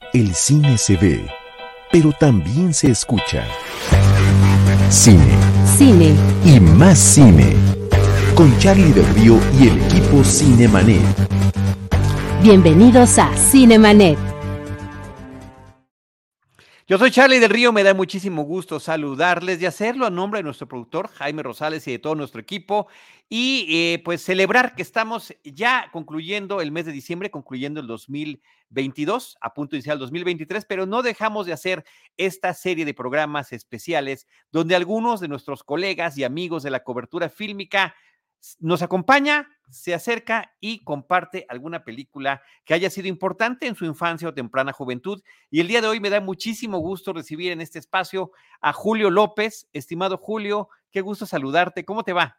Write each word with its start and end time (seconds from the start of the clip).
El 0.00 0.34
cine 0.34 0.78
se 0.78 0.96
ve, 0.96 1.28
pero 1.92 2.12
también 2.12 2.72
se 2.72 2.90
escucha. 2.90 3.44
Cine. 4.88 5.36
Cine. 5.76 6.14
Y 6.44 6.58
más 6.60 6.98
cine. 6.98 7.54
Con 8.34 8.56
Charlie 8.58 8.92
del 8.92 9.06
Río 9.14 9.38
y 9.60 9.68
el 9.68 9.78
equipo 9.82 10.24
Cinemanet. 10.24 11.02
Bienvenidos 12.42 13.18
a 13.18 13.30
Cinemanet. 13.36 14.27
Yo 16.90 16.96
soy 16.96 17.10
Charlie 17.10 17.38
del 17.38 17.50
Río, 17.50 17.70
me 17.70 17.82
da 17.82 17.92
muchísimo 17.92 18.44
gusto 18.44 18.80
saludarles 18.80 19.60
y 19.60 19.66
hacerlo 19.66 20.06
a 20.06 20.10
nombre 20.10 20.38
de 20.38 20.44
nuestro 20.44 20.66
productor 20.66 21.08
Jaime 21.08 21.42
Rosales 21.42 21.86
y 21.86 21.90
de 21.90 21.98
todo 21.98 22.14
nuestro 22.14 22.40
equipo. 22.40 22.88
Y 23.28 23.66
eh, 23.68 24.02
pues 24.02 24.22
celebrar 24.22 24.74
que 24.74 24.80
estamos 24.80 25.34
ya 25.44 25.90
concluyendo 25.92 26.62
el 26.62 26.72
mes 26.72 26.86
de 26.86 26.92
diciembre, 26.92 27.30
concluyendo 27.30 27.80
el 27.82 27.86
2022, 27.86 29.36
a 29.42 29.52
punto 29.52 29.72
de 29.72 29.76
iniciar 29.80 29.96
el 29.96 30.00
2023, 30.00 30.64
pero 30.64 30.86
no 30.86 31.02
dejamos 31.02 31.44
de 31.44 31.52
hacer 31.52 31.84
esta 32.16 32.54
serie 32.54 32.86
de 32.86 32.94
programas 32.94 33.52
especiales 33.52 34.26
donde 34.50 34.74
algunos 34.74 35.20
de 35.20 35.28
nuestros 35.28 35.62
colegas 35.62 36.16
y 36.16 36.24
amigos 36.24 36.62
de 36.62 36.70
la 36.70 36.84
cobertura 36.84 37.28
fílmica 37.28 37.94
nos 38.60 38.82
acompaña, 38.82 39.48
se 39.70 39.94
acerca 39.94 40.52
y 40.60 40.82
comparte 40.84 41.44
alguna 41.48 41.84
película 41.84 42.42
que 42.64 42.74
haya 42.74 42.90
sido 42.90 43.08
importante 43.08 43.66
en 43.66 43.74
su 43.74 43.84
infancia 43.84 44.28
o 44.28 44.34
temprana 44.34 44.72
juventud. 44.72 45.22
Y 45.50 45.60
el 45.60 45.68
día 45.68 45.80
de 45.80 45.88
hoy 45.88 46.00
me 46.00 46.10
da 46.10 46.20
muchísimo 46.20 46.78
gusto 46.78 47.12
recibir 47.12 47.52
en 47.52 47.60
este 47.60 47.78
espacio 47.78 48.32
a 48.60 48.72
Julio 48.72 49.10
López. 49.10 49.68
Estimado 49.72 50.16
Julio, 50.16 50.68
qué 50.90 51.00
gusto 51.00 51.26
saludarte. 51.26 51.84
¿Cómo 51.84 52.04
te 52.04 52.12
va? 52.12 52.38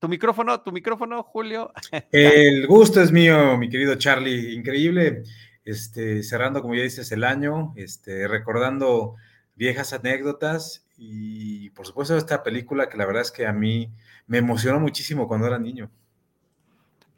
Tu 0.00 0.08
micrófono, 0.08 0.60
tu 0.60 0.72
micrófono, 0.72 1.22
Julio. 1.22 1.72
El 2.12 2.66
gusto 2.66 3.00
es 3.00 3.12
mío, 3.12 3.56
mi 3.56 3.68
querido 3.68 3.96
Charlie. 3.96 4.54
Increíble. 4.54 5.22
Este, 5.64 6.22
cerrando, 6.22 6.62
como 6.62 6.74
ya 6.74 6.82
dices, 6.82 7.12
el 7.12 7.24
año, 7.24 7.74
este, 7.76 8.26
recordando 8.26 9.16
viejas 9.54 9.92
anécdotas 9.92 10.86
y 10.96 11.70
por 11.70 11.86
supuesto 11.86 12.16
esta 12.16 12.42
película 12.42 12.88
que 12.88 12.96
la 12.96 13.06
verdad 13.06 13.22
es 13.22 13.32
que 13.32 13.46
a 13.46 13.52
mí 13.52 13.92
me 14.28 14.38
emocionó 14.38 14.78
muchísimo 14.78 15.26
cuando 15.26 15.46
era 15.46 15.58
niño. 15.58 15.90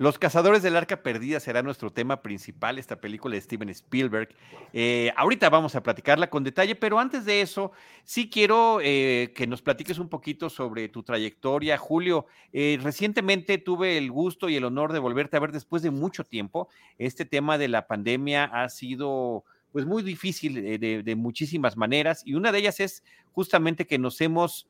Los 0.00 0.18
Cazadores 0.18 0.62
del 0.62 0.76
Arca 0.76 1.02
Perdida 1.02 1.40
será 1.40 1.62
nuestro 1.62 1.92
tema 1.92 2.22
principal, 2.22 2.78
esta 2.78 2.96
película 2.96 3.34
de 3.34 3.42
Steven 3.42 3.68
Spielberg. 3.68 4.30
Eh, 4.72 5.12
ahorita 5.14 5.50
vamos 5.50 5.74
a 5.76 5.82
platicarla 5.82 6.30
con 6.30 6.42
detalle, 6.42 6.74
pero 6.74 6.98
antes 6.98 7.26
de 7.26 7.42
eso, 7.42 7.72
sí 8.04 8.30
quiero 8.30 8.80
eh, 8.82 9.34
que 9.34 9.46
nos 9.46 9.60
platiques 9.60 9.98
un 9.98 10.08
poquito 10.08 10.48
sobre 10.48 10.88
tu 10.88 11.02
trayectoria. 11.02 11.76
Julio, 11.76 12.24
eh, 12.50 12.78
recientemente 12.82 13.58
tuve 13.58 13.98
el 13.98 14.10
gusto 14.10 14.48
y 14.48 14.56
el 14.56 14.64
honor 14.64 14.94
de 14.94 15.00
volverte 15.00 15.36
a 15.36 15.40
ver 15.40 15.52
después 15.52 15.82
de 15.82 15.90
mucho 15.90 16.24
tiempo. 16.24 16.70
Este 16.96 17.26
tema 17.26 17.58
de 17.58 17.68
la 17.68 17.86
pandemia 17.86 18.44
ha 18.44 18.70
sido 18.70 19.44
pues 19.70 19.84
muy 19.84 20.02
difícil 20.02 20.54
de, 20.80 21.02
de 21.04 21.14
muchísimas 21.14 21.76
maneras 21.76 22.22
y 22.24 22.34
una 22.34 22.52
de 22.52 22.58
ellas 22.58 22.80
es 22.80 23.04
justamente 23.32 23.86
que 23.86 23.98
nos 23.98 24.20
hemos, 24.22 24.66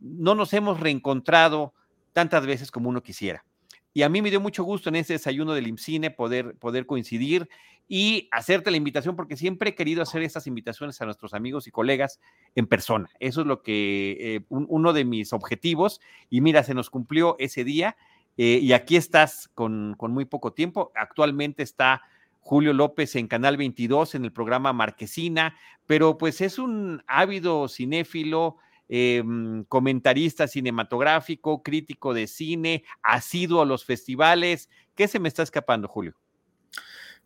no 0.00 0.34
nos 0.34 0.52
hemos 0.52 0.80
reencontrado 0.80 1.74
tantas 2.12 2.46
veces 2.46 2.70
como 2.70 2.88
uno 2.88 3.02
quisiera. 3.02 3.44
Y 3.92 4.02
a 4.02 4.08
mí 4.08 4.20
me 4.20 4.30
dio 4.30 4.40
mucho 4.40 4.64
gusto 4.64 4.88
en 4.88 4.96
ese 4.96 5.12
desayuno 5.12 5.54
del 5.54 5.68
IMCINE 5.68 6.10
poder, 6.10 6.56
poder 6.56 6.84
coincidir 6.84 7.48
y 7.86 8.28
hacerte 8.32 8.70
la 8.70 8.76
invitación, 8.76 9.14
porque 9.14 9.36
siempre 9.36 9.70
he 9.70 9.74
querido 9.74 10.02
hacer 10.02 10.22
estas 10.22 10.46
invitaciones 10.48 11.00
a 11.00 11.04
nuestros 11.04 11.32
amigos 11.32 11.68
y 11.68 11.70
colegas 11.70 12.18
en 12.56 12.66
persona. 12.66 13.08
Eso 13.20 13.42
es 13.42 13.46
lo 13.46 13.62
que, 13.62 14.16
eh, 14.18 14.40
uno 14.48 14.92
de 14.92 15.04
mis 15.04 15.32
objetivos. 15.32 16.00
Y 16.28 16.40
mira, 16.40 16.64
se 16.64 16.74
nos 16.74 16.90
cumplió 16.90 17.36
ese 17.38 17.62
día 17.62 17.96
eh, 18.36 18.58
y 18.60 18.72
aquí 18.72 18.96
estás 18.96 19.48
con, 19.54 19.94
con 19.96 20.12
muy 20.12 20.24
poco 20.24 20.52
tiempo. 20.52 20.90
Actualmente 20.96 21.62
está 21.62 22.02
Julio 22.40 22.72
López 22.72 23.14
en 23.16 23.28
Canal 23.28 23.56
22 23.56 24.16
en 24.16 24.24
el 24.24 24.32
programa 24.32 24.72
Marquesina, 24.72 25.56
pero 25.86 26.18
pues 26.18 26.40
es 26.40 26.58
un 26.58 27.02
ávido 27.06 27.68
cinéfilo, 27.68 28.56
Em, 28.88 29.64
comentarista 29.64 30.46
cinematográfico, 30.46 31.62
crítico 31.62 32.12
de 32.12 32.26
cine, 32.26 32.84
asiduo 33.02 33.62
a 33.62 33.66
los 33.66 33.84
festivales. 33.84 34.68
¿Qué 34.94 35.08
se 35.08 35.18
me 35.18 35.28
está 35.28 35.42
escapando, 35.42 35.88
Julio? 35.88 36.14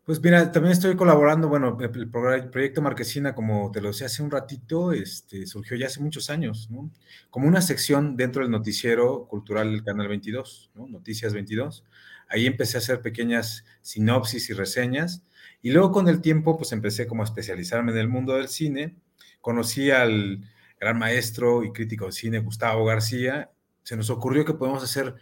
Pues 0.04 0.22
mira, 0.22 0.50
también 0.52 0.72
estoy 0.72 0.96
colaborando, 0.96 1.48
bueno, 1.48 1.76
el, 1.78 2.10
proyecto 2.50 2.80
Marquesina, 2.80 3.34
como 3.34 3.70
te 3.70 3.82
lo 3.82 3.88
decía 3.88 4.06
hace 4.06 4.22
un 4.22 4.30
ratito, 4.30 4.92
este, 4.92 5.46
surgió 5.46 5.76
ya 5.76 5.86
hace 5.86 6.00
muchos 6.00 6.30
años, 6.30 6.70
¿no? 6.70 6.90
Como 7.28 7.46
una 7.46 7.60
sección 7.60 8.16
dentro 8.16 8.40
del 8.40 8.50
noticiero 8.50 9.26
cultural 9.26 9.70
del 9.70 9.84
Canal 9.84 10.08
22, 10.08 10.70
¿no? 10.74 10.86
Noticias 10.86 11.34
22. 11.34 11.84
Ahí 12.28 12.46
empecé 12.46 12.78
a 12.78 12.80
hacer 12.80 13.02
pequeñas 13.02 13.66
sinopsis 13.82 14.48
y 14.48 14.54
reseñas, 14.54 15.26
y 15.60 15.72
luego 15.72 15.92
con 15.92 16.08
el 16.08 16.22
tiempo, 16.22 16.56
pues 16.56 16.72
empecé 16.72 17.06
como 17.06 17.22
a 17.22 17.26
especializarme 17.26 17.92
en 17.92 17.98
el 17.98 18.08
mundo 18.08 18.34
del 18.36 18.48
cine. 18.48 18.96
Conocí 19.42 19.90
al, 19.90 20.40
gran 20.80 20.98
maestro 20.98 21.64
y 21.64 21.72
crítico 21.72 22.06
de 22.06 22.12
cine 22.12 22.38
Gustavo 22.38 22.84
García, 22.84 23.50
se 23.82 23.96
nos 23.96 24.10
ocurrió 24.10 24.44
que 24.44 24.54
podemos 24.54 24.82
hacer 24.82 25.14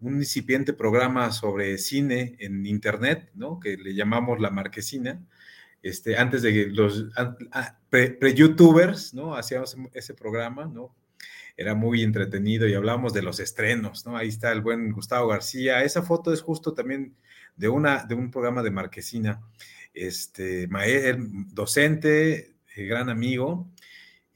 un 0.00 0.16
incipiente 0.16 0.72
programa 0.72 1.30
sobre 1.32 1.76
cine 1.78 2.36
en 2.38 2.64
internet, 2.66 3.30
¿no? 3.34 3.60
Que 3.60 3.76
le 3.76 3.94
llamamos 3.94 4.40
La 4.40 4.50
Marquesina. 4.50 5.20
Este, 5.82 6.16
antes 6.16 6.42
de 6.42 6.66
los 6.66 7.06
pre-youtubers, 7.88 9.14
¿no? 9.14 9.34
Hacíamos 9.34 9.76
ese 9.92 10.14
programa, 10.14 10.66
¿no? 10.66 10.94
Era 11.56 11.74
muy 11.74 12.02
entretenido 12.02 12.66
y 12.66 12.74
hablábamos 12.74 13.12
de 13.12 13.22
los 13.22 13.40
estrenos, 13.40 14.06
¿no? 14.06 14.16
Ahí 14.16 14.28
está 14.28 14.52
el 14.52 14.62
buen 14.62 14.92
Gustavo 14.92 15.28
García. 15.28 15.82
Esa 15.82 16.02
foto 16.02 16.32
es 16.32 16.40
justo 16.42 16.72
también 16.72 17.14
de, 17.56 17.68
una, 17.68 18.04
de 18.04 18.14
un 18.14 18.30
programa 18.30 18.62
de 18.62 18.70
Marquesina. 18.70 19.42
Este, 19.92 20.68
docente, 21.52 22.54
eh, 22.76 22.84
gran 22.84 23.08
amigo, 23.10 23.70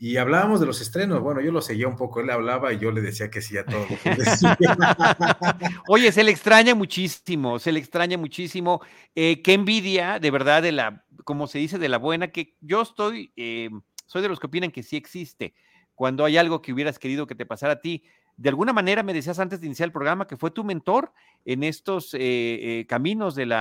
y 0.05 0.19
hablábamos 0.19 0.61
de 0.61 0.67
los 0.67 0.83
estrenos. 0.83 1.23
Bueno, 1.23 1.41
yo 1.41 1.51
lo 1.51 1.63
seguía 1.63 1.89
un 1.89 1.97
poco, 1.97 2.21
él 2.21 2.29
hablaba 2.29 2.75
y 2.75 2.79
yo 2.79 2.91
le 2.91 3.01
decía 3.01 3.31
que 3.31 3.41
sí 3.41 3.57
a 3.57 3.65
todo. 3.65 3.87
Oye, 5.89 6.13
se 6.13 6.23
le 6.23 6.31
extraña 6.31 6.75
muchísimo, 6.75 7.59
se 7.59 7.73
le 7.73 7.81
extraña 7.81 8.19
muchísimo. 8.19 8.83
Eh, 9.15 9.41
qué 9.41 9.55
envidia, 9.55 10.19
de 10.19 10.31
verdad, 10.31 10.63
de 10.63 10.73
la, 10.73 11.07
como 11.25 11.47
se 11.47 11.59
dice, 11.59 11.79
de 11.79 11.89
la 11.89 11.97
buena, 11.97 12.29
que 12.29 12.55
yo 12.61 12.83
estoy, 12.83 13.33
eh, 13.37 13.71
soy 14.05 14.21
de 14.21 14.29
los 14.29 14.41
que 14.41 14.49
opinan 14.49 14.71
que 14.71 14.83
sí 14.83 14.97
existe. 14.97 15.55
Cuando 15.95 16.27
hay 16.27 16.37
algo 16.37 16.61
que 16.61 16.75
hubieras 16.75 16.99
querido 16.99 17.27
que 17.27 17.35
te 17.35 17.47
pasara 17.47 17.73
a 17.73 17.81
ti, 17.81 18.05
de 18.37 18.49
alguna 18.49 18.73
manera 18.73 19.03
me 19.03 19.13
decías 19.13 19.39
antes 19.39 19.61
de 19.61 19.67
iniciar 19.67 19.87
el 19.87 19.93
programa 19.93 20.27
que 20.27 20.37
fue 20.37 20.51
tu 20.51 20.65
mentor 20.65 21.13
en 21.45 21.63
estos 21.63 22.15
eh, 22.15 22.19
eh, 22.21 22.87
caminos 22.89 23.35
del 23.35 23.53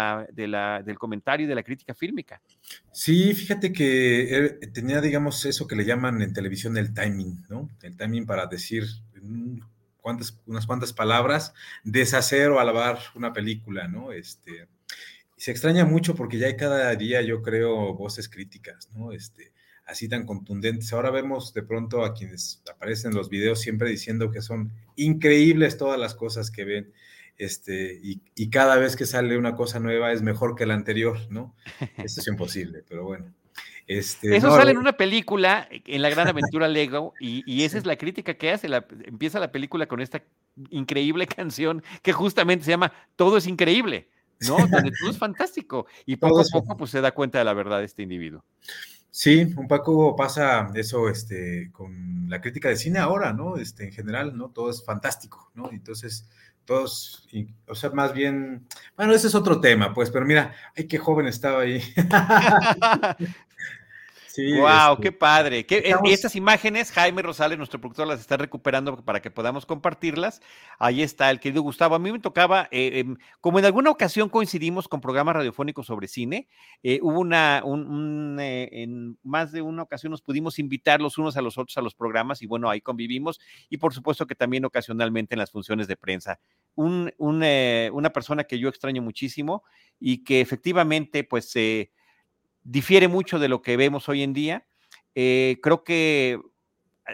comentario 0.97 1.45
y 1.45 1.49
de 1.49 1.55
la 1.55 1.63
crítica 1.63 1.93
fílmica. 1.93 2.41
Sí, 2.91 3.33
fíjate 3.33 3.71
que 3.71 4.59
tenía, 4.73 5.01
digamos, 5.01 5.45
eso 5.45 5.67
que 5.67 5.75
le 5.75 5.85
llaman 5.85 6.21
en 6.21 6.33
televisión 6.33 6.77
el 6.77 6.93
timing, 6.93 7.45
¿no? 7.49 7.69
El 7.81 7.97
timing 7.97 8.25
para 8.25 8.47
decir 8.47 8.85
cuántas, 10.01 10.39
unas 10.45 10.65
cuantas 10.65 10.93
palabras, 10.93 11.53
deshacer 11.83 12.49
o 12.49 12.59
alabar 12.59 12.99
una 13.15 13.33
película, 13.33 13.87
¿no? 13.87 14.11
Este, 14.11 14.67
se 15.37 15.51
extraña 15.51 15.85
mucho 15.85 16.15
porque 16.15 16.37
ya 16.37 16.47
hay 16.47 16.57
cada 16.57 16.93
día, 16.95 17.21
yo 17.21 17.41
creo, 17.41 17.93
voces 17.93 18.29
críticas, 18.29 18.89
¿no? 18.95 19.11
Este, 19.11 19.52
así 19.85 20.07
tan 20.07 20.25
contundentes. 20.25 20.91
Ahora 20.93 21.11
vemos 21.11 21.53
de 21.53 21.63
pronto 21.63 22.03
a 22.03 22.13
quienes 22.13 22.61
aparecen 22.71 23.11
en 23.11 23.17
los 23.17 23.29
videos 23.29 23.59
siempre 23.59 23.89
diciendo 23.89 24.31
que 24.31 24.41
son 24.41 24.71
increíbles 24.95 25.77
todas 25.77 25.99
las 25.99 26.15
cosas 26.15 26.51
que 26.51 26.65
ven. 26.65 26.93
Este, 27.37 27.99
y, 28.01 28.49
cada 28.49 28.77
vez 28.77 28.95
que 28.95 29.05
sale 29.05 29.37
una 29.37 29.55
cosa 29.55 29.79
nueva 29.79 30.11
es 30.11 30.21
mejor 30.21 30.55
que 30.55 30.65
la 30.65 30.75
anterior, 30.75 31.17
¿no? 31.29 31.55
Eso 31.97 32.21
es 32.21 32.27
imposible, 32.27 32.83
pero 32.87 33.03
bueno. 33.05 33.33
Este, 33.87 34.35
Eso 34.35 34.55
sale 34.55 34.71
en 34.71 34.77
una 34.77 34.93
película, 34.93 35.67
en 35.69 36.01
La 36.01 36.09
Gran 36.09 36.27
Aventura 36.29 36.67
Lego, 36.67 37.13
y, 37.19 37.63
esa 37.63 37.77
es 37.77 37.85
la 37.85 37.97
crítica 37.97 38.35
que 38.35 38.51
hace. 38.51 38.67
empieza 39.05 39.39
la 39.39 39.51
película 39.51 39.87
con 39.87 39.99
esta 39.99 40.23
increíble 40.69 41.27
canción 41.27 41.83
que 42.01 42.13
justamente 42.13 42.65
se 42.65 42.71
llama 42.71 42.93
Todo 43.15 43.37
es 43.37 43.47
increíble, 43.47 44.09
¿no? 44.47 44.57
Donde 44.67 44.91
todo 44.99 45.09
es 45.09 45.17
fantástico. 45.17 45.87
Y 46.05 46.17
poco 46.17 46.41
a 46.41 46.43
poco 46.51 46.77
pues, 46.77 46.91
se 46.91 47.01
da 47.01 47.11
cuenta 47.11 47.39
de 47.39 47.45
la 47.45 47.53
verdad 47.53 47.79
de 47.79 47.85
este 47.85 48.03
individuo. 48.03 48.43
Sí, 49.15 49.53
un 49.57 49.67
poco 49.67 50.15
pasa 50.15 50.71
eso 50.73 51.07
este, 51.07 51.69
con 51.71 52.27
la 52.27 52.41
crítica 52.41 52.69
de 52.69 52.75
cine 52.75 52.97
ahora, 52.97 53.31
¿no? 53.31 53.57
Este, 53.57 53.83
en 53.85 53.91
general, 53.91 54.35
¿no? 54.35 54.49
Todo 54.49 54.71
es 54.71 54.83
fantástico, 54.83 55.51
¿no? 55.53 55.69
Entonces, 55.71 56.27
todos, 56.65 57.27
o 57.67 57.75
sea, 57.75 57.91
más 57.91 58.11
bien, 58.11 58.65
bueno, 58.97 59.13
ese 59.13 59.27
es 59.27 59.35
otro 59.35 59.61
tema, 59.61 59.93
pues, 59.93 60.09
pero 60.09 60.25
mira, 60.25 60.55
ay, 60.75 60.87
qué 60.87 60.97
joven 60.97 61.27
estaba 61.27 61.61
ahí. 61.61 61.79
wow, 64.37 64.93
este, 64.93 65.03
qué 65.03 65.11
padre. 65.11 65.65
¿Qué, 65.65 65.95
Estas 66.05 66.35
imágenes, 66.35 66.91
Jaime 66.91 67.21
Rosales, 67.21 67.57
nuestro 67.57 67.79
productor, 67.79 68.07
las 68.07 68.19
está 68.19 68.37
recuperando 68.37 68.95
para 69.03 69.21
que 69.21 69.31
podamos 69.31 69.65
compartirlas. 69.65 70.41
Ahí 70.79 71.01
está 71.01 71.29
el 71.29 71.39
querido 71.39 71.61
Gustavo. 71.61 71.95
A 71.95 71.99
mí 71.99 72.11
me 72.11 72.19
tocaba, 72.19 72.67
eh, 72.71 72.99
em, 72.99 73.17
como 73.41 73.59
en 73.59 73.65
alguna 73.65 73.91
ocasión 73.91 74.29
coincidimos 74.29 74.87
con 74.87 75.01
programas 75.01 75.35
radiofónicos 75.35 75.85
sobre 75.85 76.07
cine, 76.07 76.47
eh, 76.81 76.99
hubo 77.01 77.19
una, 77.19 77.61
un, 77.63 78.37
eh, 78.39 78.69
en 78.71 79.17
más 79.23 79.51
de 79.51 79.61
una 79.61 79.83
ocasión 79.83 80.11
nos 80.11 80.21
pudimos 80.21 80.59
invitar 80.59 81.01
los 81.01 81.17
unos 81.17 81.37
a 81.37 81.41
los 81.41 81.57
otros 81.57 81.77
a 81.77 81.81
los 81.81 81.95
programas 81.95 82.41
y 82.41 82.47
bueno, 82.47 82.69
ahí 82.69 82.81
convivimos 82.81 83.39
y 83.69 83.77
por 83.77 83.93
supuesto 83.93 84.25
que 84.27 84.35
también 84.35 84.65
ocasionalmente 84.65 85.35
en 85.35 85.39
las 85.39 85.51
funciones 85.51 85.87
de 85.87 85.95
prensa. 85.95 86.39
Un, 86.75 87.13
una 87.17 88.09
persona 88.11 88.45
que 88.45 88.59
yo 88.59 88.69
extraño 88.69 89.01
muchísimo 89.01 89.63
y 89.99 90.23
que 90.23 90.41
efectivamente, 90.41 91.23
pues, 91.23 91.53
difiere 92.63 93.07
mucho 93.07 93.39
de 93.39 93.49
lo 93.49 93.61
que 93.61 93.77
vemos 93.77 94.09
hoy 94.09 94.23
en 94.23 94.33
día. 94.33 94.65
Eh, 95.15 95.59
creo 95.61 95.83
que 95.83 96.39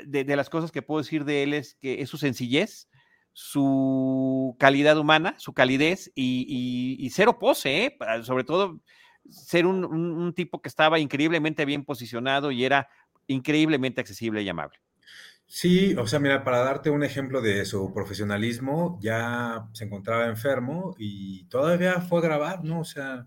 de, 0.05 0.35
las 0.35 0.49
cosas 0.49 0.71
que 0.71 0.81
puedo 0.81 1.01
decir 1.01 1.25
de 1.25 1.43
él 1.43 1.53
es 1.53 1.75
que 1.75 2.01
es 2.01 2.09
su 2.09 2.17
sencillez, 2.17 2.87
su 3.33 4.55
calidad 4.59 4.97
humana, 4.97 5.35
su 5.37 5.53
calidez 5.53 6.11
y, 6.15 7.09
cero 7.13 7.39
pose, 7.39 7.85
¿eh? 7.85 7.97
sobre 8.23 8.43
todo 8.43 8.79
ser 9.29 9.65
un, 9.65 10.33
tipo 10.35 10.61
que 10.61 10.69
estaba 10.69 10.99
increíblemente 10.99 11.65
bien 11.65 11.83
posicionado 11.83 12.51
y 12.51 12.65
era 12.65 12.89
increíblemente 13.27 14.01
accesible 14.01 14.41
y 14.41 14.49
amable. 14.49 14.79
Sí, 15.45 15.95
o 15.95 16.05
sea, 16.05 16.19
mira, 16.19 16.43
para 16.43 16.59
darte 16.59 16.91
un 16.91 17.03
ejemplo 17.03 17.41
de 17.41 17.65
su 17.65 17.91
profesionalismo, 17.91 18.99
ya 19.01 19.67
se 19.73 19.85
encontraba 19.85 20.27
enfermo 20.27 20.95
y 20.99 21.45
todavía 21.45 22.01
fue 22.01 22.19
a 22.19 22.21
grabar, 22.21 22.63
¿no? 22.63 22.81
O 22.81 22.85
sea, 22.85 23.25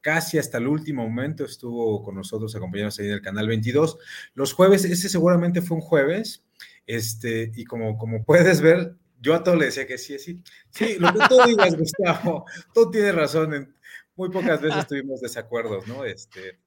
casi 0.00 0.38
hasta 0.38 0.58
el 0.58 0.66
último 0.66 1.02
momento 1.02 1.44
estuvo 1.44 2.02
con 2.02 2.14
nosotros 2.14 2.54
acompañándonos 2.54 2.98
ahí 2.98 3.06
en 3.06 3.12
el 3.12 3.22
canal 3.22 3.46
22. 3.48 3.98
Los 4.34 4.52
jueves, 4.52 4.84
ese 4.84 5.08
seguramente 5.08 5.62
fue 5.62 5.76
un 5.76 5.82
jueves, 5.82 6.44
este, 6.86 7.52
y 7.54 7.64
como, 7.64 7.98
como 7.98 8.24
puedes 8.24 8.60
ver, 8.60 8.96
yo 9.20 9.34
a 9.34 9.44
todo 9.44 9.56
le 9.56 9.66
decía 9.66 9.86
que 9.86 9.98
sí, 9.98 10.18
sí, 10.18 10.42
sí, 10.70 10.96
lo 10.98 11.12
que 11.12 11.20
tú 11.28 11.36
digas, 11.46 11.76
Gustavo, 11.76 12.46
tú 12.74 12.90
tienes 12.90 13.14
razón, 13.14 13.76
muy 14.16 14.30
pocas 14.30 14.60
veces 14.60 14.86
tuvimos 14.86 15.20
desacuerdos, 15.20 15.86
¿no? 15.86 16.04
Este, 16.04 16.58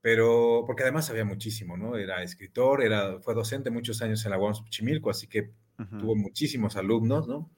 pero, 0.00 0.62
porque 0.66 0.82
además 0.82 1.06
sabía 1.06 1.24
muchísimo, 1.24 1.76
¿no? 1.76 1.96
Era 1.96 2.22
escritor, 2.22 2.82
era, 2.84 3.20
fue 3.20 3.34
docente 3.34 3.70
muchos 3.70 4.02
años 4.02 4.24
en 4.24 4.30
la 4.30 4.38
UAM 4.38 4.54
Chimilco, 4.68 5.10
así 5.10 5.26
que 5.26 5.50
tuvo 5.98 6.16
muchísimos 6.16 6.76
alumnos, 6.76 7.28
¿no? 7.28 7.50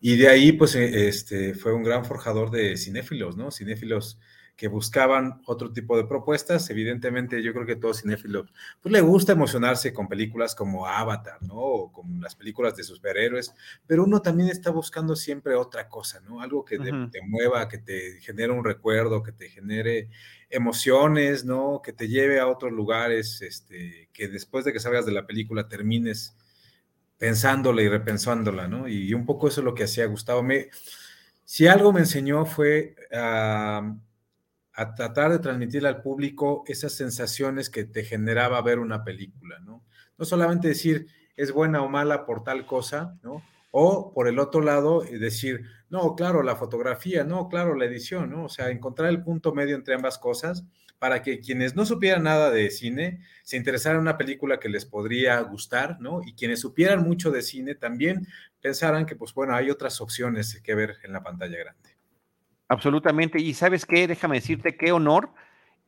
Y 0.00 0.16
de 0.16 0.28
ahí, 0.28 0.52
pues, 0.52 0.74
e, 0.74 1.08
este, 1.08 1.54
fue 1.54 1.72
un 1.72 1.82
gran 1.82 2.04
forjador 2.04 2.50
de 2.50 2.76
cinéfilos, 2.76 3.36
¿no? 3.36 3.50
Cinéfilos 3.50 4.18
que 4.56 4.68
buscaban 4.68 5.42
otro 5.46 5.72
tipo 5.72 5.96
de 5.96 6.04
propuestas. 6.04 6.70
Evidentemente, 6.70 7.42
yo 7.42 7.52
creo 7.52 7.66
que 7.66 7.76
todo 7.76 7.92
cinéfilo 7.92 8.46
pues, 8.80 8.92
le 8.92 9.00
gusta 9.00 9.32
emocionarse 9.32 9.92
con 9.92 10.08
películas 10.08 10.54
como 10.54 10.86
Avatar, 10.86 11.42
¿no? 11.42 11.56
O 11.56 11.92
con 11.92 12.20
las 12.20 12.36
películas 12.36 12.76
de 12.76 12.84
superhéroes, 12.84 13.52
pero 13.86 14.04
uno 14.04 14.22
también 14.22 14.48
está 14.50 14.70
buscando 14.70 15.16
siempre 15.16 15.54
otra 15.54 15.88
cosa, 15.88 16.20
¿no? 16.20 16.40
Algo 16.40 16.64
que 16.64 16.78
te, 16.78 17.22
mueva, 17.22 17.68
que 17.68 17.78
te 17.78 18.20
genere 18.20 18.52
un 18.52 18.64
recuerdo, 18.64 19.22
que 19.22 19.32
te 19.32 19.48
genere 19.48 20.08
emociones, 20.50 21.44
¿no? 21.44 21.82
Que 21.82 21.92
te 21.92 22.08
lleve 22.08 22.38
a 22.38 22.46
otros 22.46 22.72
lugares, 22.72 23.42
este, 23.42 24.08
que 24.12 24.28
después 24.28 24.64
de 24.64 24.72
que 24.72 24.80
salgas 24.80 25.04
de 25.04 25.12
la 25.12 25.26
película 25.26 25.68
termines 25.68 26.36
pensándola 27.18 27.82
y 27.82 27.88
repensándola, 27.88 28.68
¿no? 28.68 28.86
Y, 28.86 29.14
un 29.14 29.26
poco 29.26 29.48
eso 29.48 29.60
es 29.60 29.64
lo 29.64 29.74
que 29.74 29.84
hacía 29.84 30.06
Gustavo. 30.06 30.42
Me, 30.44 30.68
si 31.44 31.66
algo 31.66 31.92
me 31.92 32.00
enseñó 32.00 32.46
fue 32.46 32.94
a 33.12 33.96
a 34.74 34.94
tratar 34.94 35.30
de 35.30 35.38
transmitirle 35.38 35.88
al 35.88 36.02
público 36.02 36.64
esas 36.66 36.92
sensaciones 36.92 37.70
que 37.70 37.84
te 37.84 38.04
generaba 38.04 38.60
ver 38.60 38.80
una 38.80 39.04
película, 39.04 39.58
¿no? 39.60 39.84
No 40.18 40.24
solamente 40.24 40.68
decir 40.68 41.06
es 41.36 41.52
buena 41.52 41.82
o 41.82 41.88
mala 41.88 42.26
por 42.26 42.42
tal 42.44 42.66
cosa, 42.66 43.16
¿no? 43.22 43.42
O 43.70 44.12
por 44.12 44.28
el 44.28 44.38
otro 44.38 44.60
lado, 44.60 45.04
eh, 45.04 45.18
decir, 45.18 45.64
no, 45.90 46.14
claro, 46.14 46.42
la 46.42 46.56
fotografía, 46.56 47.24
no, 47.24 47.48
claro, 47.48 47.74
la 47.74 47.84
edición, 47.84 48.30
¿no? 48.30 48.44
O 48.44 48.48
sea, 48.48 48.70
encontrar 48.70 49.08
el 49.10 49.22
punto 49.22 49.52
medio 49.52 49.76
entre 49.76 49.94
ambas 49.94 50.18
cosas 50.18 50.64
para 50.98 51.22
que 51.22 51.40
quienes 51.40 51.76
no 51.76 51.84
supieran 51.84 52.22
nada 52.24 52.50
de 52.50 52.70
cine 52.70 53.20
se 53.42 53.56
interesaran 53.56 53.98
en 53.98 54.02
una 54.02 54.16
película 54.16 54.58
que 54.58 54.68
les 54.68 54.86
podría 54.86 55.40
gustar, 55.40 56.00
¿no? 56.00 56.20
Y 56.24 56.34
quienes 56.34 56.60
supieran 56.60 57.02
mucho 57.02 57.30
de 57.30 57.42
cine 57.42 57.74
también 57.74 58.26
pensaran 58.60 59.06
que, 59.06 59.16
pues 59.16 59.34
bueno, 59.34 59.54
hay 59.54 59.70
otras 59.70 60.00
opciones 60.00 60.60
que 60.62 60.74
ver 60.74 60.96
en 61.02 61.12
la 61.12 61.22
pantalla 61.22 61.58
grande. 61.58 61.93
Absolutamente. 62.70 63.40
Y 63.40 63.54
sabes 63.54 63.84
qué, 63.86 64.06
déjame 64.06 64.36
decirte 64.36 64.76
qué 64.76 64.92
honor 64.92 65.32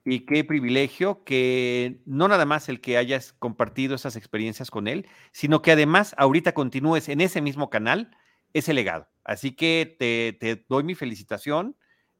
y 0.05 0.21
qué 0.27 0.45
privilegio 0.45 1.25
que 1.25 2.01
no 2.07 2.29
nada 2.29 2.45
más 2.47 2.69
el 2.69 2.81
que 2.81 2.97
hayas 2.99 3.33
compartido 3.35 3.95
esas 3.97 4.17
experiencias 4.17 4.71
con 4.71 4.87
él, 4.89 5.09
sino 5.33 5.63
que 5.63 5.73
además 5.73 6.15
ahorita 6.19 6.53
continúes 6.55 7.09
en 7.09 7.21
ese 7.21 7.41
mismo 7.41 7.71
canal 7.71 8.17
ese 8.53 8.75
legado. 8.75 9.09
Así 9.25 9.53
que 9.57 9.97
te, 9.99 10.35
te 10.39 10.65
doy 10.69 10.85
mi 10.85 10.95
felicitación 10.95 11.77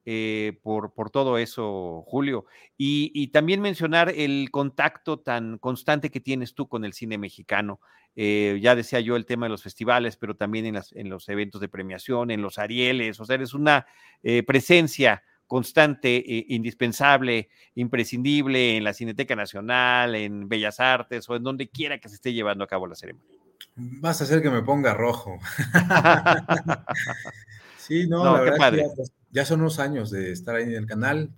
eh, 0.09 0.61
por, 0.63 0.95
por, 0.95 1.11
todo 1.11 1.37
eso, 1.37 2.05
Julio. 2.07 2.47
Y, 2.79 3.27
también 3.33 3.61
mencionar 3.61 4.09
el 4.09 4.53
contacto 4.53 5.19
tan 5.19 5.59
constante 5.59 6.13
que 6.13 6.21
tienes 6.21 6.55
tú 6.55 6.69
con 6.69 6.85
el 6.85 6.93
cine 6.93 7.19
mexicano. 7.19 7.81
Eh, 8.15 8.61
ya 8.63 8.77
decía 8.77 9.01
yo 9.01 9.17
el 9.17 9.27
tema 9.27 9.47
de 9.47 9.51
los 9.51 9.65
festivales, 9.65 10.17
pero 10.17 10.37
también 10.37 10.65
en, 10.65 10.75
las, 10.75 10.93
en, 10.93 11.11
los 11.11 11.29
eventos 11.29 11.61
de 11.61 11.69
premiación, 11.69 12.31
en 12.31 12.41
los 12.41 12.59
Arieles. 12.59 13.19
O 13.19 13.25
sea, 13.25 13.35
eres 13.35 13.53
una 13.53 13.85
eh, 14.23 14.45
presencia 14.45 15.25
constante, 15.49 16.23
indispensable, 16.49 17.49
imprescindible 17.75 18.77
en 18.77 18.85
la 18.85 18.95
Cineteca 18.95 19.35
Nacional, 19.35 20.15
en 20.15 20.49
Bellas 20.49 20.79
Artes 20.79 21.29
o 21.29 21.35
en 21.35 21.43
donde 21.43 21.69
quiera 21.69 21.99
que 21.99 22.09
se 22.09 22.15
esté 22.15 22.33
llevando 22.33 22.63
a 22.63 22.69
cabo 22.69 22.87
la 22.87 22.95
ceremonia. 22.95 23.41
Vas 23.75 24.21
a 24.21 24.25
hacer 24.25 24.41
que 24.41 24.51
me 24.51 24.63
ponga 24.63 24.95
rojo. 24.95 25.37
sí, 27.77 28.09
no, 28.09 28.25
la 28.25 28.41
verdad 28.41 28.73
que 28.73 29.16
ya 29.31 29.45
son 29.45 29.61
unos 29.61 29.79
años 29.79 30.11
de 30.11 30.33
estar 30.33 30.57
ahí 30.57 30.65
en 30.65 30.75
el 30.75 30.87
canal, 30.87 31.31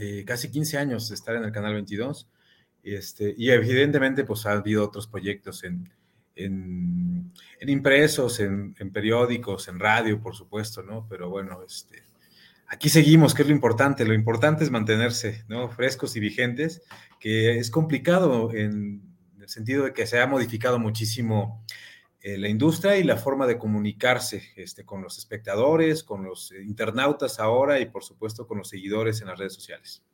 eh, 0.00 0.24
casi 0.26 0.50
15 0.50 0.78
años 0.78 1.08
de 1.08 1.14
estar 1.14 1.36
en 1.36 1.44
el 1.44 1.52
canal 1.52 1.74
22. 1.74 2.28
Este, 2.82 3.34
y 3.36 3.50
evidentemente, 3.50 4.24
pues 4.24 4.46
ha 4.46 4.52
habido 4.52 4.84
otros 4.84 5.06
proyectos 5.06 5.64
en, 5.64 5.88
en, 6.34 7.32
impresos, 7.60 8.40
en, 8.40 8.74
periódicos, 8.92 9.68
en 9.68 9.78
radio, 9.78 10.20
por 10.20 10.34
supuesto, 10.34 10.82
¿no? 10.82 11.06
Pero 11.08 11.30
bueno, 11.30 11.60
este, 11.64 12.02
aquí 12.68 12.88
seguimos, 12.88 13.34
que 13.34 13.42
es 13.42 13.48
lo 13.48 13.54
importante. 13.54 14.04
Lo 14.04 14.14
importante 14.14 14.64
es 14.64 14.70
mantenerse, 14.70 15.44
¿no? 15.48 15.68
Frescos 15.68 16.16
y 16.16 16.20
vigentes, 16.20 16.82
que 17.20 17.58
es 17.58 17.70
complicado 17.70 18.52
en 18.52 19.02
el 19.40 19.48
sentido 19.48 19.84
de 19.84 19.92
que 19.92 20.06
se 20.06 20.20
ha 20.20 20.26
modificado 20.26 20.78
muchísimo 20.78 21.64
eh, 22.22 22.38
la 22.38 22.48
industria 22.48 22.96
y 22.96 23.02
la 23.02 23.16
forma 23.16 23.46
de 23.46 23.58
comunicarse 23.58 24.52
este, 24.56 24.84
con 24.84 25.02
los 25.02 25.18
espectadores, 25.18 26.04
con 26.04 26.24
los 26.24 26.52
internautas 26.52 27.40
ahora 27.40 27.80
y 27.80 27.86
por 27.86 28.04
supuesto 28.04 28.46
con 28.46 28.58
los 28.58 28.68
seguidores 28.68 29.20
en 29.20 29.28
las 29.28 29.38
redes 29.38 29.54
sociales. 29.54 30.04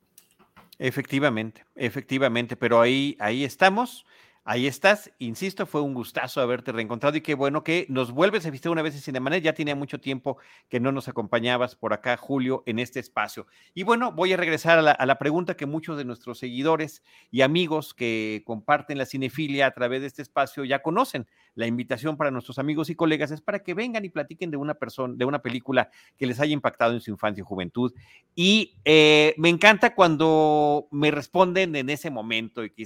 Efectivamente, 0.79 1.65
efectivamente, 1.75 2.55
pero 2.55 2.79
ahí, 2.79 3.17
ahí 3.19 3.43
estamos. 3.43 4.05
Ahí 4.51 4.65
estás, 4.65 5.11
insisto, 5.19 5.67
fue 5.67 5.79
un 5.81 5.93
gustazo 5.93 6.41
haberte 6.41 6.71
reencontrado 6.71 7.15
y 7.15 7.21
qué 7.21 7.35
bueno 7.35 7.63
que 7.63 7.85
nos 7.87 8.11
vuelves 8.11 8.47
a 8.47 8.49
visitar 8.49 8.71
una 8.71 8.81
vez 8.81 8.95
en 8.95 9.01
Cinemanet. 9.01 9.43
Ya 9.43 9.53
tenía 9.53 9.75
mucho 9.75 9.99
tiempo 9.99 10.39
que 10.69 10.79
no 10.79 10.91
nos 10.91 11.07
acompañabas 11.07 11.75
por 11.75 11.93
acá, 11.93 12.17
Julio, 12.17 12.63
en 12.65 12.79
este 12.79 12.99
espacio. 12.99 13.45
Y 13.75 13.83
bueno, 13.83 14.11
voy 14.11 14.33
a 14.33 14.37
regresar 14.37 14.79
a 14.79 15.05
la, 15.05 15.19
pregunta 15.19 15.55
que 15.55 15.67
muchos 15.67 15.99
de 15.99 16.03
nuestros 16.03 16.39
seguidores 16.39 17.03
y 17.29 17.41
amigos 17.41 17.93
que 17.93 18.41
comparten 18.43 18.97
la 18.97 19.05
cinefilia 19.05 19.67
a 19.67 19.71
través 19.71 20.01
de 20.01 20.07
este 20.07 20.23
espacio 20.23 20.65
ya 20.65 20.81
conocen. 20.81 21.27
La 21.53 21.67
invitación 21.67 22.17
para 22.17 22.31
nuestros 22.31 22.57
amigos 22.57 22.89
y 22.89 22.95
colegas 22.95 23.29
es 23.29 23.41
para 23.41 23.59
que 23.59 23.75
vengan 23.75 24.03
y 24.03 24.09
platiquen 24.09 24.49
de 24.49 24.57
una 24.57 24.73
persona, 24.73 25.13
de 25.15 25.25
una 25.25 25.43
película 25.43 25.91
que 26.17 26.25
les 26.25 26.39
haya 26.39 26.53
impactado 26.53 26.93
en 26.93 27.01
su 27.01 27.11
infancia 27.11 27.41
y 27.43 27.45
juventud. 27.45 27.93
Y 28.33 28.79
eh, 28.83 29.35
me 29.37 29.49
encanta 29.49 29.93
cuando 29.93 30.87
me 30.89 31.11
responden 31.11 31.75
en 31.75 31.91
ese 31.91 32.09
momento 32.09 32.63
y 32.63 32.71
que 32.71 32.81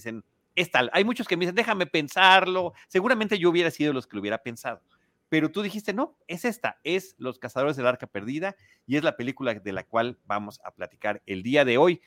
es 0.55 0.71
tal. 0.71 0.89
Hay 0.93 1.03
muchos 1.03 1.27
que 1.27 1.37
me 1.37 1.41
dicen, 1.41 1.55
déjame 1.55 1.85
pensarlo. 1.85 2.73
Seguramente 2.87 3.39
yo 3.39 3.49
hubiera 3.49 3.71
sido 3.71 3.93
los 3.93 4.07
que 4.07 4.15
lo 4.15 4.21
hubiera 4.21 4.37
pensado. 4.37 4.81
Pero 5.29 5.51
tú 5.51 5.63
dijiste, 5.63 5.93
no, 5.93 6.15
es 6.27 6.45
esta, 6.45 6.79
es 6.83 7.15
Los 7.17 7.39
Cazadores 7.39 7.75
del 7.75 7.87
Arca 7.87 8.05
Perdida 8.05 8.55
y 8.85 8.97
es 8.97 9.03
la 9.03 9.17
película 9.17 9.55
de 9.55 9.71
la 9.71 9.83
cual 9.83 10.19
vamos 10.25 10.59
a 10.63 10.71
platicar 10.71 11.23
el 11.25 11.41
día 11.41 11.65
de 11.65 11.77
hoy. 11.77 12.01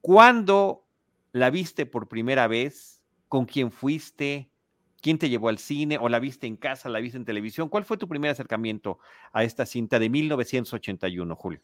¿Cuándo 0.00 0.86
la 1.32 1.50
viste 1.50 1.84
por 1.84 2.08
primera 2.08 2.46
vez? 2.46 3.02
¿Con 3.28 3.44
quién 3.44 3.70
fuiste? 3.72 4.51
¿Quién 5.02 5.18
te 5.18 5.28
llevó 5.28 5.48
al 5.48 5.58
cine? 5.58 5.98
¿O 6.00 6.08
la 6.08 6.20
viste 6.20 6.46
en 6.46 6.56
casa? 6.56 6.88
¿La 6.88 7.00
viste 7.00 7.18
en 7.18 7.24
televisión? 7.24 7.68
¿Cuál 7.68 7.84
fue 7.84 7.96
tu 7.96 8.06
primer 8.06 8.30
acercamiento 8.30 9.00
a 9.32 9.42
esta 9.42 9.66
cinta 9.66 9.98
de 9.98 10.08
1981, 10.08 11.34
Julio? 11.34 11.60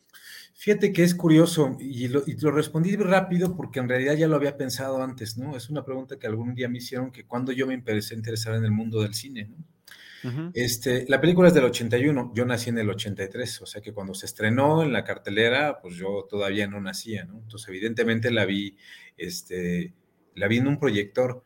Fíjate 0.54 0.92
que 0.92 1.04
es 1.04 1.14
curioso 1.14 1.76
y 1.78 2.08
lo, 2.08 2.50
respondí 2.50 2.96
rápido 2.96 3.56
porque 3.56 3.78
en 3.78 3.88
realidad 3.88 4.14
ya 4.14 4.26
lo 4.26 4.34
había 4.34 4.56
pensado 4.56 5.00
antes, 5.00 5.38
¿no? 5.38 5.56
Es 5.56 5.70
una 5.70 5.84
pregunta 5.84 6.18
que 6.18 6.26
algún 6.26 6.52
día 6.56 6.68
me 6.68 6.78
hicieron 6.78 7.12
que 7.12 7.26
cuando 7.26 7.52
yo 7.52 7.68
me 7.68 7.74
empecé 7.74 8.14
a 8.14 8.16
interesar 8.16 8.56
en 8.56 8.64
el 8.64 8.72
mundo 8.72 9.02
del 9.02 9.14
cine, 9.14 9.48
¿no? 9.48 10.50
este, 10.52 11.06
la 11.08 11.20
película 11.20 11.46
es 11.46 11.54
del 11.54 11.64
81, 11.64 12.32
yo 12.34 12.44
nací 12.44 12.70
en 12.70 12.78
el 12.78 12.90
83, 12.90 13.62
o 13.62 13.66
sea 13.66 13.80
que 13.80 13.92
cuando 13.92 14.14
se 14.14 14.26
estrenó 14.26 14.82
en 14.82 14.92
la 14.92 15.04
cartelera, 15.04 15.78
pues 15.80 15.94
yo 15.94 16.26
todavía 16.28 16.66
no 16.66 16.80
nacía, 16.80 17.24
¿no? 17.24 17.38
Entonces 17.38 17.68
evidentemente 17.68 18.32
la 18.32 18.44
vi, 18.44 18.76
este, 19.16 19.94
la 20.34 20.48
vi 20.48 20.56
en 20.56 20.66
un 20.66 20.80
proyector. 20.80 21.44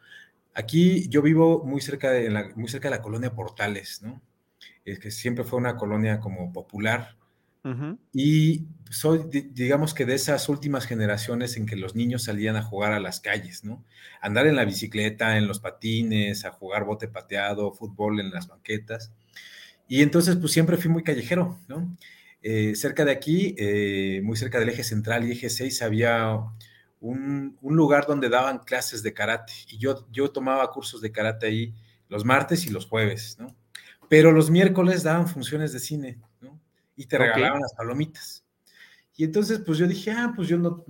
Aquí 0.55 1.09
yo 1.09 1.23
vivo 1.23 1.65
muy 1.65 1.81
cerca 1.81 2.11
de 2.11 2.29
la, 2.31 2.51
muy 2.55 2.69
cerca 2.69 2.89
de 2.89 2.97
la 2.97 3.03
colonia 3.03 3.35
Portales, 3.35 4.03
¿no? 4.03 4.21
Es 4.85 4.99
que 4.99 5.11
siempre 5.11 5.45
fue 5.45 5.59
una 5.59 5.77
colonia 5.77 6.21
como 6.21 6.53
popular. 6.53 7.17
Y 8.13 8.67
soy, 8.91 9.21
digamos 9.31 9.95
que 9.95 10.05
de 10.05 10.15
esas 10.15 10.49
últimas 10.49 10.85
generaciones 10.85 11.57
en 11.57 11.65
que 11.65 11.77
los 11.77 11.95
niños 11.95 12.25
salían 12.25 12.57
a 12.57 12.65
jugar 12.65 12.93
a 12.93 12.99
las 12.99 13.21
calles, 13.21 13.63
¿no? 13.63 13.85
Andar 14.21 14.49
en 14.49 14.57
la 14.57 14.65
bicicleta, 14.65 15.39
en 15.39 15.47
los 15.47 15.61
patines, 15.61 16.45
a 16.45 16.51
jugar 16.51 16.85
bote 16.85 17.07
pateado, 17.07 17.73
fútbol 17.73 18.19
en 18.19 18.33
las 18.33 18.49
banquetas. 18.49 19.13
Y 19.87 20.03
entonces, 20.03 20.37
pues 20.37 20.51
siempre 20.51 20.77
fui 20.77 20.91
muy 20.91 21.05
callejero, 21.05 21.61
¿no? 21.69 21.97
Eh, 22.43 22.75
cerca 22.75 23.05
de 23.05 23.13
aquí, 23.13 23.55
eh, 23.57 24.21
muy 24.25 24.37
cerca 24.37 24.59
del 24.59 24.71
eje 24.71 24.83
central 24.83 25.25
y 25.25 25.33
eje 25.33 25.49
6, 25.49 25.83
había 25.83 26.41
un, 27.03 27.59
lugar 27.61 28.07
donde 28.07 28.29
daban 28.29 28.61
clases 28.61 29.03
de 29.03 29.13
karate 29.13 29.53
y 29.69 29.79
yo, 29.79 30.07
yo 30.11 30.31
tomaba 30.31 30.71
cursos 30.71 31.01
de 31.01 31.11
karate 31.11 31.47
ahí 31.47 31.75
los 32.09 32.25
martes 32.25 32.65
y 32.67 32.71
los 32.71 32.87
jueves, 32.87 33.37
¿no? 33.39 33.57
Pero 34.09 34.31
los 34.31 34.51
miércoles 34.51 35.03
daban 35.03 35.27
funciones 35.27 35.73
de 35.73 35.81
cine, 35.81 36.21
¿no? 36.41 36.61
Y 36.97 37.07
te 37.07 37.19
regalaban 37.19 37.63
las 37.63 37.73
palomitas. 37.75 38.45
Y 39.17 39.25
entonces, 39.25 39.61
pues 39.65 39.79
yo 39.79 39.87
dije, 39.87 40.13
ah, 40.13 40.33
pues 40.37 40.49
yo 40.49 40.59
no, 40.59 40.85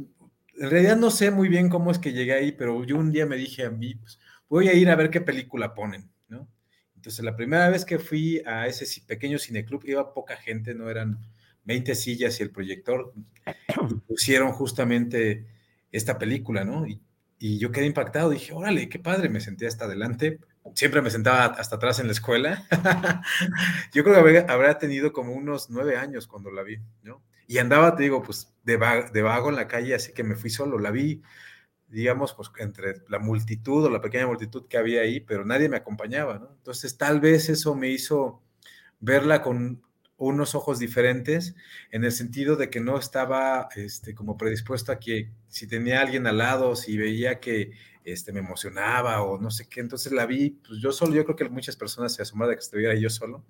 en 0.59 0.71
realidad 0.71 0.97
no 0.97 1.11
sé 1.11 1.31
muy 1.31 1.49
bien 1.49 1.69
cómo 1.69 1.90
es 1.90 1.99
que 1.99 2.12
llegué 2.12 2.33
ahí, 2.35 2.52
pero 2.52 2.85
yo 2.85 2.97
un 2.97 3.11
día 3.11 3.25
me 3.25 3.37
dije 3.37 3.64
a 3.64 3.71
mí, 3.71 3.95
pues 3.95 4.19
voy 4.49 4.69
a 4.69 4.75
ir 4.75 4.90
a 4.90 4.97
ver 4.97 5.09
qué 5.09 5.21
película 5.21 5.73
ponen, 5.73 6.11
¿no? 6.28 6.47
Entonces, 6.95 7.25
la 7.25 7.35
primera 7.35 7.71
vez 7.71 7.85
que 7.85 7.99
fui 7.99 8.42
a 8.45 8.66
ese 8.66 9.00
pequeño 9.07 9.38
cineclub, 9.38 9.83
iba 9.87 10.12
poca 10.12 10.37
gente, 10.37 10.75
no 10.75 10.90
eran 10.90 11.19
20 11.64 11.95
sillas 11.95 12.38
y 12.38 12.42
el 12.42 12.50
proyector, 12.50 13.14
y 13.90 13.95
pusieron 13.95 14.52
justamente 14.52 15.47
esta 15.93 16.19
película, 16.19 16.65
¿no? 16.65 16.87
Y, 16.87 17.01
yo 17.59 17.73
quedé 17.73 17.87
impactado, 17.87 18.31
dije, 18.31 18.53
órale, 18.53 18.89
qué 18.89 19.01
padre, 19.01 19.29
me 19.29 19.41
senté 19.41 19.67
hasta 19.67 19.87
adelante, 19.87 20.39
siempre 20.77 21.03
me 21.03 21.11
sentaba 21.11 21.47
hasta 21.47 21.75
atrás 21.75 21.99
en 21.99 22.07
la 22.07 22.13
escuela. 22.13 22.65
yo 23.93 24.05
creo 24.05 24.25
que 24.25 24.45
habría, 24.49 24.79
tenido 24.79 25.13
como 25.13 25.33
unos 25.33 25.69
nueve 25.69 25.97
años 25.97 26.29
cuando 26.29 26.53
la 26.53 26.63
vi, 26.63 26.79
¿no? 27.03 27.21
Y 27.49 27.59
andaba, 27.59 27.97
te 27.97 28.05
digo, 28.05 28.23
pues 28.23 28.55
de, 28.63 28.79
de 29.13 29.23
vago 29.23 29.49
en 29.49 29.57
la 29.57 29.67
calle, 29.67 29.93
así 29.93 30.13
que 30.13 30.23
me 30.23 30.37
fui 30.37 30.51
solo, 30.51 30.79
la 30.79 30.93
vi, 30.93 31.21
digamos, 31.89 32.33
pues 32.33 32.49
entre 32.59 33.03
la 33.09 33.19
multitud 33.19 33.87
o 33.87 33.91
la 33.91 34.01
pequeña 34.01 34.29
multitud 34.29 34.69
que 34.69 34.79
había 34.79 35.01
ahí, 35.01 35.19
pero 35.19 35.45
nadie 35.45 35.69
me 35.69 35.79
acompañaba, 35.79 36.39
¿no? 36.39 36.49
Entonces, 36.57 36.97
tal 36.97 37.19
vez 37.21 37.49
eso 37.49 37.75
me 37.75 37.89
hizo 37.89 38.41
verla 39.01 39.43
con 39.43 39.83
unos 40.26 40.55
ojos 40.55 40.79
diferentes, 40.79 41.55
en 41.91 42.05
el 42.05 42.12
sentido 42.12 42.57
de 42.57 42.71
que 42.71 42.81
no 42.81 42.99
estaba 42.99 43.69
este, 43.76 44.14
como 44.14 44.37
predispuesto 44.37 44.93
a 44.93 44.99
que 44.99 45.31
si 45.49 45.67
tenía 45.67 46.00
alguien 46.00 46.26
al 46.26 46.38
lado, 46.38 46.76
si 46.76 46.97
veía 46.97 47.41
que 47.41 47.73
este, 48.05 48.33
me 48.33 48.41
emocionaba 48.41 49.23
o 49.23 49.41
no 49.41 49.50
sé 49.50 49.69
qué, 49.69 49.81
entonces 49.81 50.12
la 50.12 50.26
vi, 50.26 50.50
pues 50.67 50.81
yo 50.81 50.93
solo, 50.93 51.14
yo 51.14 51.25
creo 51.25 51.37
que 51.37 51.49
muchas 51.49 51.76
personas 51.76 52.14
se 52.14 52.23
asombraron 52.23 52.52
de 52.52 52.57
que 52.57 52.64
estuviera 52.64 52.95
yo 52.95 53.11
solo, 53.11 53.45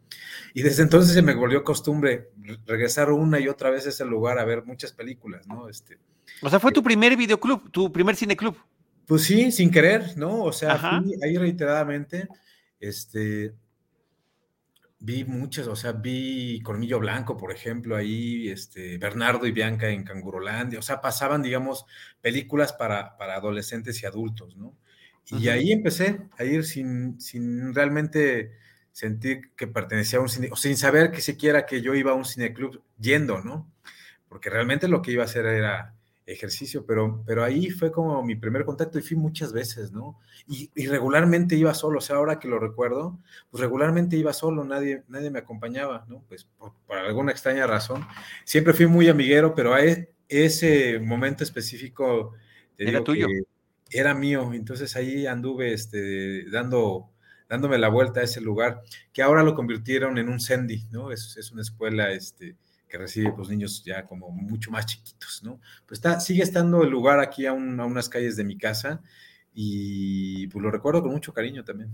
y 0.54 0.62
desde 0.62 0.82
entonces 0.82 1.14
se 1.14 1.22
me 1.22 1.34
volvió 1.34 1.64
costumbre 1.64 2.30
regresar 2.66 3.10
una 3.10 3.40
y 3.40 3.48
otra 3.48 3.70
vez 3.70 3.86
a 3.86 3.90
ese 3.90 4.04
lugar 4.04 4.38
a 4.38 4.44
ver 4.44 4.64
muchas 4.64 4.92
películas, 4.92 5.46
¿no? 5.46 5.68
Este, 5.68 5.98
o 6.40 6.50
sea, 6.50 6.60
fue 6.60 6.72
tu 6.72 6.82
primer 6.82 7.16
videoclub, 7.16 7.70
tu 7.70 7.92
primer 7.92 8.16
cineclub. 8.16 8.56
Pues 9.06 9.22
sí, 9.22 9.50
sin 9.52 9.70
querer, 9.70 10.16
¿no? 10.16 10.44
O 10.44 10.52
sea, 10.52 10.78
fui 10.78 11.14
ahí 11.22 11.36
reiteradamente, 11.36 12.28
este, 12.78 13.54
vi 15.04 15.24
muchas, 15.24 15.66
o 15.66 15.74
sea, 15.74 15.90
vi 15.92 16.60
Cornillo 16.62 17.00
Blanco, 17.00 17.36
por 17.36 17.50
ejemplo, 17.50 17.96
ahí, 17.96 18.48
este, 18.48 18.98
Bernardo 18.98 19.46
y 19.46 19.50
Bianca 19.50 19.88
en 19.88 20.04
Cangurolandia, 20.04 20.78
o 20.78 20.82
sea, 20.82 21.00
pasaban, 21.00 21.42
digamos, 21.42 21.86
películas 22.20 22.72
para, 22.72 23.16
para 23.16 23.34
adolescentes 23.34 24.00
y 24.00 24.06
adultos, 24.06 24.56
¿no? 24.56 24.76
Y 25.30 25.48
ahí 25.48 25.72
empecé 25.72 26.20
a 26.38 26.44
ir 26.44 26.64
sin, 26.64 27.20
sin 27.20 27.74
realmente 27.74 28.52
sentir 28.92 29.54
que 29.56 29.66
pertenecía 29.66 30.20
a 30.20 30.22
un 30.22 30.28
cine, 30.28 30.48
o 30.52 30.56
sin 30.56 30.76
saber 30.76 31.10
que 31.10 31.20
siquiera 31.20 31.66
que 31.66 31.80
yo 31.80 31.94
iba 31.94 32.12
a 32.12 32.14
un 32.14 32.24
cineclub 32.24 32.82
yendo, 33.00 33.40
¿no? 33.40 33.72
Porque 34.28 34.50
realmente 34.50 34.86
lo 34.86 35.02
que 35.02 35.10
iba 35.12 35.22
a 35.22 35.26
hacer 35.26 35.46
era 35.46 35.94
ejercicio, 36.26 36.86
pero, 36.86 37.22
pero 37.26 37.42
ahí 37.42 37.70
fue 37.70 37.90
como 37.90 38.22
mi 38.22 38.36
primer 38.36 38.64
contacto 38.64 38.98
y 38.98 39.02
fui 39.02 39.16
muchas 39.16 39.52
veces, 39.52 39.92
¿no? 39.92 40.18
Y, 40.46 40.70
regularmente 40.86 41.56
iba 41.56 41.74
solo, 41.74 41.98
o 41.98 42.00
sea, 42.00 42.16
ahora 42.16 42.38
que 42.38 42.48
lo 42.48 42.58
recuerdo, 42.58 43.18
pues 43.50 43.60
regularmente 43.60 44.16
iba 44.16 44.32
solo, 44.32 44.64
nadie, 44.64 45.02
nadie 45.08 45.30
me 45.30 45.40
acompañaba, 45.40 46.04
¿no? 46.08 46.24
Pues 46.28 46.44
por, 46.58 46.72
alguna 46.90 47.32
extraña 47.32 47.66
razón. 47.66 48.06
Siempre 48.44 48.72
fui 48.72 48.86
muy 48.86 49.08
amiguero, 49.08 49.54
pero 49.54 49.74
a 49.74 49.84
e, 49.84 50.12
ese 50.28 50.98
momento 51.00 51.44
específico... 51.44 52.34
era 52.78 53.02
tuyo. 53.02 53.26
Era 53.90 54.14
mío, 54.14 54.52
entonces 54.54 54.96
ahí 54.96 55.26
anduve 55.26 55.74
este, 55.74 56.48
dando, 56.50 57.10
dándome 57.46 57.76
la 57.76 57.88
vuelta 57.88 58.20
a 58.20 58.22
ese 58.22 58.40
lugar, 58.40 58.82
que 59.12 59.20
ahora 59.20 59.42
lo 59.42 59.54
convirtieron 59.54 60.16
en 60.16 60.30
un 60.30 60.40
Sandy, 60.40 60.86
¿no? 60.90 61.12
Es, 61.12 61.36
es 61.36 61.52
una 61.52 61.60
escuela, 61.60 62.10
este, 62.10 62.56
que 62.92 62.98
recibe 62.98 63.32
pues 63.32 63.48
niños 63.48 63.82
ya 63.82 64.04
como 64.04 64.28
mucho 64.28 64.70
más 64.70 64.84
chiquitos, 64.84 65.42
¿no? 65.42 65.58
Pues 65.86 65.96
está, 65.96 66.20
sigue 66.20 66.42
estando 66.42 66.82
el 66.82 66.90
lugar 66.90 67.20
aquí 67.20 67.46
a, 67.46 67.54
unas 67.54 68.10
calles 68.10 68.36
de 68.36 68.44
mi 68.44 68.58
casa 68.58 69.00
y 69.54 70.46
pues 70.48 70.62
lo 70.62 70.70
recuerdo 70.70 71.00
con 71.00 71.10
mucho 71.10 71.32
cariño 71.32 71.64
también. 71.64 71.90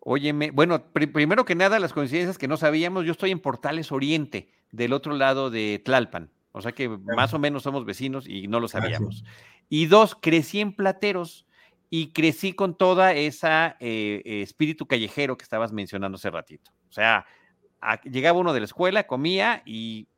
Óyeme, 0.00 0.50
bueno, 0.50 0.84
primero 0.92 1.46
que 1.46 1.54
nada, 1.54 1.78
las 1.78 1.94
coincidencias 1.94 2.36
que 2.36 2.48
no 2.48 2.58
sabíamos, 2.58 3.06
yo 3.06 3.12
estoy 3.12 3.30
en 3.30 3.40
Portales 3.40 3.90
Oriente, 3.90 4.52
del 4.72 4.92
otro 4.92 5.14
lado 5.14 5.48
de 5.48 5.80
Tlalpan, 5.82 6.30
o 6.52 6.60
sea 6.60 6.72
que 6.72 6.90
más 6.90 7.32
o 7.32 7.38
menos 7.38 7.62
somos 7.62 7.86
vecinos 7.86 8.28
y 8.28 8.46
no 8.46 8.60
lo 8.60 8.68
sabíamos. 8.68 9.24
Y 9.70 9.86
dos, 9.86 10.14
crecí 10.20 10.60
en 10.60 10.76
Plateros 10.76 11.46
y 11.88 12.12
crecí 12.12 12.52
con 12.52 12.76
toda 12.76 13.14
esa 13.14 13.78
eh, 13.80 14.20
espíritu 14.42 14.86
callejero 14.86 15.38
que 15.38 15.44
estabas 15.44 15.72
mencionando 15.72 16.16
hace 16.16 16.30
ratito. 16.30 16.72
O 16.90 16.92
sea, 16.92 17.24
llegaba 18.04 18.38
uno 18.38 18.52
de 18.52 18.60
la 18.60 18.66
escuela, 18.66 19.06
comía 19.06 19.62
y 19.64 20.08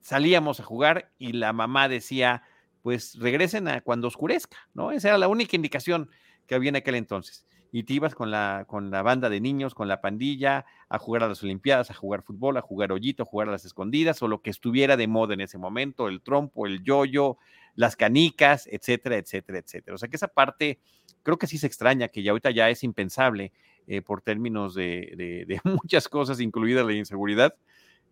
salíamos 0.00 0.60
a 0.60 0.64
jugar 0.64 1.12
y 1.18 1.32
la 1.32 1.52
mamá 1.52 1.88
decía, 1.88 2.42
pues 2.82 3.18
regresen 3.18 3.68
a 3.68 3.80
cuando 3.82 4.08
oscurezca, 4.08 4.56
¿no? 4.74 4.92
Esa 4.92 5.08
era 5.08 5.18
la 5.18 5.28
única 5.28 5.56
indicación 5.56 6.10
que 6.46 6.54
había 6.54 6.70
en 6.70 6.76
aquel 6.76 6.94
entonces. 6.94 7.46
Y 7.72 7.84
te 7.84 7.92
ibas 7.92 8.16
con 8.16 8.32
la, 8.32 8.64
con 8.66 8.90
la 8.90 9.02
banda 9.02 9.28
de 9.28 9.40
niños, 9.40 9.74
con 9.74 9.86
la 9.86 10.00
pandilla, 10.00 10.64
a 10.88 10.98
jugar 10.98 11.22
a 11.22 11.28
las 11.28 11.42
Olimpiadas, 11.44 11.90
a 11.90 11.94
jugar 11.94 12.22
fútbol, 12.22 12.56
a 12.56 12.62
jugar 12.62 12.90
hoyito, 12.90 13.22
a 13.22 13.26
jugar 13.26 13.48
a 13.48 13.52
las 13.52 13.64
escondidas, 13.64 14.20
o 14.22 14.28
lo 14.28 14.42
que 14.42 14.50
estuviera 14.50 14.96
de 14.96 15.06
moda 15.06 15.34
en 15.34 15.40
ese 15.42 15.56
momento, 15.56 16.08
el 16.08 16.20
trompo, 16.20 16.66
el 16.66 16.82
yoyo, 16.82 17.38
las 17.76 17.94
canicas, 17.94 18.66
etcétera, 18.66 19.18
etcétera, 19.18 19.58
etcétera. 19.58 19.94
O 19.94 19.98
sea 19.98 20.08
que 20.08 20.16
esa 20.16 20.26
parte 20.26 20.80
creo 21.22 21.38
que 21.38 21.46
sí 21.46 21.58
se 21.58 21.68
extraña, 21.68 22.08
que 22.08 22.24
ya 22.24 22.32
ahorita 22.32 22.50
ya 22.50 22.68
es 22.70 22.82
impensable 22.82 23.52
eh, 23.86 24.02
por 24.02 24.22
términos 24.22 24.74
de, 24.74 25.60
muchas 25.64 26.08
cosas, 26.08 26.40
incluida 26.40 26.84
la 26.84 26.92
inseguridad 26.92 27.54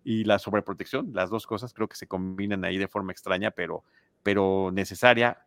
y 0.04 0.24
la 0.24 0.38
sobreprotección. 0.38 1.10
Las 1.12 1.30
dos 1.30 1.46
cosas 1.46 1.72
creo 1.72 1.88
que 1.88 1.96
se 1.96 2.06
combinan 2.06 2.64
ahí 2.64 2.78
de 2.78 2.88
forma 2.88 3.12
extraña, 3.12 3.50
pero, 3.50 3.84
pero 4.22 4.70
necesaria 4.72 5.38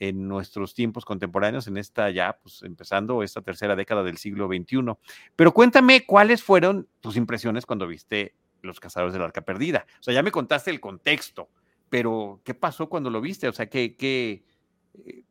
en 0.00 0.26
nuestros 0.26 0.74
tiempos 0.74 1.04
contemporáneos, 1.04 1.66
en 1.66 1.76
esta 1.76 2.10
ya, 2.10 2.38
pues 2.42 2.62
empezando 2.62 3.22
esta 3.22 3.42
tercera 3.42 3.76
década 3.76 4.02
del 4.02 4.16
siglo 4.16 4.48
XXI. 4.48 4.94
Pero 5.36 5.52
cuéntame 5.52 6.06
cuáles 6.06 6.42
fueron 6.42 6.88
tus 7.00 7.16
impresiones 7.16 7.66
cuando 7.66 7.86
viste 7.86 8.34
Los 8.62 8.80
Cazadores 8.80 9.12
del 9.12 9.22
Arca 9.22 9.42
Perdida. 9.42 9.86
O 10.00 10.02
sea, 10.02 10.14
ya 10.14 10.22
me 10.22 10.32
contaste 10.32 10.70
el 10.70 10.80
contexto, 10.80 11.50
pero 11.90 12.40
¿qué 12.44 12.54
pasó 12.54 12.88
cuando 12.88 13.10
lo 13.10 13.20
viste? 13.20 13.46
O 13.46 13.52
sea, 13.52 13.68
¿qué, 13.68 13.94
qué, 13.94 14.42
eh, 15.04 15.24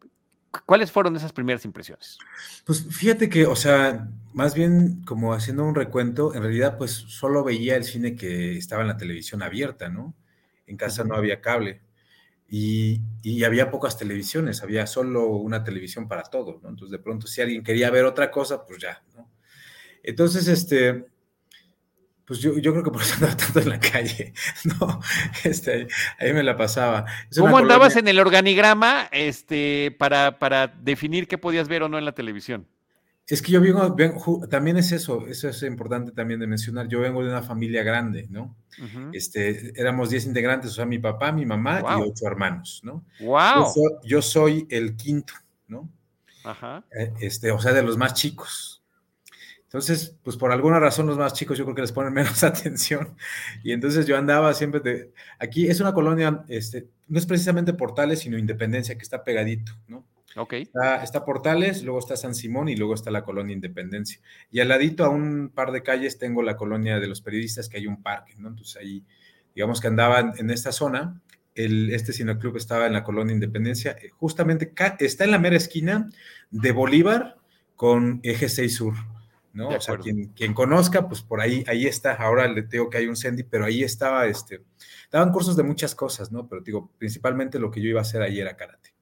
¿Cuáles 0.66 0.92
fueron 0.92 1.16
esas 1.16 1.32
primeras 1.32 1.64
impresiones? 1.66 2.18
Pues 2.66 2.86
fíjate 2.90 3.30
que, 3.30 3.46
o 3.46 3.56
sea, 3.56 4.10
más 4.34 4.56
bien 4.56 5.04
como 5.06 5.34
haciendo 5.34 5.64
un 5.64 5.76
recuento, 5.76 6.34
en 6.34 6.42
realidad 6.42 6.78
pues 6.78 6.92
solo 6.92 7.44
veía 7.44 7.76
el 7.76 7.84
cine 7.84 8.16
que 8.16 8.58
estaba 8.58 8.82
en 8.82 8.88
la 8.88 8.98
televisión 8.98 9.44
abierta, 9.44 9.90
¿no? 9.90 10.16
En 10.66 10.78
casa 10.78 11.04
no 11.04 11.16
había 11.16 11.42
cable 11.42 11.82
y, 12.48 13.02
y, 13.22 13.44
había 13.44 13.70
pocas 13.70 13.98
televisiones, 13.98 14.64
había 14.64 14.88
solo 14.88 15.28
una 15.28 15.64
televisión 15.64 16.08
para 16.08 16.24
todo, 16.24 16.60
¿no? 16.64 16.70
Entonces 16.70 16.92
de 16.92 17.00
pronto 17.00 17.28
si 17.28 17.42
alguien 17.42 17.64
quería 17.64 17.92
ver 17.92 18.06
otra 18.06 18.32
cosa, 18.32 18.66
pues 18.66 18.80
ya, 18.82 19.04
¿no? 19.16 19.30
Entonces, 20.04 20.48
este, 20.48 21.06
pues 22.30 22.42
yo, 22.42 22.54
creo 22.54 22.84
que 22.84 22.92
por 22.92 23.02
eso 23.02 23.16
andaba 23.16 23.36
tanto 23.36 23.60
en 23.60 23.70
la 23.70 23.80
calle, 23.80 24.36
¿no? 24.80 25.00
Este, 25.44 25.88
ahí 26.20 26.32
me 26.32 26.44
la 26.44 26.56
pasaba. 26.56 27.06
¿Cómo 27.36 27.58
andabas 27.58 27.96
en 27.96 28.08
el 28.08 28.20
organigrama 28.20 29.10
este, 29.12 29.96
para, 29.98 30.38
para 30.38 30.68
definir 30.68 31.28
qué 31.28 31.40
podías 31.40 31.68
ver 31.68 31.82
o 31.82 31.90
no 31.90 31.98
en 31.98 32.06
la 32.06 32.12
televisión? 32.12 32.68
Es 33.26 33.42
que 33.42 33.52
yo 33.52 33.60
vengo, 33.60 34.48
también 34.48 34.78
es 34.78 34.92
eso, 34.92 35.26
eso 35.26 35.50
es 35.50 35.64
importante 35.64 36.12
también 36.12 36.40
de 36.40 36.46
mencionar. 36.46 36.88
Yo 36.88 37.00
vengo 37.00 37.24
de 37.24 37.32
una 37.32 37.42
familia 37.42 37.82
grande, 37.82 38.28
¿no? 38.30 38.56
este, 39.12 39.74
éramos 39.76 40.12
10 40.12 40.28
integrantes, 40.28 40.70
o 40.70 40.74
sea, 40.76 40.86
mi 40.86 41.00
papá, 41.00 41.32
mi 41.32 41.48
mamá 41.48 41.82
y 41.82 42.02
ocho 42.12 42.28
hermanos, 42.28 42.82
¿no? 42.84 43.06
¡Wow! 43.22 43.74
Yo 44.04 44.22
soy, 44.22 44.68
el 44.70 44.96
quinto, 44.96 45.34
¿no? 45.68 45.90
Ajá. 46.44 46.84
Eh, 46.92 47.12
este, 47.22 47.52
o 47.52 47.60
sea, 47.60 47.74
de 47.74 47.82
los 47.82 47.98
más 47.98 48.14
chicos, 48.14 48.79
entonces, 49.70 50.18
pues 50.24 50.36
por 50.36 50.52
alguna 50.52 50.80
razón 50.80 51.06
los 51.06 51.20
más 51.20 51.34
chicos 51.34 51.56
yo 51.56 51.64
creo 51.64 51.76
que 51.76 51.84
les 51.84 51.92
ponen 51.92 52.12
menos 52.14 52.44
atención. 52.44 53.16
Y 53.64 53.72
entonces 53.72 54.08
yo 54.08 54.18
andaba 54.18 54.52
siempre 54.56 54.80
de... 54.80 55.14
Aquí 55.38 55.68
es 55.68 55.80
una 55.80 55.94
colonia, 55.94 56.44
este, 56.48 56.88
no 57.08 57.20
es 57.20 57.28
precisamente 57.28 57.74
Portales, 57.74 58.22
sino 58.22 58.40
Independencia, 58.40 58.96
que 58.96 59.04
está 59.04 59.24
pegadito, 59.24 59.74
¿no? 59.88 60.08
Ok. 60.36 60.54
Está, 61.04 61.24
Portales, 61.24 61.84
luego 61.84 62.00
está 62.00 62.18
San 62.18 62.34
Simón 62.34 62.70
y 62.70 62.78
luego 62.78 62.96
está 62.96 63.12
la 63.12 63.24
colonia 63.24 63.54
Independencia. 63.54 64.20
Y 64.50 64.60
al 64.60 64.70
ladito, 64.70 65.06
a 65.06 65.10
un 65.10 65.52
par 65.54 65.72
de 65.72 65.84
calles, 65.84 66.18
tengo 66.18 66.42
la 66.42 66.58
colonia 66.58 67.00
de 67.00 67.06
los 67.06 67.22
periodistas, 67.22 67.70
que 67.70 67.78
hay 67.78 67.86
un 67.86 68.02
parque, 68.02 68.34
¿no? 68.40 68.48
Entonces 68.48 68.76
ahí, 68.76 69.06
digamos 69.54 69.82
que 69.82 69.88
andaba 69.88 70.34
en, 70.36 70.50
esta 70.50 70.72
zona. 70.72 71.22
El, 71.54 71.92
este 71.92 72.12
cineclub 72.12 72.58
estaba 72.58 72.88
en 72.88 72.94
la 72.94 73.04
colonia 73.04 73.34
Independencia, 73.34 73.92
eh, 74.02 74.10
justamente 74.10 74.74
está 75.00 75.26
en 75.26 75.32
la 75.32 75.40
mera 75.40 75.58
esquina 75.58 76.10
de 76.50 76.72
Bolívar 76.72 77.38
con 77.76 78.20
Eje 78.24 78.50
6 78.50 78.76
Sur. 78.76 78.94
¿No? 79.54 79.70
O 79.70 79.82
sea, 79.82 79.98
quien, 79.98 80.54
conozca, 80.54 81.08
pues 81.08 81.22
por 81.22 81.42
ahí, 81.42 81.64
ahí 81.68 81.86
está. 81.86 82.14
Ahora 82.14 82.48
le 82.48 82.64
digo 82.64 82.90
que 82.90 82.98
hay 82.98 83.08
un 83.08 83.16
Sandy, 83.16 83.44
pero 83.44 83.66
ahí 83.66 83.84
estaba, 83.84 84.28
este, 84.28 84.62
daban 85.12 85.32
cursos 85.32 85.56
de 85.56 85.64
muchas 85.64 85.96
cosas, 85.96 86.32
¿no? 86.32 86.48
Pero 86.48 86.62
digo, 86.62 86.92
principalmente 86.98 87.60
lo 87.60 87.72
que 87.72 87.82
yo 87.82 87.90
iba 87.90 88.00
a 88.00 88.04
hacer 88.04 88.22
ahí 88.22 88.40
era 88.40 88.56
karate. 88.58 88.94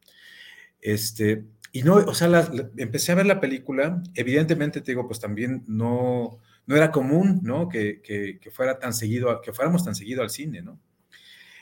Este, 0.82 1.46
y 1.72 1.84
no, 1.84 1.96
o 1.96 2.13
sea, 2.13 2.50
empecé 2.77 3.12
a 3.12 3.16
ver 3.16 3.25
la 3.25 3.39
película, 3.39 4.01
evidentemente 4.16 4.82
te 4.82 4.92
digo, 4.92 5.08
pues 5.08 5.20
también 5.20 5.63
no, 5.68 6.39
no 6.66 6.75
era 6.75 6.92
común, 6.92 7.42
¿no? 7.44 7.70
Que, 7.70 8.01
que, 8.01 8.39
que, 8.39 8.51
fuera 8.51 8.80
tan 8.80 8.94
seguido, 8.94 9.42
que 9.42 9.54
fuéramos 9.54 9.84
tan 9.84 9.96
seguido 9.96 10.22
al 10.22 10.30
cine, 10.30 10.62
¿no? 10.62 10.80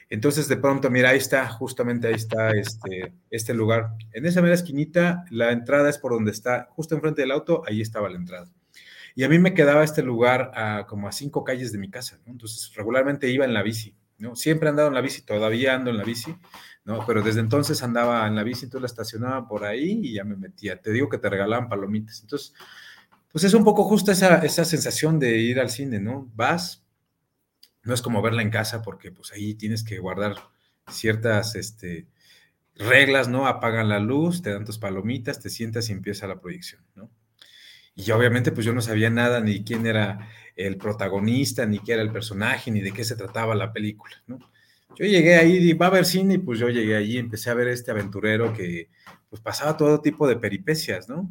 Entonces, 0.10 0.48
de 0.48 0.58
pronto, 0.58 0.92
mira, 0.92 1.10
ahí 1.10 1.18
está, 1.18 1.48
justamente 1.48 2.08
ahí 2.08 2.14
está 2.14 2.52
este, 2.52 3.14
este 3.32 3.54
lugar. 3.54 3.94
En 4.14 4.26
esa 4.26 4.42
mera 4.42 4.54
esquinita, 4.54 5.26
la 5.32 5.52
entrada 5.52 5.90
es 5.90 5.98
por 5.98 6.12
donde 6.12 6.32
está, 6.32 6.68
justo 6.72 6.94
enfrente 6.94 7.22
del 7.22 7.32
auto, 7.32 7.64
ahí 7.66 7.82
estaba 7.82 8.10
la 8.10 8.18
entrada. 8.18 8.48
Y 9.16 9.24
a 9.24 9.30
mí 9.30 9.40
me 9.40 9.54
quedaba 9.54 9.84
este 9.84 10.04
lugar 10.04 10.52
a, 10.54 10.86
como 10.88 11.08
a 11.08 11.14
cinco 11.14 11.46
calles 11.46 11.72
de 11.72 11.78
mi 11.78 11.90
casa, 11.90 12.20
¿no? 12.26 12.34
Entonces, 12.34 12.74
regularmente 12.76 13.30
iba 13.30 13.46
en 13.46 13.54
la 13.54 13.64
bici, 13.64 13.96
¿no? 14.18 14.36
Siempre 14.36 14.68
he 14.68 14.70
andado 14.70 14.90
en 14.90 14.94
la 14.94 15.02
bici, 15.02 15.22
todavía 15.22 15.74
ando 15.74 15.90
en 15.90 15.98
la 15.98 16.04
bici, 16.04 16.36
¿no? 16.84 17.06
Pero 17.08 17.22
desde 17.22 17.40
entonces 17.40 17.82
andaba 17.82 18.28
en 18.28 18.36
la 18.36 18.44
bici, 18.44 18.66
entonces 18.66 18.82
la 18.82 18.88
estacionaba 18.88 19.48
por 19.48 19.64
ahí 19.64 20.02
y 20.04 20.14
ya 20.14 20.26
me 20.26 20.36
metía. 20.36 20.82
Te 20.82 20.92
digo 20.92 21.08
que 21.08 21.18
te 21.18 21.30
regalaban 21.30 21.70
palomitas. 21.70 22.22
Entonces, 22.22 22.54
pues 23.32 23.46
es 23.46 23.54
un 23.54 23.64
poco 23.64 23.86
justo 23.86 24.12
esa, 24.12 24.40
esa 24.40 24.66
sensación 24.66 25.18
de 25.18 25.38
ir 25.38 25.62
al 25.62 25.70
cine, 25.70 26.02
¿no? 26.02 26.30
Vas, 26.36 26.86
no 27.84 27.94
es 27.94 28.02
como 28.02 28.22
verla 28.22 28.42
en 28.42 28.50
casa 28.50 28.82
porque 28.82 29.12
pues 29.12 29.32
ahí 29.32 29.54
tienes 29.54 29.84
que 29.84 29.98
guardar 30.00 30.36
ciertas 30.90 31.56
este, 31.56 32.08
reglas, 32.76 33.30
¿no? 33.30 33.48
Apagan 33.48 33.88
la 33.88 34.00
luz, 34.00 34.42
te 34.42 34.52
dan 34.52 34.66
tus 34.66 34.78
palomitas, 34.78 35.40
te 35.40 35.50
sientas 35.50 35.90
y 35.90 35.94
empieza 35.94 36.28
la 36.28 36.40
proyección, 36.42 36.84
¿no? 36.96 37.10
Y 37.96 38.12
obviamente 38.12 38.52
pues 38.52 38.66
yo 38.66 38.74
no 38.74 38.82
sabía 38.82 39.10
nada 39.10 39.40
ni 39.40 39.64
quién 39.64 39.86
era 39.86 40.30
el 40.56 40.78
protagonista, 40.78 41.66
ni 41.66 41.80
qué 41.80 41.94
era 41.94 42.02
el 42.02 42.12
personaje, 42.12 42.72
ni 42.72 42.82
de 42.82 42.92
qué 42.92 43.04
se 43.04 43.16
trataba 43.16 43.56
la 43.56 43.74
película, 43.74 44.22
¿no? 44.28 44.40
Yo 44.98 45.06
llegué 45.06 45.36
ahí, 45.36 45.58
y 45.58 45.74
va 45.74 45.88
a 45.88 45.92
ver 45.92 46.06
cine, 46.06 46.36
y 46.36 46.38
pues 46.38 46.58
yo 46.58 46.70
llegué 46.70 46.96
allí, 46.96 47.18
empecé 47.18 47.50
a 47.50 47.54
ver 47.54 47.68
este 47.68 47.92
aventurero 47.92 48.54
que 48.54 48.90
pues 49.30 49.42
pasaba 49.42 49.76
todo 49.76 50.02
tipo 50.02 50.28
de 50.28 50.38
peripecias, 50.38 51.10
¿no? 51.10 51.30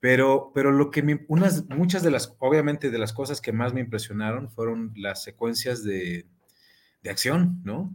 Pero, 0.00 0.50
pero 0.54 0.72
lo 0.72 0.90
que 0.90 1.02
me, 1.02 1.24
unas, 1.28 1.68
muchas 1.68 2.02
de 2.02 2.10
las, 2.10 2.34
obviamente 2.38 2.90
de 2.90 2.98
las 2.98 3.12
cosas 3.12 3.40
que 3.40 3.52
más 3.52 3.72
me 3.72 3.80
impresionaron 3.80 4.50
fueron 4.50 4.92
las 4.96 5.22
secuencias 5.22 5.84
de, 5.84 6.26
de 7.02 7.10
acción, 7.10 7.60
¿no? 7.64 7.94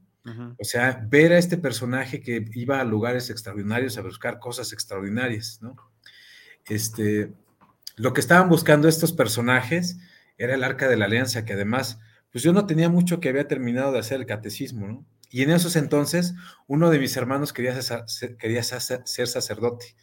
O 0.57 0.63
sea, 0.63 1.05
ver 1.09 1.33
a 1.33 1.37
este 1.37 1.57
personaje 1.57 2.21
que 2.21 2.45
iba 2.53 2.79
a 2.79 2.85
lugares 2.85 3.29
extraordinarios 3.29 3.97
a 3.97 4.03
buscar 4.03 4.39
cosas 4.39 4.71
extraordinarias, 4.71 5.59
¿no? 5.61 5.75
Este, 6.65 7.33
lo 7.95 8.13
que 8.13 8.21
estaban 8.21 8.49
buscando 8.49 8.87
estos 8.87 9.13
personajes 9.13 9.97
era 10.37 10.55
el 10.55 10.63
Arca 10.63 10.87
de 10.87 10.97
la 10.97 11.05
Alianza, 11.05 11.45
que 11.45 11.53
además, 11.53 11.99
pues 12.31 12.43
yo 12.43 12.53
no 12.53 12.65
tenía 12.65 12.89
mucho 12.89 13.19
que 13.19 13.29
había 13.29 13.47
terminado 13.47 13.91
de 13.91 13.99
hacer 13.99 14.19
el 14.19 14.25
catecismo, 14.25 14.87
¿no? 14.87 15.05
Y 15.29 15.41
en 15.41 15.51
esos 15.51 15.75
entonces, 15.75 16.35
uno 16.67 16.91
de 16.91 16.99
mis 16.99 17.17
hermanos 17.17 17.53
quería 17.53 17.79
ser, 17.81 18.05
quería 18.37 18.61
ser 18.61 19.27
sacerdote, 19.27 19.95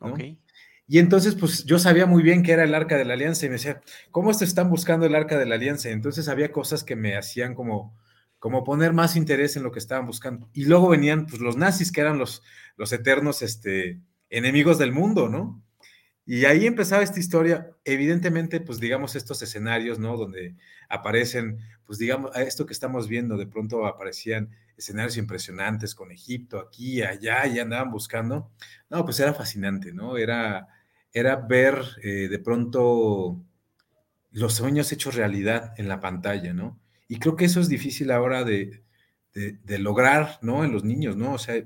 ¿no? 0.00 0.12
Okay. 0.12 0.38
Y 0.88 0.98
entonces, 1.00 1.34
pues 1.34 1.64
yo 1.64 1.78
sabía 1.78 2.06
muy 2.06 2.22
bien 2.22 2.42
que 2.42 2.52
era 2.52 2.62
el 2.62 2.74
arca 2.74 2.96
de 2.96 3.04
la 3.04 3.14
alianza 3.14 3.44
y 3.44 3.48
me 3.48 3.54
decía, 3.54 3.80
¿cómo 4.12 4.32
se 4.32 4.44
están 4.44 4.70
buscando 4.70 5.04
el 5.06 5.16
arca 5.16 5.36
de 5.36 5.46
la 5.46 5.56
alianza? 5.56 5.90
Entonces 5.90 6.28
había 6.28 6.52
cosas 6.52 6.84
que 6.84 6.94
me 6.94 7.16
hacían 7.16 7.54
como, 7.54 7.96
como 8.38 8.62
poner 8.62 8.92
más 8.92 9.16
interés 9.16 9.56
en 9.56 9.64
lo 9.64 9.72
que 9.72 9.80
estaban 9.80 10.06
buscando. 10.06 10.48
Y 10.52 10.66
luego 10.66 10.88
venían 10.88 11.26
pues, 11.26 11.42
los 11.42 11.56
nazis, 11.56 11.90
que 11.90 12.02
eran 12.02 12.18
los, 12.18 12.42
los 12.76 12.92
eternos 12.92 13.42
este, 13.42 14.00
enemigos 14.30 14.78
del 14.78 14.92
mundo, 14.92 15.28
¿no? 15.28 15.60
Y 16.28 16.44
ahí 16.44 16.66
empezaba 16.66 17.04
esta 17.04 17.20
historia, 17.20 17.70
evidentemente, 17.84 18.60
pues 18.60 18.80
digamos 18.80 19.14
estos 19.14 19.40
escenarios, 19.42 20.00
¿no? 20.00 20.16
Donde 20.16 20.56
aparecen, 20.88 21.60
pues 21.84 22.00
digamos, 22.00 22.36
esto 22.36 22.66
que 22.66 22.72
estamos 22.72 23.06
viendo, 23.06 23.36
de 23.36 23.46
pronto 23.46 23.86
aparecían 23.86 24.50
escenarios 24.76 25.16
impresionantes 25.18 25.94
con 25.94 26.10
Egipto, 26.10 26.58
aquí, 26.58 27.00
allá, 27.00 27.46
y 27.46 27.60
andaban 27.60 27.92
buscando. 27.92 28.50
No, 28.90 29.04
pues 29.04 29.20
era 29.20 29.34
fascinante, 29.34 29.92
¿no? 29.92 30.16
Era, 30.16 30.66
era 31.12 31.36
ver 31.36 31.80
eh, 32.02 32.26
de 32.28 32.38
pronto 32.40 33.40
los 34.32 34.54
sueños 34.54 34.90
hechos 34.90 35.14
realidad 35.14 35.74
en 35.78 35.88
la 35.88 36.00
pantalla, 36.00 36.52
¿no? 36.52 36.80
Y 37.06 37.20
creo 37.20 37.36
que 37.36 37.44
eso 37.44 37.60
es 37.60 37.68
difícil 37.68 38.10
ahora 38.10 38.42
de, 38.42 38.82
de, 39.32 39.78
lograr, 39.78 40.38
¿no? 40.42 40.64
En 40.64 40.72
los 40.72 40.82
niños, 40.82 41.16
¿no? 41.16 41.34
O 41.34 41.38
sea, 41.38 41.62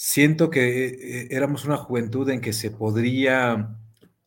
siento 0.00 0.48
que 0.48 0.86
eh, 0.86 1.28
éramos 1.32 1.64
una 1.64 1.76
juventud 1.76 2.30
en 2.30 2.40
que 2.40 2.52
se 2.52 2.70
podría 2.70 3.76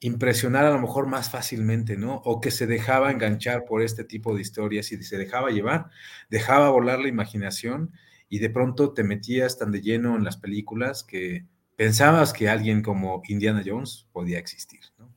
impresionar 0.01 0.65
a 0.65 0.71
lo 0.71 0.81
mejor 0.81 1.07
más 1.07 1.31
fácilmente, 1.31 1.95
¿no? 1.95 2.15
O 2.25 2.41
que 2.41 2.51
se 2.51 2.67
dejaba 2.67 3.09
enganchar 3.09 3.63
por 3.63 3.81
este 3.81 4.03
tipo 4.03 4.35
de 4.35 4.41
historias 4.41 4.91
y 4.91 5.01
se 5.01 5.17
dejaba 5.17 5.49
llevar, 5.49 5.89
dejaba 6.29 6.69
volar 6.71 6.99
la 6.99 7.07
imaginación 7.07 7.93
y 8.27 8.39
de 8.39 8.49
pronto 8.49 8.93
te 8.93 9.05
metías 9.05 9.57
tan 9.57 9.71
de 9.71 9.79
lleno 9.81 10.17
en 10.17 10.25
las 10.25 10.35
películas 10.35 11.05
que 11.05 11.45
pensabas 11.77 12.33
que 12.33 12.49
alguien 12.49 12.81
como 12.81 13.21
Indiana 13.29 13.63
Jones 13.65 14.09
podía 14.11 14.39
existir, 14.39 14.81
¿no? 14.99 15.10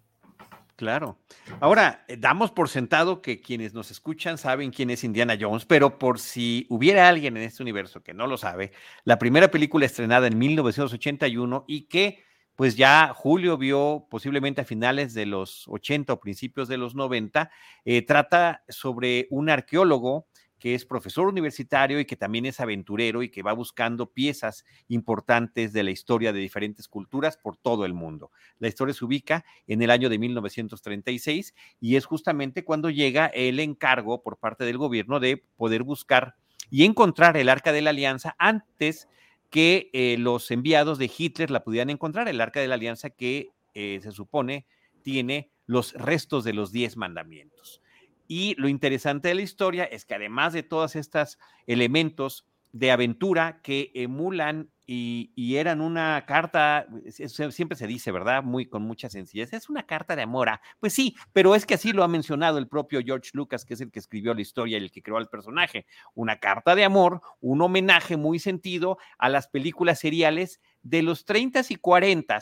Claro. 0.85 1.17
Ahora, 1.61 2.05
eh, 2.09 2.19
damos 2.19 2.51
por 2.51 2.69
sentado 2.69 3.23
que 3.23 3.41
quienes 3.41 3.73
nos 3.73 3.91
escuchan 3.91 4.37
saben 4.37 4.71
quién 4.71 4.91
es 4.91 5.03
Indiana 5.03 5.35
Jones, 5.41 5.65
pero 5.65 5.99
por 5.99 6.19
si 6.19 6.67
hubiera 6.69 7.09
alguien 7.09 7.39
en 7.39 7.43
este 7.43 7.63
universo 7.63 8.03
que 8.03 8.13
no 8.13 8.27
lo 8.27 8.37
sabe, 8.37 8.71
la 9.05 9.19
primera 9.19 9.51
película 9.51 9.87
estrenada 9.87 10.27
en 10.27 10.37
1981 10.37 11.65
y 11.67 11.87
que 11.87 12.23
pues 12.55 12.77
ya 12.77 13.15
Julio 13.15 13.57
vio 13.57 14.07
posiblemente 14.11 14.61
a 14.61 14.67
finales 14.67 15.15
de 15.15 15.25
los 15.25 15.67
80 15.69 16.13
o 16.13 16.21
principios 16.21 16.69
de 16.69 16.77
los 16.77 16.95
90, 16.95 17.51
eh, 17.87 18.03
trata 18.03 18.63
sobre 18.69 19.27
un 19.31 19.49
arqueólogo 19.49 20.27
que 20.65 20.75
es 20.75 20.87
profesor 20.87 21.29
universitario 21.29 22.01
y 22.01 22.07
que 22.07 22.17
también 22.17 22.47
es 22.47 22.59
aventurero 22.59 23.23
y 23.23 23.29
que 23.29 23.43
va 23.43 23.53
buscando 23.53 24.15
piezas 24.15 24.65
importantes 24.89 25.75
de 25.75 25.83
la 25.83 25.91
historia 25.91 26.33
de 26.33 26.41
diferentes 26.41 26.89
culturas 26.89 27.37
por 27.37 27.59
todo 27.59 27.85
el 27.85 27.93
mundo. 27.93 28.31
La 28.61 28.69
historia 28.69 28.95
se 28.95 29.05
ubica 29.05 29.45
en 29.67 29.83
el 29.83 29.91
año 29.91 30.09
de 30.09 30.19
1936 30.19 31.55
y 31.81 31.97
es 31.97 32.07
justamente 32.07 32.65
cuando 32.65 32.89
llega 32.89 33.27
el 33.27 33.61
encargo 33.61 34.23
por 34.23 34.39
parte 34.39 34.65
del 34.65 34.79
gobierno 34.79 35.21
de 35.21 35.37
poder 35.37 35.83
buscar 35.83 36.35
y 36.71 36.85
encontrar 36.85 37.37
el 37.37 37.51
arca 37.51 37.71
de 37.71 37.83
la 37.83 37.91
alianza 37.91 38.35
antes 38.39 39.07
que 39.51 39.91
eh, 39.93 40.17
los 40.19 40.51
enviados 40.51 40.97
de 40.97 41.13
Hitler 41.15 41.51
la 41.51 41.63
pudieran 41.63 41.91
encontrar, 41.91 42.27
el 42.27 42.41
arca 42.41 42.61
de 42.61 42.69
la 42.69 42.77
alianza 42.77 43.11
que 43.11 43.51
eh, 43.75 44.01
se 44.03 44.13
supone 44.13 44.67
tiene 45.03 45.53
los 45.67 45.93
restos 45.93 46.43
de 46.43 46.55
los 46.55 46.73
diez 46.73 46.97
mandamientos. 46.97 47.83
Y 48.27 48.55
lo 48.57 48.69
interesante 48.69 49.29
de 49.29 49.35
la 49.35 49.43
historia 49.43 49.85
es 49.85 50.05
que 50.05 50.15
además 50.15 50.53
de 50.53 50.63
todos 50.63 50.97
estos 50.97 51.39
elementos 51.67 52.47
de 52.73 52.91
aventura 52.91 53.61
que 53.63 53.93
emulan 53.95 54.69
y, 54.87 55.57
eran 55.57 55.81
una 55.81 56.27
carta, 56.27 56.87
siempre 57.09 57.79
se 57.79 57.87
dice, 57.87 58.11
¿verdad? 58.11 58.43
Muy 58.43 58.67
con 58.67 58.83
mucha 58.83 59.09
sencillez, 59.09 59.53
es 59.53 59.71
una 59.71 59.87
carta 59.87 60.17
de 60.17 60.23
amor. 60.23 60.51
Pues 60.81 60.93
sí, 60.93 61.17
pero 61.33 61.55
es 61.55 61.65
que 61.65 61.75
así 61.75 61.93
lo 61.93 62.03
ha 62.03 62.09
mencionado 62.09 62.59
el 62.59 62.69
propio 62.69 63.01
George 63.03 63.31
Lucas, 63.33 63.65
que 63.65 63.75
es 63.75 63.81
el 63.81 63.91
que 63.91 64.01
escribió 64.01 64.35
la 64.35 64.43
historia 64.43 64.77
y 64.77 64.83
el 64.83 64.91
que 64.91 65.03
creó 65.03 65.17
al 65.17 65.29
personaje. 65.29 65.87
Una 66.15 66.39
carta 66.39 66.75
de 66.75 66.85
amor, 66.85 67.23
un 67.41 67.63
homenaje 67.63 68.17
muy 68.17 68.39
sentido 68.39 68.99
a 69.17 69.29
las 69.29 69.49
películas 69.49 70.01
seriales 70.01 70.61
de 70.83 71.03
los 71.03 71.25
30 71.25 71.63
y 71.69 71.77
40 71.77 72.41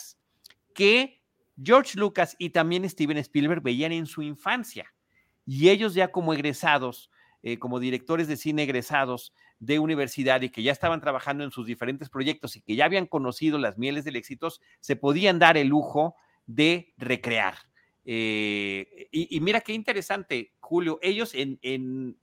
que 0.74 1.20
George 1.62 1.98
Lucas 1.98 2.34
y 2.38 2.50
también 2.50 2.88
Steven 2.88 3.18
Spielberg 3.18 3.62
veían 3.62 3.92
en 3.92 4.06
su 4.06 4.22
infancia 4.22 4.92
y 5.46 5.68
ellos 5.70 5.94
ya 5.94 6.08
como 6.08 6.32
egresados, 6.32 7.10
eh, 7.42 7.58
como 7.58 7.80
directores 7.80 8.28
de 8.28 8.36
cine 8.36 8.62
egresados 8.62 9.32
de 9.58 9.78
universidad 9.78 10.42
y 10.42 10.50
que 10.50 10.62
ya 10.62 10.72
estaban 10.72 11.00
trabajando 11.00 11.44
en 11.44 11.50
sus 11.50 11.66
diferentes 11.66 12.08
proyectos 12.08 12.56
y 12.56 12.62
que 12.62 12.76
ya 12.76 12.84
habían 12.84 13.06
conocido 13.06 13.58
las 13.58 13.78
mieles 13.78 14.04
del 14.04 14.16
éxito, 14.16 14.48
se 14.80 14.96
podían 14.96 15.38
dar 15.38 15.56
el 15.56 15.68
lujo 15.68 16.16
de 16.46 16.92
recrear. 16.96 17.54
Eh, 18.04 19.08
y, 19.12 19.40
mira 19.40 19.60
qué 19.60 19.72
interesante, 19.72 20.52
Julio, 20.60 20.98
ellos 21.02 21.32
en, 21.34 22.16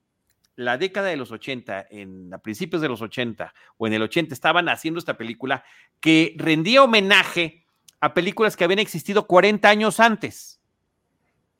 la 0.56 0.76
década 0.76 1.08
de 1.08 1.16
los 1.16 1.30
80, 1.30 1.86
en, 1.90 2.34
a 2.34 2.38
principios 2.38 2.82
de 2.82 2.88
los 2.88 3.00
80 3.00 3.54
o 3.78 3.86
en 3.86 3.94
el 3.94 4.02
80, 4.02 4.34
estaban 4.34 4.68
haciendo 4.68 4.98
esta 4.98 5.16
película 5.16 5.64
que 6.00 6.34
rendía 6.36 6.82
homenaje 6.82 7.64
a 8.00 8.12
películas 8.12 8.56
que 8.56 8.64
habían 8.64 8.78
existido 8.78 9.26
40 9.26 9.68
años 9.68 10.00
antes. 10.00 10.59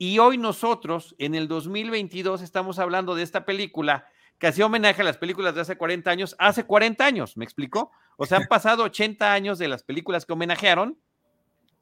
Y 0.03 0.17
hoy 0.17 0.39
nosotros, 0.39 1.13
en 1.19 1.35
el 1.35 1.47
2022, 1.47 2.41
estamos 2.41 2.79
hablando 2.79 3.13
de 3.13 3.21
esta 3.21 3.45
película 3.45 4.07
que 4.39 4.47
hacía 4.47 4.65
homenaje 4.65 5.03
a 5.03 5.05
las 5.05 5.17
películas 5.17 5.53
de 5.53 5.61
hace 5.61 5.77
40 5.77 6.09
años, 6.09 6.35
hace 6.39 6.63
40 6.63 7.05
años, 7.05 7.37
¿me 7.37 7.45
explicó? 7.45 7.91
O 8.17 8.25
sea, 8.25 8.39
han 8.39 8.47
pasado 8.49 8.81
80 8.81 9.31
años 9.31 9.59
de 9.59 9.67
las 9.67 9.83
películas 9.83 10.25
que 10.25 10.33
homenajearon 10.33 10.97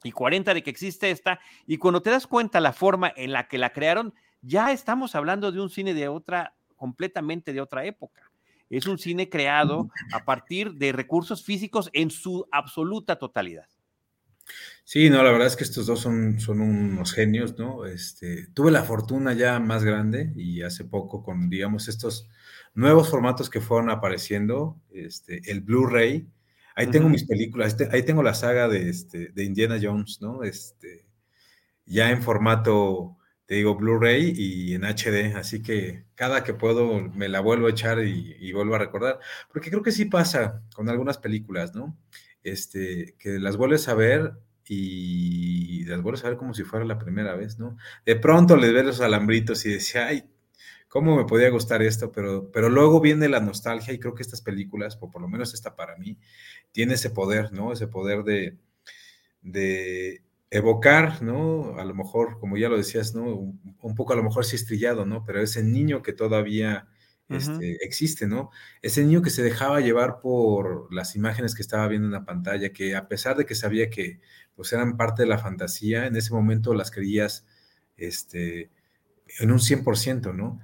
y 0.04 0.12
40 0.12 0.54
de 0.54 0.64
que 0.64 0.70
existe 0.70 1.12
esta, 1.12 1.40
y 1.66 1.78
cuando 1.78 2.02
te 2.02 2.10
das 2.10 2.28
cuenta 2.28 2.60
la 2.60 2.74
forma 2.74 3.10
en 3.16 3.32
la 3.32 3.48
que 3.48 3.58
la 3.58 3.72
crearon, 3.72 4.14
ya 4.42 4.74
estamos 4.74 5.16
hablando 5.16 5.54
de 5.54 5.62
un 5.62 5.70
cine 5.70 5.94
de 5.94 6.10
otra, 6.10 6.56
completamente 6.76 7.54
de 7.54 7.62
otra 7.62 7.86
época. 7.86 8.30
Es 8.70 8.86
un 8.86 8.98
cine 8.98 9.30
creado 9.30 9.92
a 10.12 10.26
partir 10.26 10.74
de 10.74 10.92
recursos 10.92 11.46
físicos 11.46 11.90
en 11.94 12.12
su 12.12 12.46
absoluta 12.52 13.16
totalidad. 13.16 13.70
Sí, 14.92 15.08
no, 15.12 15.22
la 15.22 15.32
verdad 15.32 15.46
es 15.46 15.56
que 15.56 15.64
estos 15.64 15.86
dos 15.86 16.00
son, 16.00 16.40
son 16.40 16.62
unos 16.62 17.14
genios, 17.14 17.60
¿no? 17.60 17.86
Este, 17.86 18.48
tuve 18.56 18.72
la 18.72 18.84
fortuna 18.84 19.34
ya 19.34 19.60
más 19.60 19.84
grande 19.84 20.34
y 20.36 20.64
hace 20.64 20.84
poco 20.84 21.22
con, 21.22 21.48
digamos, 21.48 21.88
estos 21.88 22.28
nuevos 22.74 23.08
formatos 23.08 23.52
que 23.52 23.62
fueron 23.62 23.92
apareciendo, 23.92 24.82
este, 24.90 25.42
el 25.52 25.62
Blu-ray. 25.62 26.28
Ahí 26.76 26.88
tengo 26.88 27.08
mis 27.08 27.24
películas, 27.26 27.68
este, 27.74 27.96
ahí 27.96 28.02
tengo 28.02 28.24
la 28.24 28.34
saga 28.34 28.68
de, 28.68 28.90
este, 28.90 29.28
de 29.28 29.44
Indiana 29.44 29.78
Jones, 29.80 30.22
¿no? 30.22 30.42
Este, 30.42 31.06
ya 31.86 32.10
en 32.10 32.24
formato, 32.24 33.16
te 33.46 33.56
digo, 33.56 33.76
Blu-ray 33.76 34.34
y 34.36 34.74
en 34.74 34.86
HD, 34.86 35.36
así 35.36 35.62
que 35.62 36.06
cada 36.16 36.44
que 36.44 36.56
puedo 36.56 37.00
me 37.00 37.30
la 37.30 37.42
vuelvo 37.42 37.68
a 37.68 37.72
echar 37.72 38.04
y, 38.04 38.36
y, 38.40 38.54
vuelvo 38.54 38.74
a 38.74 38.80
recordar, 38.80 39.20
porque 39.54 39.70
creo 39.70 39.84
que 39.84 39.92
sí 39.92 40.06
pasa 40.06 40.64
con 40.74 40.90
algunas 40.90 41.20
películas, 41.20 41.76
¿no? 41.76 41.96
Este, 42.42 43.16
que 43.20 43.38
las 43.38 43.56
vuelves 43.56 43.88
a 43.88 43.94
ver 43.94 44.34
y 44.72 45.84
las 45.86 46.00
vuelves 46.04 46.24
a 46.24 46.30
ver 46.30 46.38
como 46.38 46.54
si 46.54 46.64
fuera 46.64 46.86
la 46.86 47.00
primera 47.00 47.36
vez, 47.36 47.58
¿no? 47.58 47.76
De 48.06 48.16
pronto 48.16 48.56
les 48.56 48.72
ves 48.72 48.86
los 48.86 49.02
alambritos 49.02 49.66
y 49.66 49.74
decía, 49.74 50.06
ay, 50.06 50.30
¿cómo 50.88 51.18
me 51.18 51.26
podía 51.26 51.50
gustar 51.50 51.82
esto? 51.82 52.12
Pero, 52.12 52.52
pero 52.52 52.70
luego 52.70 53.02
viene 53.02 53.28
la 53.30 53.40
nostalgia 53.40 53.94
y 53.94 54.00
creo 54.00 54.14
que 54.14 54.22
estas 54.22 54.44
películas, 54.44 54.96
o 55.02 55.10
por 55.10 55.24
lo 55.24 55.28
menos 55.28 55.56
esta 55.56 55.76
para 55.76 55.98
mí, 55.98 56.20
tiene 56.72 56.94
ese 56.94 57.10
poder, 57.10 57.52
¿no? 57.52 57.74
Ese 57.74 57.88
poder 57.88 58.24
de, 58.24 58.58
de 59.42 60.22
evocar, 60.52 61.24
¿no? 61.24 61.76
A 61.80 61.84
lo 61.84 61.96
mejor, 61.96 62.40
como 62.40 62.56
ya 62.56 62.70
lo 62.70 62.78
decías, 62.78 63.16
¿no? 63.16 63.24
Un, 63.24 63.96
poco 63.96 64.14
a 64.14 64.18
lo 64.18 64.24
mejor 64.24 64.46
sí 64.46 64.56
estrillado, 64.56 65.04
¿no? 65.04 65.24
Pero 65.26 65.42
ese 65.42 65.64
niño 65.64 66.04
que 66.04 66.14
todavía 66.14 66.88
este, 67.30 67.78
existe, 67.86 68.28
¿no? 68.28 68.50
Ese 68.82 69.04
niño 69.04 69.22
que 69.22 69.30
se 69.30 69.44
dejaba 69.44 69.82
llevar 69.82 70.20
por 70.20 70.92
las 70.94 71.16
imágenes 71.16 71.54
que 71.54 71.62
estaba 71.62 71.88
viendo 71.88 72.08
en 72.08 72.14
la 72.14 72.26
pantalla, 72.26 72.74
que 72.74 72.96
a 72.96 73.08
pesar 73.08 73.38
de 73.38 73.46
que 73.46 73.54
sabía 73.54 73.90
que 73.90 74.20
pues 74.60 74.74
eran 74.74 74.98
parte 74.98 75.22
de 75.22 75.30
la 75.30 75.38
fantasía, 75.38 76.06
en 76.06 76.18
ese 76.18 76.34
momento 76.34 76.74
las 76.74 76.92
creías 76.92 77.46
este, 77.96 78.70
en 79.40 79.52
un 79.52 79.60
100%, 79.60 80.36
¿no? 80.36 80.60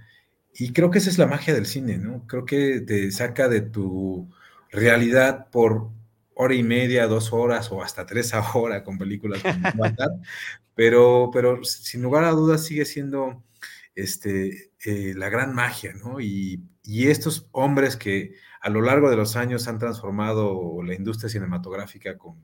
Y 0.54 0.74
creo 0.74 0.92
que 0.92 0.98
esa 0.98 1.10
es 1.10 1.18
la 1.18 1.28
magia 1.28 1.54
del 1.54 1.66
cine, 1.66 1.98
¿no? 1.98 2.28
Creo 2.28 2.44
que 2.44 2.82
te 2.82 3.10
saca 3.12 3.48
de 3.48 3.62
tu 3.62 4.30
realidad 4.70 5.50
por 5.50 5.92
hora 6.34 6.54
y 6.54 6.62
media, 6.62 7.08
dos 7.08 7.32
horas 7.32 7.72
o 7.72 7.82
hasta 7.82 8.06
tres 8.06 8.34
horas 8.54 8.84
con 8.84 8.98
películas 8.98 9.42
pero, 10.76 11.30
pero 11.32 11.64
sin 11.64 12.02
lugar 12.02 12.26
a 12.26 12.32
dudas 12.32 12.66
sigue 12.66 12.84
siendo 12.84 13.46
este, 13.96 14.74
eh, 14.84 15.14
la 15.16 15.30
gran 15.30 15.56
magia, 15.56 15.94
¿no? 15.94 16.20
Y, 16.20 16.62
y, 16.84 17.08
estos 17.08 17.48
hombres 17.54 17.96
que 17.96 18.34
a 18.60 18.70
lo 18.70 18.82
largo 18.82 19.10
de 19.10 19.16
los 19.16 19.38
años 19.38 19.70
han 19.70 19.80
transformado 19.80 20.84
la 20.84 20.96
industria 20.96 21.30
cinematográfica 21.30 22.18
con 22.18 22.44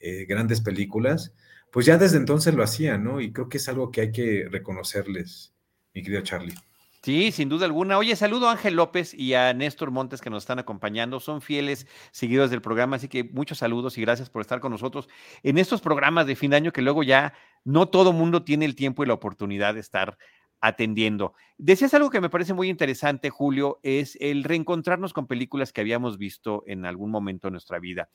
eh, 0.00 0.24
grandes 0.26 0.60
películas, 0.60 1.32
pues 1.70 1.86
ya 1.86 1.98
desde 1.98 2.16
entonces 2.16 2.54
lo 2.54 2.62
hacían, 2.62 3.04
¿no? 3.04 3.20
Y 3.20 3.32
creo 3.32 3.48
que 3.48 3.58
es 3.58 3.68
algo 3.68 3.90
que 3.90 4.00
hay 4.00 4.12
que 4.12 4.48
reconocerles, 4.50 5.54
mi 5.94 6.02
querido 6.02 6.22
Charlie. 6.22 6.54
Sí, 7.02 7.32
sin 7.32 7.48
duda 7.48 7.64
alguna. 7.64 7.96
Oye, 7.96 8.14
saludo 8.14 8.48
a 8.48 8.52
Ángel 8.52 8.74
López 8.74 9.14
y 9.14 9.32
a 9.32 9.54
Néstor 9.54 9.90
Montes 9.90 10.20
que 10.20 10.28
nos 10.28 10.42
están 10.42 10.58
acompañando. 10.58 11.18
Son 11.18 11.40
fieles 11.40 11.86
seguidores 12.10 12.50
del 12.50 12.60
programa, 12.60 12.96
así 12.96 13.08
que 13.08 13.24
muchos 13.24 13.56
saludos 13.56 13.96
y 13.96 14.02
gracias 14.02 14.28
por 14.28 14.42
estar 14.42 14.60
con 14.60 14.72
nosotros 14.72 15.08
en 15.42 15.56
estos 15.56 15.80
programas 15.80 16.26
de 16.26 16.36
fin 16.36 16.50
de 16.50 16.58
año 16.58 16.72
que 16.72 16.82
luego 16.82 17.02
ya 17.02 17.32
no 17.64 17.88
todo 17.88 18.12
mundo 18.12 18.44
tiene 18.44 18.66
el 18.66 18.74
tiempo 18.74 19.02
y 19.02 19.06
la 19.06 19.14
oportunidad 19.14 19.72
de 19.72 19.80
estar 19.80 20.18
atendiendo. 20.60 21.32
Decías 21.56 21.94
algo 21.94 22.10
que 22.10 22.20
me 22.20 22.28
parece 22.28 22.52
muy 22.52 22.68
interesante, 22.68 23.30
Julio, 23.30 23.80
es 23.82 24.18
el 24.20 24.44
reencontrarnos 24.44 25.14
con 25.14 25.26
películas 25.26 25.72
que 25.72 25.80
habíamos 25.80 26.18
visto 26.18 26.64
en 26.66 26.84
algún 26.84 27.10
momento 27.10 27.48
de 27.48 27.52
nuestra 27.52 27.78
vida. 27.78 28.10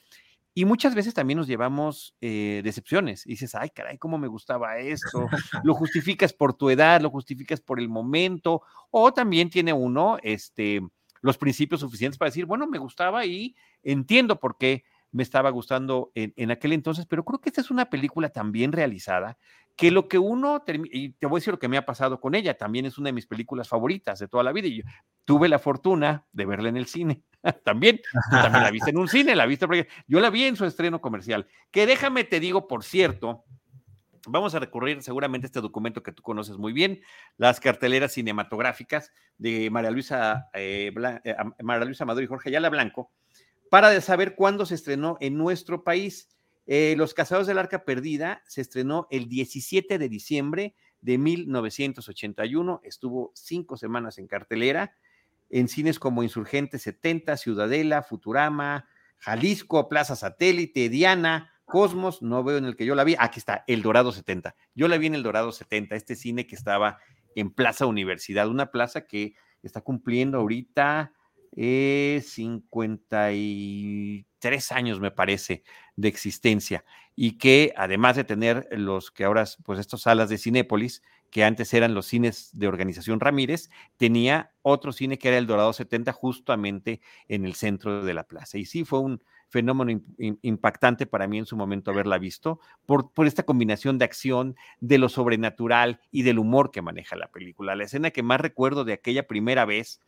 Y 0.57 0.63
muchas 0.63 0.95
veces 0.95 1.13
también 1.13 1.37
nos 1.37 1.47
llevamos 1.47 2.15
eh, 2.21 2.61
decepciones. 2.63 3.27
Y 3.27 3.31
dices, 3.31 3.55
ay, 3.55 3.69
caray, 3.71 3.97
cómo 3.97 4.17
me 4.17 4.29
gustaba 4.29 4.77
esto. 4.77 5.27
Lo 5.65 5.73
justificas 5.73 6.31
por 6.31 6.53
tu 6.53 6.69
edad, 6.69 7.01
lo 7.01 7.09
justificas 7.09 7.59
por 7.59 7.77
el 7.77 7.89
momento. 7.89 8.61
O 8.89 9.11
también 9.13 9.49
tiene 9.49 9.73
uno 9.73 10.17
este, 10.23 10.81
los 11.19 11.37
principios 11.37 11.81
suficientes 11.81 12.17
para 12.17 12.29
decir, 12.29 12.45
bueno, 12.45 12.67
me 12.67 12.77
gustaba 12.77 13.25
y 13.25 13.53
entiendo 13.83 14.39
por 14.39 14.57
qué 14.57 14.85
me 15.15 15.23
estaba 15.23 15.49
gustando 15.49 16.11
en, 16.13 16.33
en, 16.35 16.51
aquel 16.51 16.73
entonces, 16.73 17.05
pero 17.05 17.23
creo 17.23 17.39
que 17.39 17.47
esta 17.47 17.61
es 17.61 17.71
una 17.71 17.89
película 17.89 18.27
tan 18.29 18.51
bien 18.51 18.73
realizada 18.73 19.37
que 19.77 19.89
lo 19.89 20.09
que 20.09 20.19
uno, 20.19 20.61
y 20.91 21.09
te 21.13 21.25
voy 21.25 21.37
a 21.37 21.39
decir 21.39 21.53
lo 21.53 21.59
que 21.59 21.69
me 21.69 21.77
ha 21.77 21.85
pasado 21.85 22.19
con 22.19 22.35
ella, 22.35 22.57
también 22.57 22.85
es 22.85 22.97
una 22.97 23.07
de 23.07 23.13
mis 23.13 23.25
películas 23.25 23.69
favoritas 23.69 24.19
de 24.19 24.27
toda 24.27 24.43
la 24.43 24.51
vida 24.51 24.67
y 24.67 24.79
yo 24.79 24.83
tuve 25.23 25.47
la 25.47 25.57
fortuna 25.57 26.25
de 26.33 26.45
verla 26.45 26.67
en 26.67 26.75
el 26.75 26.85
cine. 26.85 27.23
también, 27.63 28.01
también 28.29 28.63
la 28.63 28.71
viste 28.71 28.89
en 28.89 28.97
un 28.97 29.07
cine, 29.07 29.35
la 29.35 29.45
viste, 29.45 29.87
yo 30.05 30.19
la 30.19 30.29
vi 30.29 30.43
en 30.43 30.57
su 30.57 30.65
estreno 30.65 30.99
comercial, 30.99 31.47
que 31.71 31.85
déjame 31.85 32.25
te 32.25 32.41
digo, 32.41 32.67
por 32.67 32.83
cierto, 32.83 33.45
vamos 34.27 34.53
a 34.53 34.59
recurrir 34.59 35.01
seguramente 35.01 35.45
a 35.45 35.47
este 35.47 35.61
documento 35.61 36.03
que 36.03 36.11
tú 36.11 36.23
conoces 36.23 36.57
muy 36.57 36.73
bien, 36.73 36.99
las 37.37 37.61
carteleras 37.61 38.11
cinematográficas 38.11 39.13
de 39.37 39.69
María 39.69 39.91
Luisa, 39.91 40.49
eh, 40.53 40.93
eh 41.23 41.35
María 41.63 41.85
Luisa 41.85 42.03
Maduro 42.03 42.25
y 42.25 42.27
Jorge 42.27 42.49
Ayala 42.49 42.69
Blanco, 42.69 43.13
para 43.75 43.99
saber 43.99 44.35
cuándo 44.35 44.65
se 44.65 44.73
estrenó 44.73 45.17
en 45.19 45.37
nuestro 45.37 45.83
país. 45.83 46.29
Eh, 46.65 46.95
Los 46.97 47.13
Casados 47.13 47.45
del 47.45 47.57
Arca 47.57 47.83
Perdida 47.83 48.41
se 48.47 48.61
estrenó 48.61 49.05
el 49.11 49.27
17 49.27 49.97
de 49.97 50.07
diciembre 50.07 50.75
de 51.01 51.17
1981, 51.17 52.79
estuvo 52.85 53.33
cinco 53.35 53.75
semanas 53.75 54.17
en 54.17 54.27
cartelera, 54.27 54.95
en 55.49 55.67
cines 55.67 55.99
como 55.99 56.23
Insurgente 56.23 56.79
70, 56.79 57.35
Ciudadela, 57.35 58.01
Futurama, 58.01 58.87
Jalisco, 59.17 59.89
Plaza 59.89 60.15
Satélite, 60.15 60.87
Diana, 60.87 61.51
Cosmos, 61.65 62.21
no 62.21 62.45
veo 62.45 62.57
en 62.57 62.63
el 62.63 62.77
que 62.77 62.85
yo 62.85 62.95
la 62.95 63.03
vi, 63.03 63.17
aquí 63.19 63.39
está, 63.39 63.65
El 63.67 63.81
Dorado 63.81 64.13
70. 64.13 64.55
Yo 64.73 64.87
la 64.87 64.97
vi 64.97 65.07
en 65.07 65.15
El 65.15 65.23
Dorado 65.23 65.51
70, 65.51 65.97
este 65.97 66.15
cine 66.15 66.47
que 66.47 66.55
estaba 66.55 66.99
en 67.35 67.51
Plaza 67.51 67.87
Universidad, 67.87 68.47
una 68.47 68.71
plaza 68.71 69.05
que 69.05 69.35
está 69.63 69.81
cumpliendo 69.81 70.37
ahorita 70.37 71.11
eh, 71.55 72.21
53 72.23 74.71
años, 74.71 74.99
me 74.99 75.11
parece, 75.11 75.63
de 75.95 76.07
existencia 76.07 76.83
y 77.15 77.37
que 77.37 77.73
además 77.77 78.17
de 78.17 78.25
tener 78.25 78.67
los 78.71 79.11
que 79.11 79.23
ahora, 79.23 79.45
pues 79.63 79.79
estas 79.79 80.01
salas 80.01 80.29
de 80.29 80.37
Cinépolis, 80.37 81.01
que 81.31 81.43
antes 81.43 81.73
eran 81.73 81.93
los 81.93 82.05
cines 82.05 82.49
de 82.53 82.67
Organización 82.67 83.19
Ramírez, 83.19 83.69
tenía 83.97 84.51
otro 84.61 84.91
cine 84.91 85.17
que 85.17 85.29
era 85.29 85.37
el 85.37 85.47
Dorado 85.47 85.73
70 85.73 86.13
justamente 86.13 87.01
en 87.27 87.45
el 87.45 87.55
centro 87.55 88.03
de 88.03 88.13
la 88.13 88.25
plaza. 88.25 88.57
Y 88.57 88.65
sí 88.65 88.85
fue 88.85 88.99
un 88.99 89.21
fenómeno 89.49 90.01
impactante 90.41 91.05
para 91.05 91.27
mí 91.27 91.37
en 91.37 91.45
su 91.45 91.55
momento 91.55 91.91
haberla 91.91 92.17
visto, 92.17 92.59
por, 92.85 93.13
por 93.13 93.27
esta 93.27 93.43
combinación 93.43 93.97
de 93.97 94.05
acción, 94.05 94.55
de 94.79 94.97
lo 94.97 95.07
sobrenatural 95.07 96.01
y 96.11 96.23
del 96.23 96.39
humor 96.39 96.71
que 96.71 96.81
maneja 96.81 97.15
la 97.15 97.31
película. 97.31 97.75
La 97.75 97.85
escena 97.85 98.11
que 98.11 98.23
más 98.23 98.41
recuerdo 98.41 98.83
de 98.83 98.93
aquella 98.93 99.27
primera 99.27 99.65
vez 99.65 100.01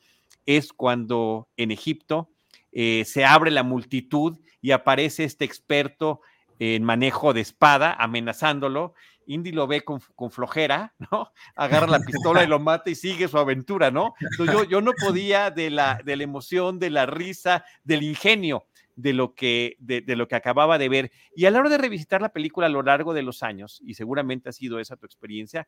es 0.47 0.73
cuando 0.73 1.49
en 1.57 1.69
Egipto 1.69 2.31
eh, 2.71 3.03
se 3.05 3.25
abre 3.25 3.51
la 3.51 3.61
multitud 3.61 4.39
y 4.61 4.71
aparece 4.71 5.23
este 5.25 5.45
experto 5.45 6.21
en 6.57 6.83
manejo 6.83 7.33
de 7.33 7.41
espada 7.41 7.93
amenazándolo. 7.93 8.95
Indy 9.27 9.51
lo 9.51 9.67
ve 9.67 9.83
con, 9.83 10.01
flojera, 10.31 10.95
¿no? 11.11 11.31
Agarra 11.55 11.85
la 11.85 11.99
pistola 11.99 12.43
y 12.43 12.47
lo 12.47 12.59
mata 12.59 12.89
y 12.89 12.95
sigue 12.95 13.27
su 13.27 13.37
aventura, 13.37 13.91
¿no? 13.91 14.15
Entonces 14.31 14.55
yo, 14.55 14.63
yo 14.63 14.81
no 14.81 14.93
podía 14.93 15.51
de 15.51 15.69
la, 15.69 16.01
de 16.03 16.15
la 16.15 16.23
emoción, 16.23 16.79
de 16.79 16.89
la 16.89 17.05
risa, 17.05 17.65
del 17.83 18.03
ingenio 18.03 18.65
de 18.95 19.13
lo, 19.13 19.35
que, 19.35 19.75
de, 19.79 20.01
de, 20.01 20.15
lo 20.15 20.27
que 20.27 20.35
acababa 20.35 20.77
de 20.77 20.89
ver. 20.89 21.11
Y 21.35 21.45
a 21.45 21.51
la 21.51 21.59
hora 21.59 21.69
de 21.69 21.77
revisitar 21.77 22.21
la 22.21 22.33
película 22.33 22.65
a 22.65 22.69
lo 22.69 22.81
largo 22.81 23.13
de 23.13 23.21
los 23.21 23.43
años, 23.43 23.79
y 23.85 23.93
seguramente 23.93 24.49
ha 24.49 24.53
sido 24.53 24.79
esa 24.79 24.95
tu 24.95 25.05
experiencia, 25.05 25.67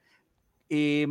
eh, 0.70 1.08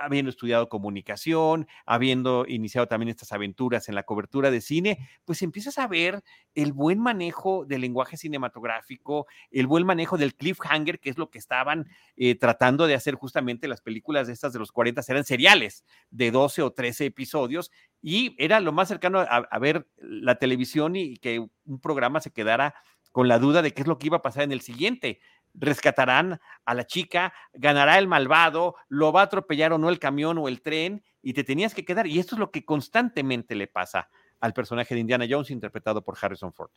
habiendo 0.00 0.30
estudiado 0.30 0.68
comunicación, 0.68 1.66
habiendo 1.84 2.46
iniciado 2.46 2.86
también 2.86 3.08
estas 3.08 3.32
aventuras 3.32 3.88
en 3.88 3.94
la 3.94 4.04
cobertura 4.04 4.50
de 4.50 4.60
cine, 4.60 5.08
pues 5.24 5.42
empiezas 5.42 5.78
a 5.78 5.86
ver 5.86 6.22
el 6.54 6.72
buen 6.72 7.00
manejo 7.00 7.64
del 7.66 7.80
lenguaje 7.80 8.16
cinematográfico, 8.16 9.26
el 9.50 9.66
buen 9.66 9.84
manejo 9.84 10.18
del 10.18 10.34
cliffhanger, 10.34 11.00
que 11.00 11.10
es 11.10 11.18
lo 11.18 11.30
que 11.30 11.38
estaban 11.38 11.88
eh, 12.16 12.34
tratando 12.36 12.86
de 12.86 12.94
hacer 12.94 13.14
justamente 13.14 13.68
las 13.68 13.80
películas 13.80 14.26
de 14.26 14.32
estas 14.32 14.52
de 14.52 14.58
los 14.58 14.72
40, 14.72 15.02
eran 15.08 15.24
seriales 15.24 15.84
de 16.10 16.30
12 16.30 16.62
o 16.62 16.72
13 16.72 17.06
episodios 17.06 17.70
y 18.00 18.34
era 18.38 18.60
lo 18.60 18.72
más 18.72 18.88
cercano 18.88 19.20
a, 19.20 19.24
a 19.24 19.58
ver 19.58 19.88
la 19.98 20.36
televisión 20.36 20.96
y 20.96 21.16
que 21.16 21.40
un 21.40 21.80
programa 21.80 22.20
se 22.20 22.30
quedara 22.30 22.74
con 23.16 23.28
la 23.28 23.38
duda 23.38 23.62
de 23.62 23.72
qué 23.72 23.80
es 23.80 23.88
lo 23.88 23.98
que 23.98 24.08
iba 24.08 24.18
a 24.18 24.22
pasar 24.22 24.42
en 24.42 24.52
el 24.52 24.60
siguiente 24.60 25.20
rescatarán 25.58 26.38
a 26.64 26.74
la 26.74 26.86
chica, 26.86 27.32
ganará 27.52 27.98
el 27.98 28.08
malvado, 28.08 28.76
lo 28.88 29.12
va 29.12 29.22
a 29.22 29.24
atropellar 29.24 29.72
o 29.72 29.78
no 29.78 29.88
el 29.88 29.98
camión 29.98 30.38
o 30.38 30.48
el 30.48 30.62
tren 30.62 31.02
y 31.22 31.32
te 31.32 31.44
tenías 31.44 31.74
que 31.74 31.84
quedar. 31.84 32.06
Y 32.06 32.18
esto 32.18 32.34
es 32.34 32.38
lo 32.38 32.50
que 32.50 32.64
constantemente 32.64 33.54
le 33.54 33.66
pasa 33.66 34.08
al 34.40 34.52
personaje 34.52 34.94
de 34.94 35.00
Indiana 35.00 35.26
Jones 35.28 35.50
interpretado 35.50 36.04
por 36.04 36.16
Harrison 36.20 36.52
Ford. 36.52 36.70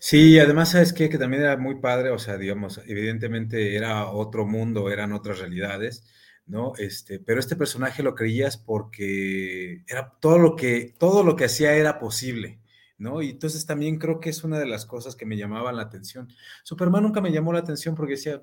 Sí, 0.00 0.38
además, 0.38 0.72
¿sabes? 0.72 0.92
Que 0.92 1.08
también 1.08 1.42
era 1.42 1.56
muy 1.56 1.76
padre, 1.76 2.10
o 2.10 2.18
sea, 2.18 2.36
digamos, 2.36 2.80
evidentemente 2.86 3.76
era 3.76 4.08
otro 4.08 4.44
mundo, 4.44 4.90
eran 4.90 5.12
otras 5.12 5.38
realidades, 5.38 6.04
¿no? 6.46 6.72
Este, 6.76 7.20
pero 7.20 7.40
este 7.40 7.56
personaje 7.56 8.02
lo 8.02 8.14
creías 8.14 8.56
porque 8.56 9.84
era 9.86 10.12
todo 10.20 10.38
lo 10.38 10.56
que, 10.56 10.94
todo 10.98 11.22
lo 11.22 11.36
que 11.36 11.44
hacía 11.44 11.74
era 11.74 11.98
posible, 11.98 12.58
Y 13.22 13.30
entonces 13.30 13.66
también 13.66 13.98
creo 13.98 14.20
que 14.20 14.30
es 14.30 14.44
una 14.44 14.58
de 14.58 14.66
las 14.66 14.86
cosas 14.86 15.16
que 15.16 15.26
me 15.26 15.36
llamaban 15.36 15.76
la 15.76 15.82
atención. 15.82 16.28
Superman 16.62 17.02
nunca 17.02 17.20
me 17.20 17.32
llamó 17.32 17.52
la 17.52 17.60
atención 17.60 17.94
porque 17.94 18.12
decía, 18.12 18.42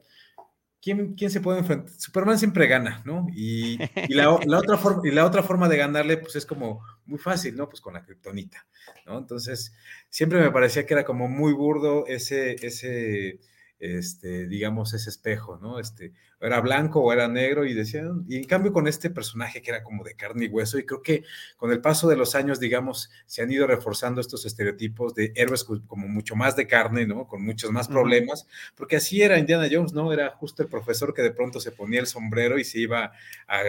¿quién, 0.81 1.13
quién 1.15 1.31
se 1.31 1.41
puede 1.41 1.59
enfrentar? 1.59 1.89
Superman 1.97 2.39
siempre 2.39 2.67
gana, 2.67 3.01
¿no? 3.05 3.27
Y, 3.33 3.77
la, 4.09 4.31
otra 4.31 4.77
forma, 4.77 5.01
y 5.07 5.11
la 5.11 5.25
otra 5.25 5.43
forma 5.43 5.69
de 5.69 5.77
ganarle, 5.77 6.17
pues 6.17 6.35
es 6.35 6.45
como 6.45 6.83
muy 7.05 7.19
fácil, 7.19 7.55
¿no? 7.55 7.69
Pues 7.69 7.81
con 7.81 7.93
la 7.93 8.03
kriptonita, 8.03 8.65
¿no? 9.05 9.17
Entonces, 9.17 9.73
siempre 10.09 10.41
me 10.41 10.51
parecía 10.51 10.85
que 10.85 10.93
era 10.93 11.05
como 11.05 11.27
muy 11.27 11.53
burdo 11.53 12.05
ese, 12.07 12.55
ese, 12.65 13.39
este, 13.81 14.47
digamos, 14.47 14.93
ese 14.93 15.09
espejo, 15.09 15.57
¿no? 15.57 15.79
Este, 15.79 16.13
era 16.39 16.61
blanco 16.61 17.01
o 17.01 17.11
era 17.11 17.27
negro 17.27 17.65
y 17.65 17.73
decían, 17.73 18.25
y 18.27 18.37
en 18.37 18.43
cambio 18.43 18.71
con 18.71 18.87
este 18.87 19.09
personaje 19.09 19.61
que 19.61 19.71
era 19.71 19.83
como 19.83 20.03
de 20.03 20.15
carne 20.15 20.45
y 20.45 20.47
hueso, 20.49 20.77
y 20.77 20.85
creo 20.85 21.01
que 21.01 21.23
con 21.57 21.71
el 21.71 21.81
paso 21.81 22.07
de 22.07 22.15
los 22.15 22.35
años, 22.35 22.59
digamos, 22.59 23.09
se 23.25 23.41
han 23.41 23.51
ido 23.51 23.65
reforzando 23.65 24.21
estos 24.21 24.45
estereotipos 24.45 25.15
de 25.15 25.33
héroes 25.35 25.63
como 25.63 26.07
mucho 26.07 26.35
más 26.35 26.55
de 26.55 26.67
carne, 26.67 27.07
¿no? 27.07 27.27
Con 27.27 27.43
muchos 27.43 27.71
más 27.71 27.87
problemas, 27.87 28.47
porque 28.75 28.97
así 28.97 29.21
era 29.23 29.39
Indiana 29.39 29.67
Jones, 29.71 29.93
¿no? 29.93 30.13
Era 30.13 30.29
justo 30.29 30.61
el 30.61 30.69
profesor 30.69 31.13
que 31.13 31.23
de 31.23 31.31
pronto 31.31 31.59
se 31.59 31.71
ponía 31.71 31.99
el 31.99 32.07
sombrero 32.07 32.59
y 32.59 32.63
se 32.63 32.79
iba 32.79 33.11
a, 33.47 33.61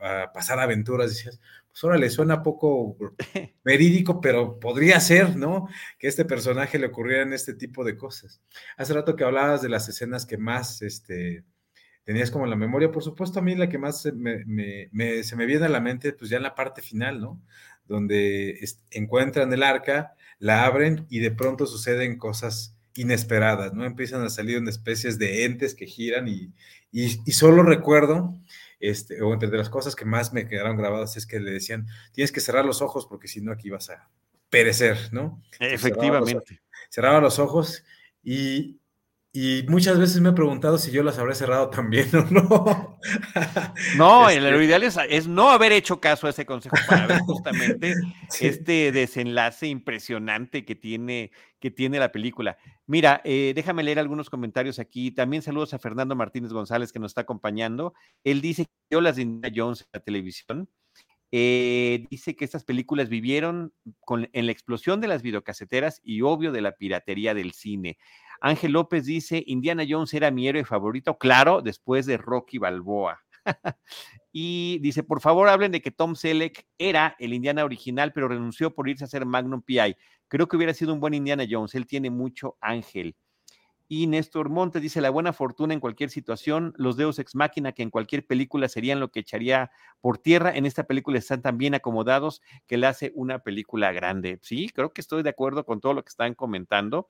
a 0.00 0.32
pasar 0.32 0.58
aventuras, 0.58 1.10
decías, 1.10 1.38
pues 1.74 1.82
ahora 1.82 1.98
le 1.98 2.08
suena 2.08 2.40
poco 2.40 2.96
verídico, 3.64 4.20
pero 4.20 4.60
podría 4.60 5.00
ser, 5.00 5.34
¿no? 5.34 5.66
Que 5.98 6.06
este 6.06 6.24
personaje 6.24 6.78
le 6.78 6.86
ocurrieran 6.86 7.32
este 7.32 7.52
tipo 7.52 7.82
de 7.82 7.96
cosas. 7.96 8.40
Hace 8.76 8.94
rato 8.94 9.16
que 9.16 9.24
hablabas 9.24 9.60
de 9.60 9.68
las 9.68 9.88
escenas 9.88 10.24
que 10.24 10.38
más 10.38 10.82
este, 10.82 11.42
tenías 12.04 12.30
como 12.30 12.44
en 12.44 12.50
la 12.50 12.56
memoria, 12.56 12.92
por 12.92 13.02
supuesto 13.02 13.40
a 13.40 13.42
mí 13.42 13.56
la 13.56 13.68
que 13.68 13.78
más 13.78 14.02
se 14.02 14.12
me, 14.12 14.46
viene 14.92 15.66
a 15.66 15.68
la 15.68 15.80
mente, 15.80 16.12
pues 16.12 16.30
ya 16.30 16.36
en 16.36 16.44
la 16.44 16.54
parte 16.54 16.80
final, 16.80 17.20
¿no? 17.20 17.42
Donde 17.86 18.60
encuentran 18.92 19.52
el 19.52 19.64
arca, 19.64 20.14
la 20.38 20.66
abren 20.66 21.06
y 21.10 21.18
de 21.18 21.32
pronto 21.32 21.66
suceden 21.66 22.18
cosas 22.18 22.76
inesperadas, 22.94 23.74
¿no? 23.74 23.84
Empiezan 23.84 24.22
a 24.22 24.30
salir 24.30 24.58
una 24.58 24.70
especies 24.70 25.18
de 25.18 25.44
entes 25.44 25.74
que 25.74 25.86
giran 25.86 26.28
y, 26.28 26.52
y 26.92 27.32
solo 27.32 27.64
recuerdo 27.64 28.32
este, 28.88 29.22
o 29.22 29.32
entre 29.32 29.48
las 29.48 29.70
cosas 29.70 29.96
que 29.96 30.04
más 30.04 30.32
me 30.32 30.46
quedaron 30.46 30.76
grabadas 30.76 31.16
es 31.16 31.26
que 31.26 31.40
le 31.40 31.50
decían, 31.50 31.86
tienes 32.12 32.32
que 32.32 32.40
cerrar 32.40 32.64
los 32.64 32.82
ojos 32.82 33.06
porque 33.06 33.28
si 33.28 33.40
no 33.40 33.52
aquí 33.52 33.70
vas 33.70 33.90
a 33.90 34.10
perecer, 34.50 34.96
¿no? 35.12 35.42
Efectivamente. 35.58 36.60
Cerraba 36.90 37.20
los, 37.20 37.38
ojos 37.38 37.82
y, 38.22 38.78
y 39.32 39.64
muchas 39.68 39.98
veces 39.98 40.20
me 40.20 40.28
he 40.28 40.32
preguntado 40.32 40.78
si 40.78 40.92
yo 40.92 41.02
las 41.02 41.18
habré 41.18 41.34
cerrado 41.34 41.68
también 41.68 42.08
o 42.14 42.22
no. 42.30 43.00
No, 43.96 44.28
este 44.28 44.50
lo 44.50 44.62
ideal 44.62 44.82
es, 44.82 45.26
no 45.26 45.50
haber 45.50 45.72
hecho 45.72 46.00
caso 46.00 46.26
a 46.26 46.30
ese 46.30 46.46
consejo 46.46 46.76
para 46.88 47.06
ver 47.06 47.18
justamente 47.20 47.94
este 48.40 48.92
desenlace 48.92 49.66
impresionante 49.66 50.64
que 50.64 50.74
tiene, 50.74 51.32
que 51.58 51.70
tiene 51.70 51.98
la 51.98 52.12
película. 52.12 52.56
Mira, 52.86 53.22
eh, 53.24 53.52
déjame 53.54 53.82
leer 53.82 53.98
algunos 53.98 54.28
comentarios 54.28 54.78
aquí. 54.78 55.10
También 55.10 55.42
saludos 55.42 55.72
a 55.72 55.78
Fernando 55.78 56.14
Martínez 56.14 56.52
González 56.52 56.92
que 56.92 56.98
nos 56.98 57.12
está 57.12 57.22
acompañando. 57.22 57.94
Él 58.24 58.40
dice 58.40 58.66
que 58.90 59.00
las 59.00 59.16
de 59.16 59.22
Indiana 59.22 59.54
Jones 59.54 59.80
en 59.82 59.88
la 59.92 60.00
televisión. 60.00 60.68
Eh, 61.36 62.06
dice 62.10 62.36
que 62.36 62.44
estas 62.44 62.62
películas 62.62 63.08
vivieron 63.08 63.72
con, 64.00 64.28
en 64.32 64.46
la 64.46 64.52
explosión 64.52 65.00
de 65.00 65.08
las 65.08 65.22
videocaseteras 65.22 66.00
y 66.04 66.20
obvio 66.20 66.52
de 66.52 66.60
la 66.60 66.76
piratería 66.76 67.34
del 67.34 67.52
cine. 67.52 67.98
Ángel 68.40 68.72
López 68.72 69.04
dice, 69.06 69.42
Indiana 69.46 69.84
Jones 69.88 70.14
era 70.14 70.30
mi 70.30 70.46
héroe 70.46 70.64
favorito, 70.64 71.18
claro, 71.18 71.60
después 71.60 72.06
de 72.06 72.18
Rocky 72.18 72.58
Balboa. 72.58 73.18
y 74.32 74.78
dice, 74.80 75.02
por 75.02 75.20
favor 75.20 75.48
hablen 75.48 75.72
de 75.72 75.82
que 75.82 75.90
Tom 75.90 76.14
Selleck 76.14 76.66
era 76.78 77.16
el 77.18 77.32
Indiana 77.32 77.64
original, 77.64 78.12
pero 78.12 78.28
renunció 78.28 78.74
por 78.74 78.88
irse 78.88 79.02
a 79.02 79.06
hacer 79.06 79.26
Magnum 79.26 79.62
PI. 79.62 79.96
Creo 80.28 80.48
que 80.48 80.56
hubiera 80.56 80.74
sido 80.74 80.92
un 80.92 81.00
buen 81.00 81.14
Indiana 81.14 81.44
Jones, 81.48 81.74
él 81.74 81.86
tiene 81.86 82.10
mucho 82.10 82.56
ángel. 82.60 83.16
Y 83.86 84.06
Néstor 84.06 84.48
Montes 84.48 84.80
dice, 84.80 85.02
la 85.02 85.10
buena 85.10 85.34
fortuna 85.34 85.74
en 85.74 85.80
cualquier 85.80 86.08
situación, 86.08 86.72
los 86.78 86.96
Deus 86.96 87.18
Ex 87.18 87.34
Máquina 87.34 87.72
que 87.72 87.82
en 87.82 87.90
cualquier 87.90 88.26
película 88.26 88.66
serían 88.68 88.98
lo 88.98 89.10
que 89.10 89.20
echaría 89.20 89.70
por 90.00 90.16
tierra, 90.18 90.56
en 90.56 90.64
esta 90.64 90.84
película 90.84 91.18
están 91.18 91.42
tan 91.42 91.58
bien 91.58 91.74
acomodados 91.74 92.40
que 92.66 92.78
le 92.78 92.86
hace 92.86 93.12
una 93.14 93.40
película 93.40 93.92
grande. 93.92 94.38
Sí, 94.42 94.70
creo 94.70 94.92
que 94.92 95.02
estoy 95.02 95.22
de 95.22 95.30
acuerdo 95.30 95.66
con 95.66 95.80
todo 95.80 95.92
lo 95.92 96.02
que 96.02 96.08
están 96.08 96.34
comentando. 96.34 97.08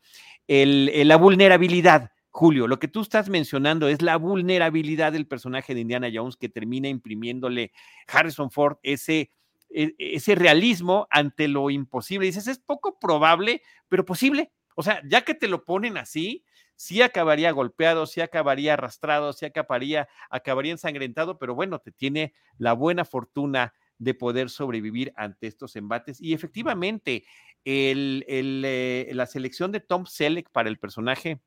El, 0.49 0.91
la 1.07 1.17
vulnerabilidad, 1.17 2.11
Julio, 2.31 2.67
lo 2.67 2.81
que 2.81 2.89
tú 2.89 3.03
estás 3.03 3.29
mencionando 3.29 3.87
es 3.87 4.03
la 4.03 4.17
vulnerabilidad 4.17 5.13
del 5.13 5.29
personaje 5.29 5.75
de 5.75 5.81
Indiana 5.83 6.11
Jones 6.13 6.37
que 6.37 6.49
termina 6.49 6.89
imprimiéndole 6.89 7.71
Harrison 8.09 8.51
Ford 8.51 8.79
ese, 8.83 9.31
ese 9.69 10.35
realismo 10.35 11.07
ante 11.11 11.49
lo 11.49 11.71
imposible. 11.71 12.27
Dices, 12.27 12.47
es 12.47 12.59
poco 12.59 12.99
probable, 12.99 13.63
pero 13.89 14.05
posible. 14.05 14.53
O 14.77 14.83
sea, 14.83 15.01
ya 15.09 15.23
que 15.23 15.35
te 15.35 15.49
lo 15.49 15.65
ponen 15.65 15.97
así, 15.97 16.45
sí 16.77 17.03
acabaría 17.03 17.51
golpeado, 17.53 18.07
sí 18.07 18.21
acabaría 18.21 18.75
arrastrado, 18.75 19.33
sí 19.33 19.47
acabaría, 19.47 20.09
acabaría 20.31 20.73
ensangrentado, 20.73 21.39
pero 21.39 21.55
bueno, 21.55 21.79
te 21.79 21.93
tiene 21.93 22.35
la 22.59 22.73
buena 22.73 23.05
fortuna 23.05 23.75
de 23.99 24.15
poder 24.15 24.51
sobrevivir 24.51 25.13
ante 25.17 25.47
estos 25.47 25.77
embates. 25.77 26.21
Y 26.21 26.35
efectivamente, 26.35 27.25
el, 27.65 28.25
eh, 28.29 29.11
la 29.13 29.27
selección 29.27 29.73
de 29.73 29.81
Tom 29.81 30.07
Selleck 30.07 30.51
para 30.51 30.69
el 30.69 30.79
personaje 30.79 31.41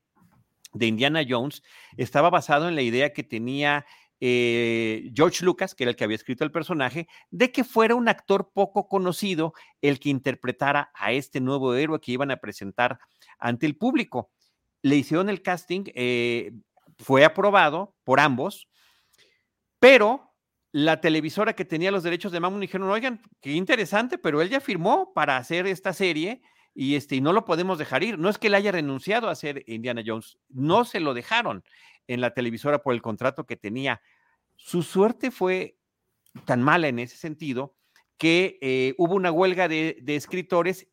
de 0.72 0.86
Indiana 0.86 1.22
Jones 1.26 1.62
estaba 1.96 2.30
basado 2.30 2.68
en 2.68 2.74
la 2.74 2.82
idea 2.82 3.12
que 3.12 3.22
tenía 3.22 3.86
eh, 4.20 5.10
George 5.14 5.44
Lucas, 5.44 5.74
que 5.74 5.84
era 5.84 5.90
el 5.90 5.96
que 5.96 6.04
había 6.04 6.16
escrito 6.16 6.44
el 6.44 6.50
personaje, 6.50 7.08
de 7.30 7.52
que 7.52 7.64
fuera 7.64 7.94
un 7.94 8.08
actor 8.08 8.50
poco 8.52 8.88
conocido 8.88 9.52
el 9.80 10.00
que 10.00 10.10
interpretara 10.10 10.90
a 10.94 11.12
este 11.12 11.40
nuevo 11.40 11.74
héroe 11.74 12.00
que 12.00 12.12
iban 12.12 12.30
a 12.30 12.38
presentar 12.38 12.98
ante 13.38 13.66
el 13.66 13.76
público. 13.76 14.30
Le 14.82 14.96
hicieron 14.96 15.28
el 15.28 15.42
casting, 15.42 15.84
eh, 15.94 16.52
fue 16.98 17.24
aprobado 17.24 17.94
por 18.04 18.20
ambos, 18.20 18.68
pero 19.78 20.34
la 20.72 21.00
televisora 21.00 21.54
que 21.54 21.64
tenía 21.64 21.90
los 21.90 22.02
derechos 22.02 22.32
de 22.32 22.40
Magnum 22.40 22.60
dijeron, 22.60 22.90
oigan, 22.90 23.22
qué 23.40 23.52
interesante, 23.52 24.18
pero 24.18 24.42
él 24.42 24.50
ya 24.50 24.60
firmó 24.60 25.12
para 25.14 25.36
hacer 25.36 25.66
esta 25.66 25.92
serie 25.92 26.42
y, 26.74 26.94
este, 26.94 27.16
y 27.16 27.20
no 27.20 27.32
lo 27.32 27.44
podemos 27.44 27.78
dejar 27.78 28.02
ir. 28.02 28.18
No 28.18 28.28
es 28.28 28.38
que 28.38 28.48
él 28.48 28.54
haya 28.54 28.72
renunciado 28.72 29.28
a 29.28 29.32
hacer 29.32 29.64
Indiana 29.66 30.02
Jones, 30.04 30.38
no 30.48 30.84
se 30.84 31.00
lo 31.00 31.14
dejaron 31.14 31.64
en 32.08 32.20
la 32.20 32.34
televisora 32.34 32.82
por 32.82 32.94
el 32.94 33.02
contrato 33.02 33.46
que 33.46 33.56
tenía. 33.56 34.00
Su 34.56 34.82
suerte 34.82 35.30
fue 35.30 35.78
tan 36.44 36.62
mala 36.62 36.88
en 36.88 36.98
ese 36.98 37.16
sentido 37.16 37.76
que 38.16 38.58
eh, 38.60 38.94
hubo 38.98 39.14
una 39.14 39.30
huelga 39.30 39.68
de, 39.68 39.98
de 40.02 40.16
escritores 40.16 40.88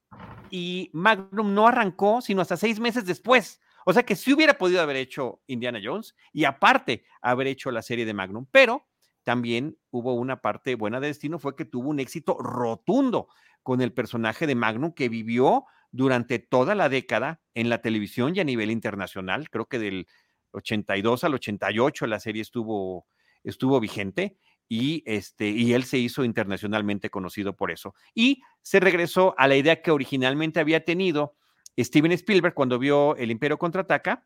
y 0.51 0.91
Magnum 0.93 1.53
no 1.53 1.67
arrancó 1.67 2.21
sino 2.21 2.41
hasta 2.41 2.57
seis 2.57 2.79
meses 2.79 3.05
después. 3.05 3.59
O 3.85 3.93
sea 3.93 4.03
que 4.03 4.15
sí 4.15 4.33
hubiera 4.33 4.57
podido 4.57 4.81
haber 4.81 4.95
hecho 4.95 5.41
Indiana 5.47 5.79
Jones 5.83 6.15
y 6.33 6.45
aparte 6.45 7.05
haber 7.21 7.47
hecho 7.47 7.71
la 7.71 7.81
serie 7.81 8.05
de 8.05 8.13
Magnum, 8.13 8.45
pero 8.51 8.87
también 9.23 9.77
hubo 9.89 10.13
una 10.13 10.41
parte 10.41 10.75
buena 10.75 10.99
de 10.99 11.07
destino, 11.07 11.39
fue 11.39 11.55
que 11.55 11.65
tuvo 11.65 11.89
un 11.89 11.99
éxito 11.99 12.37
rotundo 12.39 13.27
con 13.63 13.81
el 13.81 13.91
personaje 13.91 14.45
de 14.45 14.55
Magnum 14.55 14.93
que 14.93 15.09
vivió 15.09 15.65
durante 15.91 16.39
toda 16.39 16.75
la 16.75 16.89
década 16.89 17.41
en 17.53 17.69
la 17.69 17.81
televisión 17.81 18.35
y 18.35 18.39
a 18.39 18.43
nivel 18.43 18.69
internacional. 18.69 19.49
Creo 19.49 19.65
que 19.65 19.79
del 19.79 20.07
82 20.55 21.23
al 21.23 21.33
88 21.35 22.07
la 22.07 22.19
serie 22.19 22.41
estuvo, 22.41 23.05
estuvo 23.43 23.79
vigente 23.79 24.37
y, 24.67 25.03
este, 25.05 25.49
y 25.49 25.73
él 25.73 25.83
se 25.83 25.97
hizo 25.97 26.23
internacionalmente 26.23 27.09
conocido 27.09 27.55
por 27.55 27.71
eso. 27.71 27.93
Y 28.13 28.41
se 28.61 28.79
regresó 28.79 29.35
a 29.37 29.47
la 29.47 29.55
idea 29.55 29.81
que 29.81 29.91
originalmente 29.91 30.59
había 30.59 30.83
tenido 30.83 31.35
Steven 31.77 32.11
Spielberg 32.13 32.53
cuando 32.53 32.79
vio 32.79 33.15
El 33.15 33.31
Imperio 33.31 33.57
contraataca, 33.57 34.25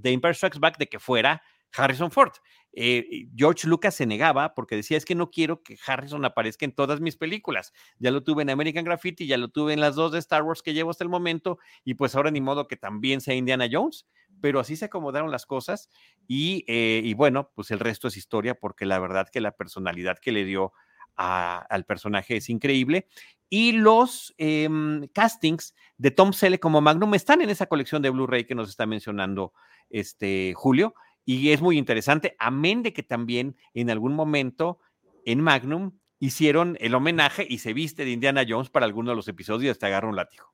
The 0.00 0.12
Empire 0.12 0.34
Strikes 0.34 0.58
Back, 0.58 0.78
de 0.78 0.88
que 0.88 0.98
fuera 0.98 1.42
Harrison 1.76 2.10
Ford. 2.10 2.32
Eh, 2.72 3.26
George 3.36 3.66
Lucas 3.66 3.94
se 3.94 4.06
negaba 4.06 4.54
porque 4.54 4.76
decía, 4.76 4.96
es 4.96 5.04
que 5.04 5.14
no 5.14 5.30
quiero 5.30 5.62
que 5.62 5.76
Harrison 5.86 6.24
aparezca 6.24 6.64
en 6.64 6.72
todas 6.72 7.00
mis 7.00 7.16
películas. 7.16 7.72
Ya 7.98 8.10
lo 8.10 8.22
tuve 8.22 8.42
en 8.42 8.50
American 8.50 8.84
Graffiti, 8.84 9.26
ya 9.26 9.36
lo 9.36 9.48
tuve 9.48 9.72
en 9.72 9.80
las 9.80 9.94
dos 9.94 10.12
de 10.12 10.18
Star 10.18 10.42
Wars 10.42 10.62
que 10.62 10.74
llevo 10.74 10.90
hasta 10.90 11.04
el 11.04 11.10
momento, 11.10 11.58
y 11.84 11.94
pues 11.94 12.14
ahora 12.14 12.30
ni 12.30 12.40
modo 12.40 12.68
que 12.68 12.76
también 12.76 13.20
sea 13.20 13.34
Indiana 13.34 13.68
Jones. 13.70 14.06
Pero 14.40 14.60
así 14.60 14.76
se 14.76 14.86
acomodaron 14.86 15.30
las 15.30 15.44
cosas 15.44 15.90
y, 16.26 16.64
eh, 16.66 17.12
bueno, 17.16 17.50
pues 17.54 17.70
el 17.72 17.78
resto 17.78 18.08
es 18.08 18.16
historia 18.16 18.54
porque 18.54 18.86
la 18.86 18.98
verdad 18.98 19.28
que 19.30 19.40
la 19.40 19.52
personalidad 19.52 20.18
que 20.18 20.32
le 20.32 20.44
dio 20.44 20.72
al 21.16 21.84
personaje 21.84 22.36
es 22.36 22.48
increíble. 22.48 23.06
Y 23.50 23.72
los 23.72 24.32
em, 24.38 25.06
castings 25.08 25.74
de 25.98 26.10
Tom 26.12 26.32
Selleck 26.32 26.60
como 26.60 26.80
Magnum 26.80 27.14
están 27.14 27.42
en 27.42 27.50
esa 27.50 27.66
colección 27.66 28.00
de 28.00 28.10
Blu-ray 28.10 28.44
que 28.44 28.54
nos 28.54 28.70
está 28.70 28.86
mencionando 28.86 29.52
este 29.90 30.54
Julio. 30.54 30.94
Y 31.24 31.50
es 31.50 31.60
muy 31.60 31.78
interesante, 31.78 32.34
amén 32.38 32.82
de 32.82 32.92
que 32.92 33.02
también 33.02 33.56
en 33.74 33.90
algún 33.90 34.14
momento 34.14 34.78
en 35.24 35.40
Magnum 35.40 35.92
hicieron 36.18 36.76
el 36.80 36.94
homenaje 36.94 37.46
y 37.48 37.58
se 37.58 37.72
viste 37.72 38.04
de 38.04 38.10
Indiana 38.10 38.44
Jones 38.46 38.70
para 38.70 38.86
alguno 38.86 39.10
de 39.10 39.16
los 39.16 39.28
episodios 39.28 39.64
y 39.64 39.68
hasta 39.70 39.86
agarra 39.86 40.08
un 40.08 40.16
látigo. 40.16 40.52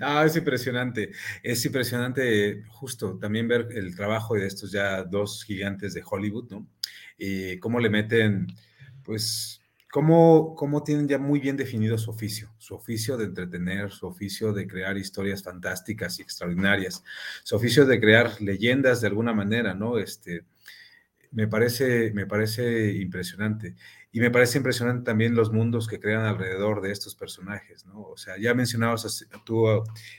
no, 0.00 0.22
es 0.24 0.36
impresionante, 0.36 1.12
es 1.42 1.64
impresionante 1.64 2.62
justo 2.68 3.18
también 3.18 3.48
ver 3.48 3.68
el 3.74 3.96
trabajo 3.96 4.34
de 4.34 4.46
estos 4.46 4.70
ya 4.70 5.02
dos 5.04 5.44
gigantes 5.44 5.94
de 5.94 6.02
Hollywood, 6.04 6.50
¿no? 6.50 6.66
Y 7.16 7.58
cómo 7.58 7.80
le 7.80 7.88
meten 7.88 8.48
pues 9.02 9.61
cómo, 9.92 10.54
cómo 10.56 10.82
tienen 10.82 11.06
ya 11.06 11.18
muy 11.18 11.38
bien 11.38 11.58
definido 11.58 11.98
su 11.98 12.10
oficio, 12.10 12.50
su 12.56 12.74
oficio 12.74 13.18
de 13.18 13.26
entretener, 13.26 13.90
su 13.90 14.06
oficio 14.06 14.54
de 14.54 14.66
crear 14.66 14.96
historias 14.96 15.42
fantásticas 15.42 16.18
y 16.18 16.22
extraordinarias, 16.22 17.04
su 17.44 17.56
oficio 17.56 17.84
de 17.84 18.00
crear 18.00 18.40
leyendas 18.40 19.02
de 19.02 19.08
alguna 19.08 19.34
manera, 19.34 19.74
¿no? 19.74 19.98
Este, 19.98 20.46
me 21.30 21.46
parece, 21.46 22.10
me 22.14 22.26
parece 22.26 22.90
impresionante. 22.94 23.74
Y 24.10 24.20
me 24.20 24.30
parece 24.30 24.56
impresionante 24.56 25.04
también 25.04 25.34
los 25.34 25.52
mundos 25.52 25.86
que 25.86 26.00
crean 26.00 26.24
alrededor 26.24 26.80
de 26.80 26.90
estos 26.90 27.14
personajes, 27.14 27.84
¿no? 27.84 28.00
O 28.00 28.16
sea, 28.16 28.38
ya 28.38 28.54
mencionabas 28.54 29.26
tú 29.44 29.66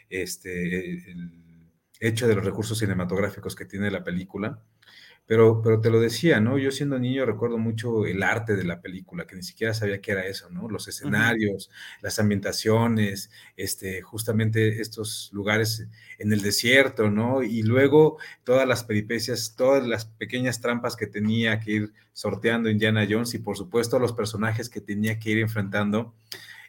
este, 0.08 1.12
el 1.12 1.32
hecho 2.00 2.28
de 2.28 2.36
los 2.36 2.46
recursos 2.46 2.78
cinematográficos 2.78 3.56
que 3.56 3.66
tiene 3.66 3.90
la 3.90 4.04
película, 4.04 4.62
pero, 5.26 5.62
pero 5.62 5.80
te 5.80 5.90
lo 5.90 6.00
decía, 6.02 6.40
¿no? 6.40 6.58
Yo 6.58 6.72
siendo 6.72 7.00
niño 7.00 7.26
recuerdo 7.26 7.58
mucho 7.58 8.06
el 8.06 8.24
arte 8.24 8.56
de 8.56 8.66
la 8.66 8.82
película, 8.82 9.26
que 9.26 9.36
ni 9.36 9.44
siquiera 9.44 9.74
sabía 9.74 10.02
qué 10.02 10.12
era 10.12 10.26
eso, 10.26 10.50
¿no? 10.50 10.70
Los 10.70 10.88
escenarios, 10.88 11.70
las 12.02 12.20
ambientaciones, 12.20 13.32
este, 13.56 14.02
justamente 14.02 14.82
estos 14.82 15.30
lugares 15.34 15.88
en 16.20 16.34
el 16.34 16.42
desierto, 16.42 17.10
¿no? 17.10 17.42
Y 17.42 17.64
luego 17.64 18.18
todas 18.44 18.68
las 18.68 18.84
peripecias, 18.84 19.56
todas 19.56 19.88
las 19.88 20.06
pequeñas 20.06 20.60
trampas 20.60 20.96
que 20.98 21.08
tenía 21.08 21.60
que 21.60 21.72
ir 21.72 21.94
sorteando 22.12 22.70
Indiana 22.70 23.08
Jones 23.10 23.34
y 23.34 23.40
por 23.40 23.58
supuesto 23.58 24.00
los 24.00 24.14
personajes 24.14 24.70
que 24.70 24.82
tenía 24.82 25.20
que 25.20 25.32
ir 25.32 25.40
enfrentando, 25.40 26.14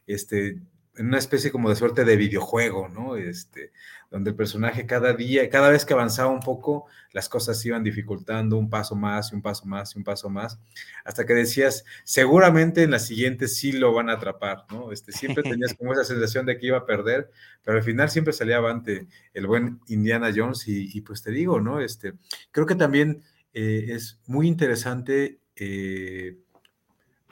este, 0.06 0.60
en 0.96 1.06
una 1.08 1.18
especie 1.18 1.50
como 1.50 1.68
de 1.68 1.76
suerte 1.76 2.04
de 2.04 2.16
videojuego, 2.16 2.88
¿no? 2.88 3.16
Este, 3.16 3.72
donde 4.10 4.30
el 4.30 4.36
personaje 4.36 4.86
cada 4.86 5.12
día, 5.12 5.48
cada 5.50 5.70
vez 5.70 5.84
que 5.84 5.92
avanzaba 5.92 6.30
un 6.30 6.40
poco, 6.40 6.86
las 7.12 7.28
cosas 7.28 7.60
se 7.60 7.68
iban 7.68 7.82
dificultando 7.82 8.56
un 8.56 8.70
paso 8.70 8.94
más 8.94 9.32
y 9.32 9.34
un 9.34 9.42
paso 9.42 9.66
más 9.66 9.94
y 9.94 9.98
un 9.98 10.04
paso 10.04 10.30
más, 10.30 10.60
hasta 11.04 11.26
que 11.26 11.34
decías, 11.34 11.84
seguramente 12.04 12.84
en 12.84 12.92
la 12.92 13.00
siguiente 13.00 13.48
sí 13.48 13.72
lo 13.72 13.92
van 13.92 14.08
a 14.08 14.14
atrapar, 14.14 14.66
¿no? 14.70 14.92
Este, 14.92 15.10
siempre 15.10 15.42
tenías 15.42 15.74
como 15.78 15.92
esa 15.92 16.04
sensación 16.04 16.46
de 16.46 16.58
que 16.58 16.66
iba 16.66 16.78
a 16.78 16.86
perder, 16.86 17.30
pero 17.64 17.78
al 17.78 17.84
final 17.84 18.08
siempre 18.08 18.32
salía 18.32 18.58
avante 18.58 19.08
el 19.32 19.46
buen 19.46 19.80
Indiana 19.88 20.30
Jones 20.34 20.64
y, 20.66 21.00
pues 21.00 21.22
te 21.22 21.32
digo, 21.32 21.60
¿no? 21.60 21.80
Este, 21.80 22.14
creo 22.52 22.66
que 22.66 22.76
también 22.76 23.22
eh, 23.52 23.86
es 23.88 24.20
muy 24.26 24.46
interesante. 24.46 25.40
Eh, 25.56 26.36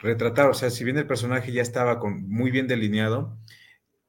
retratar, 0.03 0.49
o 0.49 0.53
sea, 0.53 0.69
si 0.69 0.83
bien 0.83 0.97
el 0.97 1.07
personaje 1.07 1.51
ya 1.51 1.61
estaba 1.61 1.99
con, 1.99 2.29
muy 2.29 2.51
bien 2.51 2.67
delineado, 2.67 3.37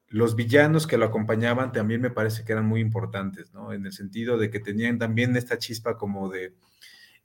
los 0.09 0.37
villanos 0.37 0.87
que 0.87 0.99
lo 0.99 1.07
acompañaban 1.07 1.73
también 1.73 2.01
me 2.01 2.11
parece 2.11 2.45
que 2.45 2.53
eran 2.53 2.67
muy 2.67 2.81
importantes, 2.81 3.53
¿no? 3.53 3.73
En 3.73 3.87
el 3.87 3.93
sentido 3.93 4.37
de 4.37 4.51
que 4.51 4.61
tenían 4.61 4.99
también 4.99 5.37
esta 5.37 5.59
chispa 5.59 5.97
como 5.97 6.29
de, 6.29 6.53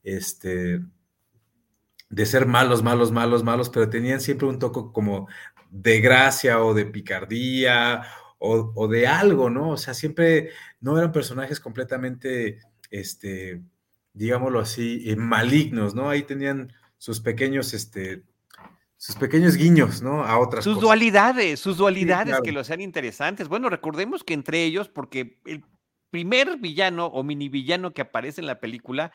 este, 0.03 0.81
de 2.09 2.25
ser 2.25 2.45
malos, 2.45 2.81
malos, 2.83 3.11
malos, 3.11 3.43
malos, 3.43 3.69
pero 3.69 3.89
tenían 3.89 4.21
siempre 4.21 4.47
un 4.47 4.59
toque 4.59 4.81
como 4.93 5.27
de 5.69 5.99
gracia 5.99 6.63
o 6.63 6.73
de 6.73 6.85
picardía 6.85 8.03
o, 8.39 8.87
de 8.87 9.05
algo, 9.05 9.49
¿no? 9.49 9.71
O 9.71 9.77
sea, 9.77 9.93
siempre 9.93 10.51
no 10.79 10.97
eran 10.97 11.11
personajes 11.11 11.59
completamente, 11.59 12.59
este, 12.89 13.61
digámoslo 14.13 14.59
así, 14.61 15.03
eh, 15.09 15.15
malignos, 15.15 15.93
¿no? 15.93 16.09
Ahí 16.09 16.23
tenían 16.23 16.71
sus 16.97 17.19
pequeños, 17.19 17.73
este, 17.73 18.23
sus 18.99 19.15
pequeños 19.15 19.55
guiños, 19.55 20.01
¿no? 20.01 20.25
A 20.25 20.37
otras 20.37 20.65
sus 20.65 20.81
dualidades, 20.81 21.61
sus 21.61 21.77
dualidades 21.77 22.41
que 22.43 22.51
lo 22.51 22.65
sean 22.65 22.81
interesantes. 22.81 23.47
Bueno, 23.47 23.69
recordemos 23.69 24.25
que 24.25 24.33
entre 24.33 24.65
ellos, 24.65 24.89
porque 24.89 25.39
el 25.45 25.63
primer 26.11 26.57
villano 26.57 27.05
o 27.05 27.23
mini 27.23 27.47
villano 27.47 27.93
que 27.93 28.01
aparece 28.01 28.41
en 28.41 28.47
la 28.47 28.59
película 28.59 29.13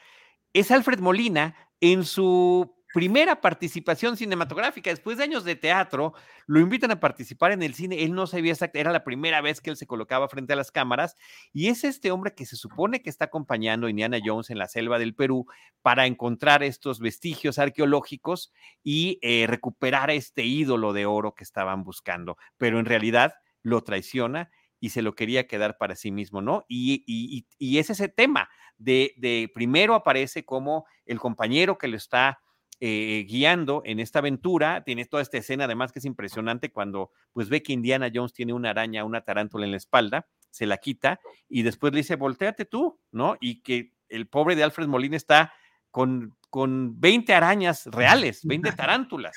es 0.55 0.70
Alfred 0.70 1.01
Molina 1.01 1.55
en 1.81 2.05
su 2.05 2.73
primera 2.94 3.40
participación 3.40 4.16
cinematográfica. 4.16 4.88
Después 4.88 5.18
de 5.18 5.24
años 5.24 5.42
de 5.42 5.57
teatro, 5.57 6.14
lo 6.46 6.61
invitan 6.61 6.92
a 6.92 7.00
participar 7.00 7.50
en 7.50 7.64
el 7.64 7.74
cine. 7.74 8.04
Él 8.04 8.14
no 8.14 8.28
sabía 8.28 8.52
exactamente, 8.52 8.80
era 8.83 8.92
la 8.92 9.02
primera 9.02 9.40
vez 9.40 9.61
que 9.61 9.70
él 9.70 9.76
se 9.76 9.88
colocaba 9.88 10.28
frente 10.28 10.52
a 10.52 10.57
las 10.57 10.70
cámaras. 10.70 11.16
Y 11.52 11.66
es 11.66 11.83
este 11.83 12.12
hombre 12.12 12.35
que 12.37 12.46
se 12.46 12.54
supone 12.54 13.02
que 13.02 13.11
está 13.11 13.24
acompañando 13.24 13.88
a 13.88 13.90
Indiana 13.90 14.20
Jones 14.24 14.48
en 14.50 14.59
la 14.59 14.68
selva 14.68 15.00
del 15.00 15.16
Perú 15.16 15.44
para 15.83 16.07
encontrar 16.07 16.62
estos 16.62 17.00
vestigios 17.00 17.59
arqueológicos 17.59 18.52
y 18.85 19.18
eh, 19.22 19.46
recuperar 19.48 20.11
este 20.12 20.44
ídolo 20.44 20.92
de 20.92 21.04
oro 21.04 21.35
que 21.35 21.42
estaban 21.42 21.83
buscando. 21.83 22.37
Pero 22.59 22.78
en 22.78 22.87
realidad 22.87 23.35
lo 23.64 23.83
traiciona 23.83 24.52
y 24.78 24.90
se 24.90 25.02
lo 25.02 25.16
quería 25.16 25.48
quedar 25.48 25.78
para 25.78 25.96
sí 25.96 26.12
mismo, 26.12 26.42
¿no? 26.42 26.64
Y, 26.68 27.02
y, 27.09 27.48
y 27.59 27.78
es 27.78 27.90
ese 27.90 28.09
tema 28.09 28.50
de, 28.78 29.14
de 29.16 29.50
primero 29.52 29.96
aparece 29.96 30.44
como 30.44 30.87
el 31.07 31.18
compañero 31.18 31.76
que 31.76 31.88
lo 31.88 31.96
está 31.96 32.38
eh, 32.87 33.25
guiando 33.27 33.81
en 33.87 33.99
esta 33.99 34.18
aventura. 34.18 34.85
Tiene 34.85 35.07
toda 35.07 35.23
esta 35.23 35.38
escena, 35.38 35.64
además, 35.64 35.90
que 35.90 36.01
es 36.01 36.05
impresionante 36.05 36.70
cuando 36.70 37.12
pues 37.33 37.49
ve 37.49 37.62
que 37.62 37.73
Indiana 37.73 38.11
Jones 38.14 38.35
tiene 38.35 38.53
una 38.53 38.68
araña, 38.68 39.05
una 39.05 39.23
tarántula 39.23 39.64
en 39.64 39.70
la 39.70 39.79
espalda, 39.79 40.29
se 40.51 40.66
la 40.66 40.77
quita 40.77 41.18
y 41.49 41.62
después 41.62 41.94
le 41.94 42.01
dice, 42.01 42.16
volteate 42.16 42.66
tú, 42.66 43.01
¿no? 43.11 43.38
Y 43.40 43.62
que 43.62 43.94
el 44.11 44.27
pobre 44.27 44.55
de 44.55 44.64
Alfred 44.64 44.87
Molina 44.87 45.16
está 45.16 45.55
con, 45.90 46.37
con 46.51 47.01
20 47.01 47.33
arañas 47.33 47.87
reales, 47.87 48.44
20 48.44 48.73
tarántulas. 48.77 49.35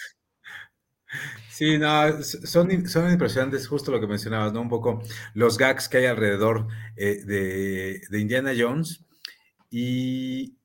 Sí, 1.50 1.78
no, 1.78 2.22
son, 2.22 2.86
son 2.90 3.10
impresionantes, 3.10 3.66
justo 3.66 3.94
lo 3.94 4.02
que 4.02 4.08
mencionabas, 4.08 4.52
¿no? 4.52 4.60
Un 4.60 4.68
poco 4.68 5.02
los 5.34 5.58
gags 5.58 5.88
que 5.88 6.00
hay 6.00 6.06
alrededor 6.08 6.68
eh, 6.98 7.24
de, 7.24 8.02
de, 8.10 8.20
Indiana 8.20 8.52
Jones. 8.58 9.06
Y, 9.72 10.58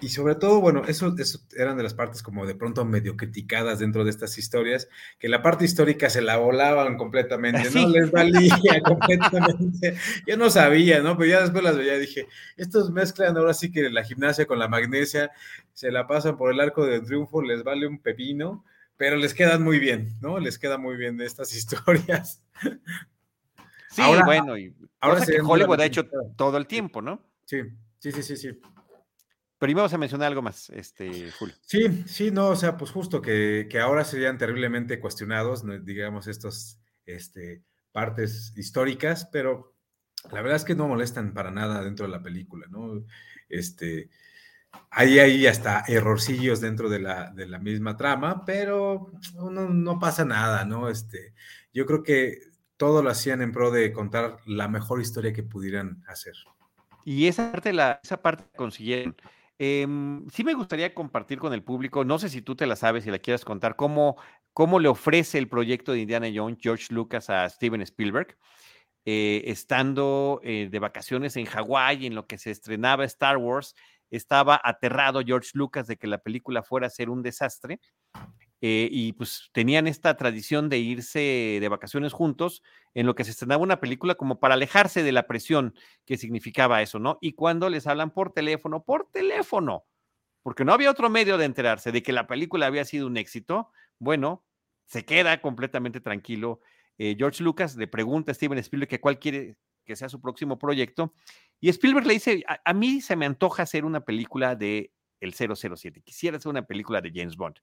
y 0.00 0.10
sobre 0.10 0.36
todo, 0.36 0.60
bueno, 0.60 0.82
eso, 0.86 1.14
eso, 1.18 1.40
eran 1.56 1.76
de 1.76 1.82
las 1.82 1.94
partes 1.94 2.22
como 2.22 2.46
de 2.46 2.54
pronto 2.54 2.84
medio 2.84 3.16
criticadas 3.16 3.80
dentro 3.80 4.04
de 4.04 4.10
estas 4.10 4.38
historias, 4.38 4.88
que 5.18 5.28
la 5.28 5.42
parte 5.42 5.64
histórica 5.64 6.08
se 6.08 6.22
la 6.22 6.36
volaban 6.36 6.96
completamente, 6.96 7.70
¿no? 7.70 7.88
Les 7.88 8.10
valía 8.10 8.56
completamente. 8.84 9.96
Yo 10.26 10.36
no 10.36 10.50
sabía, 10.50 11.02
¿no? 11.02 11.16
Pero 11.18 11.30
ya 11.30 11.40
después 11.40 11.64
las 11.64 11.76
veía 11.76 11.96
y 11.96 12.00
dije, 12.00 12.28
estos 12.56 12.90
mezclan 12.90 13.36
ahora 13.36 13.54
sí 13.54 13.72
que 13.72 13.90
la 13.90 14.04
gimnasia 14.04 14.46
con 14.46 14.58
la 14.58 14.68
magnesia, 14.68 15.32
se 15.72 15.90
la 15.90 16.06
pasan 16.06 16.36
por 16.36 16.52
el 16.52 16.60
arco 16.60 16.86
del 16.86 17.04
triunfo, 17.04 17.42
les 17.42 17.64
vale 17.64 17.86
un 17.86 17.98
pepino, 17.98 18.64
pero 18.96 19.16
les 19.16 19.34
quedan 19.34 19.62
muy 19.62 19.78
bien, 19.78 20.16
¿no? 20.20 20.38
Les 20.38 20.58
queda 20.58 20.78
muy 20.78 20.96
bien 20.96 21.16
de 21.16 21.26
estas 21.26 21.52
historias. 21.56 22.42
Sí, 23.90 24.02
bueno, 24.24 24.56
y 24.56 24.74
ahora 25.00 25.24
que 25.24 25.40
Hollywood 25.40 25.80
ha 25.80 25.86
hecho 25.86 26.06
todo 26.36 26.56
el 26.56 26.66
tiempo, 26.68 27.02
¿no? 27.02 27.20
Sí, 27.46 27.62
sí, 27.98 28.12
sí, 28.12 28.22
sí, 28.22 28.36
sí. 28.36 28.60
Pero 29.58 29.72
íbamos 29.72 29.92
a 29.92 29.98
mencionar 29.98 30.28
algo 30.28 30.42
más, 30.42 30.70
este, 30.70 31.32
Julio. 31.32 31.54
Sí, 31.62 32.04
sí, 32.06 32.30
no, 32.30 32.48
o 32.48 32.56
sea, 32.56 32.76
pues 32.76 32.92
justo 32.92 33.20
que, 33.20 33.66
que 33.68 33.80
ahora 33.80 34.04
serían 34.04 34.38
terriblemente 34.38 35.00
cuestionados, 35.00 35.64
digamos, 35.84 36.28
estos 36.28 36.78
este, 37.06 37.64
partes 37.90 38.52
históricas, 38.56 39.28
pero 39.32 39.74
la 40.30 40.42
verdad 40.42 40.56
es 40.56 40.64
que 40.64 40.76
no 40.76 40.86
molestan 40.86 41.34
para 41.34 41.50
nada 41.50 41.82
dentro 41.82 42.06
de 42.06 42.12
la 42.12 42.22
película, 42.22 42.66
¿no? 42.70 43.04
Este, 43.48 44.10
hay 44.90 45.18
ahí 45.18 45.46
hasta 45.46 45.84
errorcillos 45.88 46.60
dentro 46.60 46.88
de 46.88 47.00
la, 47.00 47.30
de 47.30 47.46
la 47.46 47.58
misma 47.58 47.96
trama, 47.96 48.44
pero 48.44 49.10
no, 49.34 49.50
no, 49.50 49.98
pasa 49.98 50.24
nada, 50.24 50.64
¿no? 50.64 50.88
Este, 50.88 51.34
yo 51.72 51.86
creo 51.86 52.02
que 52.02 52.38
todo 52.76 53.02
lo 53.02 53.10
hacían 53.10 53.42
en 53.42 53.52
pro 53.52 53.70
de 53.70 53.92
contar 53.92 54.38
la 54.46 54.68
mejor 54.68 55.00
historia 55.00 55.32
que 55.32 55.42
pudieran 55.42 56.04
hacer. 56.06 56.34
Y 57.04 57.26
esa 57.26 57.50
parte, 57.50 57.72
la, 57.72 58.00
esa 58.02 58.20
parte 58.20 58.44
consiguieron. 58.54 59.16
Em, 59.58 60.24
sí 60.30 60.44
me 60.44 60.54
gustaría 60.54 60.94
compartir 60.94 61.38
con 61.38 61.52
el 61.52 61.64
público, 61.64 62.04
no 62.04 62.18
sé 62.18 62.28
si 62.28 62.42
tú 62.42 62.54
te 62.54 62.66
la 62.66 62.76
sabes 62.76 63.06
y 63.06 63.10
la 63.10 63.18
quieras 63.18 63.44
contar, 63.44 63.74
cómo, 63.74 64.16
cómo 64.52 64.78
le 64.78 64.88
ofrece 64.88 65.36
el 65.38 65.48
proyecto 65.48 65.92
de 65.92 66.00
Indiana 66.00 66.28
Jones 66.32 66.58
George 66.60 66.94
Lucas 66.94 67.28
a 67.28 67.48
Steven 67.48 67.82
Spielberg, 67.82 68.38
eh, 69.04 69.42
estando 69.46 70.40
eh, 70.44 70.68
de 70.70 70.78
vacaciones 70.78 71.36
en 71.36 71.46
Hawái, 71.46 72.06
en 72.06 72.14
lo 72.14 72.26
que 72.26 72.38
se 72.38 72.52
estrenaba 72.52 73.04
Star 73.04 73.36
Wars, 73.36 73.74
estaba 74.10 74.60
aterrado 74.62 75.22
George 75.26 75.50
Lucas 75.54 75.86
de 75.88 75.96
que 75.96 76.06
la 76.06 76.18
película 76.18 76.62
fuera 76.62 76.86
a 76.86 76.90
ser 76.90 77.10
un 77.10 77.22
desastre. 77.22 77.80
Eh, 78.60 78.88
y 78.90 79.12
pues 79.12 79.50
tenían 79.52 79.86
esta 79.86 80.16
tradición 80.16 80.68
de 80.68 80.78
irse 80.78 81.58
de 81.60 81.68
vacaciones 81.68 82.12
juntos 82.12 82.62
en 82.92 83.06
lo 83.06 83.14
que 83.14 83.22
se 83.22 83.30
estrenaba 83.30 83.62
una 83.62 83.78
película 83.78 84.16
como 84.16 84.40
para 84.40 84.54
alejarse 84.54 85.04
de 85.04 85.12
la 85.12 85.28
presión 85.28 85.74
que 86.04 86.16
significaba 86.16 86.82
eso, 86.82 86.98
¿no? 86.98 87.18
Y 87.20 87.34
cuando 87.34 87.68
les 87.68 87.86
hablan 87.86 88.10
por 88.10 88.32
teléfono, 88.32 88.82
por 88.82 89.08
teléfono, 89.12 89.84
porque 90.42 90.64
no 90.64 90.72
había 90.72 90.90
otro 90.90 91.08
medio 91.08 91.38
de 91.38 91.44
enterarse 91.44 91.92
de 91.92 92.02
que 92.02 92.12
la 92.12 92.26
película 92.26 92.66
había 92.66 92.84
sido 92.84 93.06
un 93.06 93.16
éxito, 93.16 93.70
bueno, 94.00 94.44
se 94.86 95.04
queda 95.04 95.40
completamente 95.40 96.00
tranquilo. 96.00 96.60
Eh, 96.98 97.14
George 97.16 97.44
Lucas 97.44 97.76
le 97.76 97.86
pregunta 97.86 98.32
a 98.32 98.34
Steven 98.34 98.58
Spielberg 98.58 98.90
que 98.90 99.00
cuál 99.00 99.20
quiere 99.20 99.56
que 99.84 99.96
sea 99.96 100.08
su 100.10 100.20
próximo 100.20 100.58
proyecto, 100.58 101.14
y 101.60 101.70
Spielberg 101.70 102.06
le 102.06 102.14
dice, 102.14 102.44
a 102.46 102.74
mí 102.74 103.00
se 103.00 103.16
me 103.16 103.24
antoja 103.24 103.62
hacer 103.62 103.86
una 103.86 104.00
película 104.00 104.54
de 104.54 104.92
el 105.20 105.34
007. 105.34 106.00
Quisiera 106.02 106.36
hacer 106.36 106.50
una 106.50 106.66
película 106.66 107.00
de 107.00 107.10
James 107.14 107.36
Bond. 107.36 107.56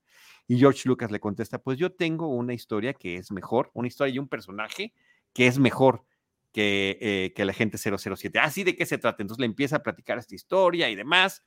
Y 0.46 0.58
George 0.58 0.82
Lucas 0.88 1.10
le 1.10 1.20
contesta, 1.20 1.58
pues 1.58 1.78
yo 1.78 1.92
tengo 1.92 2.28
una 2.28 2.54
historia 2.54 2.94
que 2.94 3.16
es 3.16 3.30
mejor, 3.32 3.70
una 3.74 3.88
historia 3.88 4.14
y 4.14 4.18
un 4.18 4.28
personaje 4.28 4.92
que 5.32 5.46
es 5.46 5.58
mejor 5.58 6.04
que, 6.52 6.98
eh, 7.00 7.32
que 7.34 7.44
la 7.44 7.52
gente 7.52 7.78
007. 7.78 8.38
Así 8.38 8.64
de 8.64 8.76
qué 8.76 8.86
se 8.86 8.98
trata. 8.98 9.22
Entonces 9.22 9.40
le 9.40 9.46
empieza 9.46 9.76
a 9.76 9.82
platicar 9.82 10.18
esta 10.18 10.34
historia 10.34 10.88
y 10.88 10.94
demás. 10.94 11.44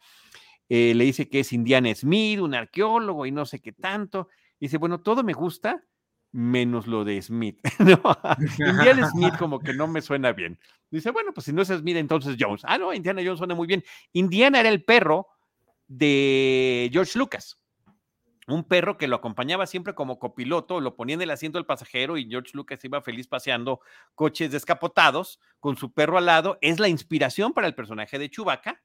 Eh, 0.69 0.93
le 0.93 1.03
dice 1.03 1.27
que 1.27 1.39
es 1.39 1.51
Indiana 1.51 1.93
Smith, 1.95 2.39
un 2.39 2.53
arqueólogo 2.53 3.25
y 3.25 3.31
no 3.31 3.45
sé 3.45 3.59
qué 3.59 3.71
tanto. 3.71 4.29
Y 4.59 4.65
dice, 4.65 4.77
bueno, 4.77 5.01
todo 5.01 5.23
me 5.23 5.33
gusta, 5.33 5.83
menos 6.31 6.85
lo 6.85 7.03
de 7.03 7.19
Smith. 7.21 7.59
¿no? 7.79 8.01
Indiana 8.59 9.09
Smith 9.09 9.33
como 9.39 9.59
que 9.59 9.73
no 9.73 9.87
me 9.87 10.01
suena 10.01 10.31
bien. 10.31 10.59
Dice, 10.91 11.09
bueno, 11.11 11.33
pues 11.33 11.45
si 11.45 11.53
no 11.53 11.63
es 11.63 11.69
Smith, 11.69 11.97
entonces 11.97 12.35
Jones. 12.39 12.61
Ah, 12.65 12.77
no, 12.77 12.93
Indiana 12.93 13.21
Jones 13.23 13.39
suena 13.39 13.55
muy 13.55 13.67
bien. 13.67 13.83
Indiana 14.13 14.59
era 14.59 14.69
el 14.69 14.83
perro 14.83 15.27
de 15.89 16.89
George 16.93 17.19
Lucas. 17.19 17.59
Un 18.47 18.63
perro 18.63 18.97
que 18.97 19.07
lo 19.07 19.17
acompañaba 19.17 19.67
siempre 19.67 19.93
como 19.93 20.17
copiloto, 20.17 20.79
lo 20.79 20.95
ponía 20.95 21.15
en 21.15 21.21
el 21.21 21.29
asiento 21.29 21.57
del 21.57 21.65
pasajero 21.65 22.17
y 22.17 22.27
George 22.27 22.51
Lucas 22.53 22.83
iba 22.83 23.01
feliz 23.01 23.27
paseando 23.27 23.81
coches 24.15 24.51
descapotados 24.51 25.39
con 25.59 25.75
su 25.75 25.91
perro 25.91 26.17
al 26.17 26.25
lado. 26.25 26.57
Es 26.61 26.79
la 26.79 26.87
inspiración 26.87 27.53
para 27.53 27.67
el 27.67 27.75
personaje 27.75 28.17
de 28.17 28.29
Chewbacca 28.29 28.81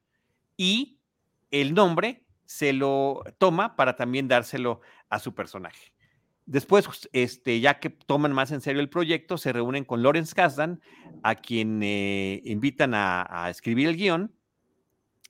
y 0.56 0.98
el 1.50 1.72
nombre 1.72 2.26
se 2.44 2.72
lo 2.72 3.22
toma 3.38 3.76
para 3.76 3.96
también 3.96 4.28
dárselo 4.28 4.80
a 5.08 5.18
su 5.18 5.34
personaje. 5.34 5.94
Después, 6.46 6.86
este, 7.12 7.60
ya 7.60 7.80
que 7.80 7.88
toman 7.88 8.32
más 8.32 8.50
en 8.50 8.60
serio 8.60 8.82
el 8.82 8.90
proyecto, 8.90 9.38
se 9.38 9.52
reúnen 9.52 9.86
con 9.86 10.02
Lawrence 10.02 10.34
Kasdan, 10.34 10.82
a 11.22 11.36
quien 11.36 11.82
eh, 11.82 12.42
invitan 12.44 12.92
a, 12.92 13.26
a, 13.30 13.48
escribir 13.48 13.88
el 13.88 13.96
guion, 13.96 14.34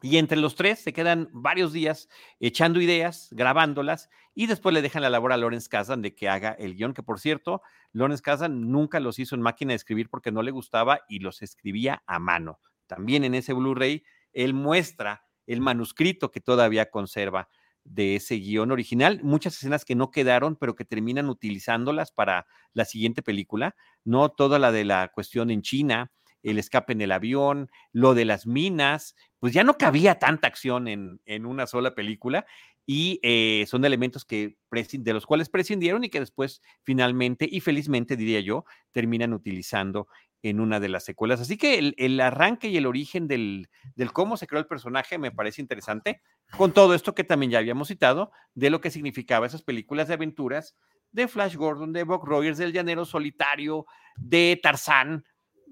y 0.05 0.19
entre 0.19 0.37
los 0.37 0.55
tres 0.55 0.81
se 0.81 0.93
quedan 0.93 1.31
varios 1.33 1.73
días 1.73 2.11
echando 2.39 2.79
ideas, 2.79 3.29
grabándolas, 3.31 4.11
y 4.35 4.47
después 4.47 4.75
le 4.75 4.83
dejan 4.83 5.01
la 5.01 5.09
labor 5.09 5.33
a 5.33 5.39
Lawrence 5.39 5.71
Kasdan 5.71 6.03
de 6.03 6.15
que 6.15 6.29
haga 6.29 6.51
el 6.51 6.75
guion, 6.75 6.93
que 6.93 7.03
por 7.03 7.19
cierto, 7.19 7.63
Lawrence 7.93 8.23
Kasdan 8.23 8.71
nunca 8.71 9.01
los 9.01 9.19
hizo 9.19 9.35
en 9.35 9.41
máquina 9.41 9.71
de 9.71 9.77
escribir 9.77 10.11
porque 10.11 10.31
no 10.31 10.43
le 10.43 10.51
gustaba 10.51 11.01
y 11.09 11.21
los 11.21 11.41
escribía 11.41 12.03
a 12.07 12.19
mano. 12.19 12.61
También 12.87 13.25
en 13.25 13.35
ese 13.35 13.55
Blu-ray, 13.55 14.05
él 14.35 14.53
muestra 14.53 15.25
el 15.47 15.63
manuscrito 15.63 16.31
que 16.31 16.43
todavía 16.43 16.91
conserva 16.91 17.49
de 17.83 18.17
ese 18.17 18.35
guion 18.35 18.73
original, 18.73 19.21
muchas 19.23 19.55
escenas 19.55 19.87
que 19.87 19.95
no 19.95 20.11
quedaron, 20.11 20.57
pero 20.57 20.75
que 20.75 20.85
terminan 20.85 21.31
utilizándolas 21.31 22.13
para 22.13 22.47
la 22.75 22.85
siguiente 22.85 23.23
película, 23.23 23.75
no 24.05 24.29
toda 24.29 24.59
la 24.59 24.71
de 24.71 24.85
la 24.85 25.11
cuestión 25.15 25.51
en 25.51 25.63
China, 25.63 26.13
el 26.45 26.59
escape 26.59 26.93
en 26.93 27.01
el 27.01 27.13
avión, 27.13 27.71
lo 27.93 28.15
de 28.15 28.25
las 28.25 28.47
minas, 28.47 29.17
pues 29.41 29.53
ya 29.53 29.65
no 29.65 29.77
cabía 29.77 30.19
tanta 30.19 30.47
acción 30.47 30.87
en, 30.87 31.21
en 31.25 31.47
una 31.47 31.67
sola 31.67 31.95
película 31.95 32.47
y 32.87 33.19
eh, 33.23 33.65
son 33.67 33.85
elementos 33.85 34.25
que 34.25 34.57
de 34.71 35.13
los 35.13 35.27
cuales 35.27 35.49
prescindieron 35.49 36.05
y 36.05 36.11
que 36.11 36.21
después 36.21 36.61
finalmente 36.83 37.49
y 37.51 37.61
felizmente 37.61 38.17
diría 38.17 38.41
yo 38.41 38.65
terminan 38.93 39.33
utilizando 39.33 40.09
en 40.43 40.61
una 40.61 40.79
de 40.79 40.91
las 40.91 41.05
secuelas. 41.05 41.41
Así 41.41 41.57
que 41.57 41.79
el, 41.79 41.95
el 41.97 42.21
arranque 42.21 42.69
y 42.69 42.77
el 42.77 42.85
origen 42.85 43.27
del, 43.27 43.71
del, 43.97 44.13
cómo 44.13 44.37
se 44.37 44.47
creó 44.47 44.61
el 44.61 44.67
personaje 44.67 45.17
me 45.17 45.33
parece 45.33 45.63
interesante, 45.63 46.21
con 46.59 46.73
todo 46.73 46.95
esto 46.95 47.15
que 47.15 47.25
también 47.25 47.51
ya 47.51 47.59
habíamos 47.59 47.89
citado, 47.89 48.31
de 48.55 48.69
lo 48.69 48.83
que 48.83 48.91
significaba 48.91 49.47
esas 49.47 49.63
películas 49.63 50.09
de 50.09 50.15
aventuras 50.15 50.77
de 51.13 51.29
Flash 51.29 51.55
Gordon, 51.55 51.93
de 51.93 52.03
Buck 52.03 52.25
Rogers, 52.25 52.59
del 52.59 52.73
Llanero 52.73 53.05
Solitario, 53.05 53.87
de 54.17 54.59
Tarzán, 54.63 55.25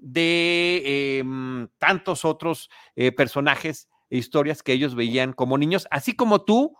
de 0.03 0.81
eh, 0.85 1.23
tantos 1.77 2.25
otros 2.25 2.69
eh, 2.95 3.13
personajes 3.13 3.87
e 4.09 4.17
historias 4.17 4.61
que 4.61 4.73
ellos 4.73 4.95
veían 4.95 5.31
como 5.31 5.57
niños, 5.57 5.87
así 5.89 6.13
como 6.13 6.43
tú, 6.43 6.75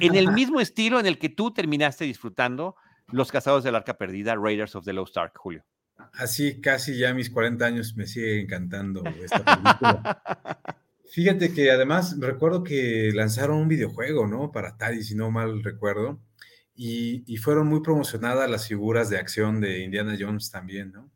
en 0.00 0.14
el 0.14 0.30
mismo 0.32 0.60
estilo 0.60 1.00
en 1.00 1.06
el 1.06 1.18
que 1.18 1.30
tú 1.30 1.52
terminaste 1.52 2.04
disfrutando 2.04 2.76
Los 3.08 3.32
Cazados 3.32 3.64
del 3.64 3.74
Arca 3.74 3.96
Perdida, 3.96 4.36
Raiders 4.36 4.76
of 4.76 4.84
the 4.84 4.92
Lost 4.92 5.16
Ark, 5.16 5.32
Julio. 5.36 5.64
Así, 6.12 6.60
casi 6.60 6.98
ya 6.98 7.14
mis 7.14 7.30
40 7.30 7.64
años 7.64 7.96
me 7.96 8.06
sigue 8.06 8.40
encantando 8.40 9.02
esta 9.06 9.42
película. 9.42 10.22
Fíjate 11.10 11.54
que 11.54 11.70
además 11.70 12.14
recuerdo 12.20 12.62
que 12.62 13.10
lanzaron 13.14 13.56
un 13.56 13.68
videojuego, 13.68 14.26
¿no? 14.26 14.52
Para 14.52 14.68
Atari, 14.68 15.02
si 15.02 15.14
no 15.14 15.30
mal 15.30 15.64
recuerdo. 15.64 16.20
Y, 16.74 17.24
y, 17.26 17.38
fueron 17.38 17.66
muy 17.66 17.80
promocionadas 17.80 18.48
las 18.48 18.68
figuras 18.68 19.10
de 19.10 19.18
acción 19.18 19.60
de 19.60 19.80
Indiana 19.80 20.16
Jones 20.20 20.52
también, 20.52 20.92
¿no? 20.92 21.10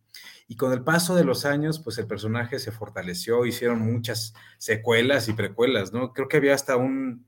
Y 0.53 0.57
con 0.57 0.71
el 0.71 0.83
paso 0.83 1.15
de 1.15 1.25
los 1.25 1.47
años, 1.47 1.79
pues 1.79 1.97
el 1.97 2.07
personaje 2.07 2.59
se 2.59 2.73
fortaleció, 2.73 3.47
hicieron 3.47 3.79
muchas 3.81 4.35
secuelas 4.59 5.27
y 5.29 5.33
precuelas, 5.33 5.95
¿no? 5.95 6.13
Creo 6.13 6.29
que 6.29 6.37
había 6.37 6.55
hasta 6.55 6.77
un, 6.77 7.25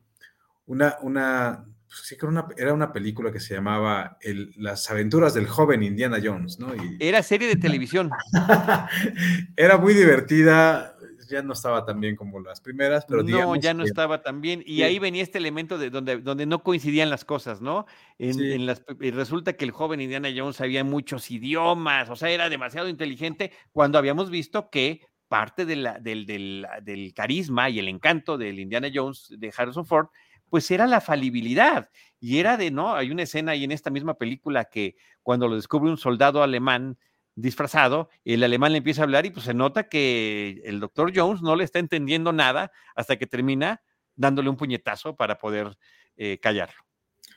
una, 0.67 0.97
una, 1.01 1.65
pues 1.87 2.01
sí, 2.03 2.19
creo 2.19 2.31
una, 2.31 2.49
era 2.59 2.75
una 2.75 2.93
película 2.93 3.33
que 3.33 3.41
se 3.41 3.55
llamaba 3.55 4.19
el, 4.21 4.53
Las 4.59 4.91
aventuras 4.91 5.33
del 5.33 5.47
joven 5.47 5.83
Indiana 5.83 6.19
Jones, 6.23 6.59
¿no? 6.59 6.75
Y, 6.75 6.99
era 7.01 7.23
serie 7.23 7.49
de 7.49 7.57
televisión. 7.57 8.11
era 9.57 9.79
muy 9.79 9.95
divertida, 9.95 10.94
ya 11.29 11.43
no 11.43 11.53
estaba 11.53 11.85
tan 11.85 12.01
bien 12.01 12.17
como 12.17 12.41
las 12.41 12.61
primeras, 12.61 13.05
pero 13.07 13.23
no, 13.23 13.57
ya 13.57 13.75
no 13.75 13.85
que... 13.85 13.89
estaba 13.89 14.23
tan 14.23 14.41
bien. 14.41 14.63
Y 14.67 14.77
sí. 14.77 14.83
ahí 14.83 14.99
venía 14.99 15.23
este 15.23 15.39
elemento 15.39 15.79
de 15.79 15.91
donde, 15.91 16.19
donde 16.19 16.47
no 16.47 16.63
coincidían 16.63 17.11
las 17.11 17.25
cosas, 17.25 17.61
¿no? 17.61 17.87
En, 18.19 18.35
sí. 18.35 18.53
en 18.53 18.67
las, 18.67 18.85
resulta 18.87 19.55
que 19.55 19.65
el 19.65 19.71
joven 19.71 20.01
Indiana 20.01 20.29
Jones 20.35 20.57
sabía 20.57 20.85
muchos 20.85 21.31
idiomas, 21.31 22.11
o 22.11 22.17
sea, 22.17 22.31
era 22.31 22.49
demasiado 22.49 22.89
inteligente 22.89 23.53
cuando 23.73 23.99
habíamos 23.99 24.31
visto 24.31 24.71
que 24.71 25.01
parte 25.29 25.65
de 25.65 25.77
la, 25.77 25.99
del, 25.99 26.27
del, 26.27 26.67
del 26.83 27.15
carisma 27.15 27.71
y 27.71 27.79
el 27.79 27.89
encanto 27.89 28.39
del 28.39 28.61
Indiana 28.61 28.89
Jones 28.93 29.35
de 29.37 29.53
Harrison 29.57 29.87
Ford 29.87 30.09
pues 30.55 30.71
era 30.71 30.87
la 30.87 31.01
falibilidad. 31.01 31.91
Y 32.21 32.39
era 32.39 32.57
de, 32.57 32.71
¿no? 32.71 32.95
Hay 32.95 33.11
una 33.11 33.25
escena 33.25 33.51
ahí 33.53 33.65
en 33.65 33.73
esta 33.73 33.91
misma 33.91 34.15
película 34.15 34.67
que 34.67 34.95
cuando 35.23 35.49
lo 35.49 35.57
descubre 35.57 35.91
un 35.91 35.99
soldado 35.99 36.45
alemán 36.45 36.97
disfrazado, 37.37 38.09
el 38.25 38.43
alemán 38.45 38.73
le 38.73 38.79
empieza 38.79 39.03
a 39.03 39.05
hablar 39.05 39.27
y 39.27 39.31
pues 39.31 39.47
se 39.47 39.55
nota 39.55 39.89
que 39.89 40.63
el 40.65 40.81
doctor 40.81 41.13
Jones 41.15 41.43
no 41.43 41.57
le 41.57 41.65
está 41.65 41.79
entendiendo 41.79 42.33
nada 42.33 42.73
hasta 42.95 43.17
que 43.17 43.27
termina 43.27 43.83
dándole 44.17 44.49
un 44.49 44.57
puñetazo 44.57 45.17
para 45.17 45.39
poder 45.39 45.77
eh, 46.17 46.39
callarlo. 46.41 46.85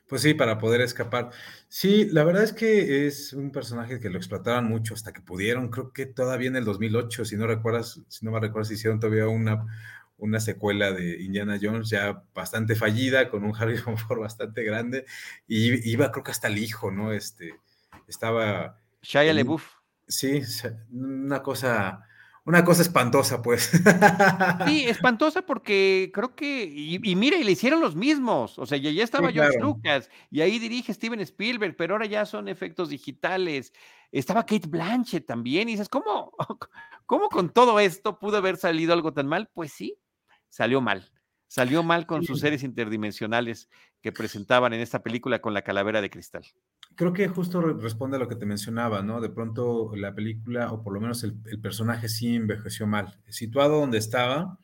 Pues 0.08 0.22
sí, 0.22 0.34
para 0.34 0.58
poder 0.58 0.80
escapar. 0.82 1.32
Sí, 1.68 2.08
la 2.12 2.24
verdad 2.24 2.43
es 2.43 2.54
que 2.54 3.08
es 3.08 3.34
un 3.34 3.52
personaje 3.52 4.00
que 4.00 4.10
lo 4.10 4.18
explotaron 4.18 4.66
mucho 4.66 4.93
hasta 4.93 5.12
que 5.12 5.22
pudieron. 5.22 5.70
Creo 5.70 5.91
que 5.91 6.06
todavía 6.06 6.48
en 6.48 6.56
el 6.56 6.64
2008, 6.64 7.26
si 7.26 7.36
no 7.36 7.45
recuerdas, 7.45 8.00
si 8.08 8.26
no 8.26 8.32
me 8.32 8.39
recuerdas, 8.39 8.72
hicieron 8.72 9.02
todavía 9.02 9.28
una, 9.28 9.66
una 10.18 10.39
secuela 10.39 10.93
de 10.93 11.22
Indiana 11.22 11.60
Jones 11.62 11.89
ya 11.89 12.24
bastante 12.34 12.76
fallida, 12.76 13.30
con 13.30 13.43
un 13.43 13.54
Harrison 13.54 13.98
Ford 13.98 14.22
bastante 14.22 14.64
grande, 14.64 15.06
y 15.45 15.89
iba 15.89 16.12
creo 16.12 16.24
que 16.24 16.32
hasta 16.32 16.48
el 16.48 16.58
hijo, 16.58 16.89
¿no? 16.89 17.12
Este, 17.12 17.56
estaba... 18.08 18.80
Shia 19.02 19.34
LeBouf. 19.34 19.76
Sí, 20.08 20.41
una 20.91 21.43
cosa, 21.43 22.08
una 22.45 22.64
cosa 22.64 22.82
espantosa, 22.82 23.41
pues. 23.41 23.72
Sí, 24.66 24.86
espantosa 24.88 25.41
porque 25.41 26.12
creo 26.14 26.34
que, 26.34 26.64
y, 26.64 26.95
y 26.95 27.16
mira, 27.16 27.38
y 27.38 27.43
le 27.43 27.51
hicieron 27.51 27.82
los 27.82 27.95
mismos, 27.95 28.58
o 28.58 28.66
sea, 28.66 28.78
ya, 28.78 28.89
ya 28.89 29.03
estaba 29.03 29.28
sí, 29.28 29.34
George 29.34 29.58
claro. 29.58 29.68
Lucas, 29.68 30.10
y 30.32 30.39
ahí 30.39 30.58
dirige 30.58 30.93
Steven 30.93 31.20
Spielberg, 31.20 31.76
pero 31.76 31.95
ahora 31.95 32.05
ya 32.05 32.26
son 32.26 32.47
efectos 32.47 32.88
digitales. 32.89 33.74
Estaba 34.12 34.45
Kate 34.45 34.68
Blanchett 34.68 35.26
también, 35.26 35.68
y 35.68 35.74
dices, 35.74 35.89
¿cómo, 35.89 36.32
cómo 37.05 37.28
con 37.28 37.49
todo 37.49 37.82
esto 37.82 38.18
pudo 38.18 38.38
haber 38.38 38.55
salido 38.55 38.93
algo 38.93 39.12
tan 39.12 39.28
mal? 39.28 39.49
Pues 39.53 39.74
sí, 39.74 39.97
salió 40.47 40.80
mal. 40.80 41.12
Salió 41.49 41.82
mal 41.82 42.05
con 42.05 42.24
sus 42.24 42.41
seres 42.41 42.62
interdimensionales 42.64 43.70
que 44.01 44.12
presentaban 44.12 44.74
en 44.74 44.82
esta 44.82 45.01
película 45.01 45.39
con 45.39 45.53
la 45.53 45.62
calavera 45.62 46.01
de 46.01 46.10
cristal. 46.10 46.45
Creo 46.98 47.14
que 47.14 47.28
justo 47.28 47.62
responde 47.62 48.18
a 48.18 48.20
lo 48.20 48.28
que 48.28 48.36
te 48.36 48.48
mencionaba, 48.48 49.04
¿no? 49.04 49.22
De 49.22 49.30
pronto 49.30 49.95
la 49.95 50.16
película, 50.16 50.72
o 50.72 50.82
por 50.82 50.93
lo 50.93 51.00
menos 51.00 51.24
el, 51.24 51.36
personaje 51.62 52.10
sí 52.10 52.36
envejeció 52.36 52.88
mal. 52.88 53.20
Situado 53.30 53.80
donde 53.80 54.00
estaba, 54.00 54.58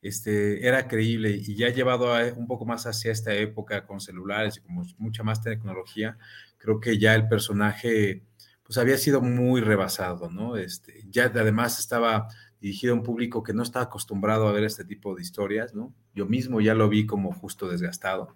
este, 0.00 0.66
era 0.66 0.88
creíble 0.88 1.32
y 1.32 1.56
ya 1.56 1.68
llevado 1.68 2.14
a, 2.14 2.24
un 2.32 2.46
poco 2.46 2.64
más 2.64 2.86
hacia 2.86 3.12
esta 3.12 3.34
época 3.34 3.86
con 3.86 4.00
celulares 4.00 4.56
y 4.56 4.60
como 4.62 4.82
mucha 4.96 5.22
más 5.24 5.42
tecnología, 5.42 6.16
creo 6.56 6.80
que 6.80 6.98
ya 6.98 7.14
el 7.14 7.28
personaje 7.28 8.22
pues 8.62 8.78
había 8.78 8.96
sido 8.96 9.20
muy 9.20 9.60
rebasado, 9.60 10.30
¿no? 10.30 10.56
Este, 10.56 11.04
ya 11.10 11.26
además 11.26 11.78
estaba 11.78 12.28
dirigido 12.62 12.94
a 12.94 12.96
un 12.96 13.02
público 13.02 13.42
que 13.42 13.52
no 13.52 13.62
está 13.62 13.82
acostumbrado 13.82 14.48
a 14.48 14.52
ver 14.52 14.64
este 14.64 14.86
tipo 14.86 15.14
de 15.14 15.20
historias, 15.20 15.74
¿no? 15.74 15.94
Yo 16.14 16.24
mismo 16.24 16.62
ya 16.62 16.72
lo 16.72 16.88
vi 16.88 17.04
como 17.04 17.30
justo 17.34 17.68
desgastado, 17.68 18.34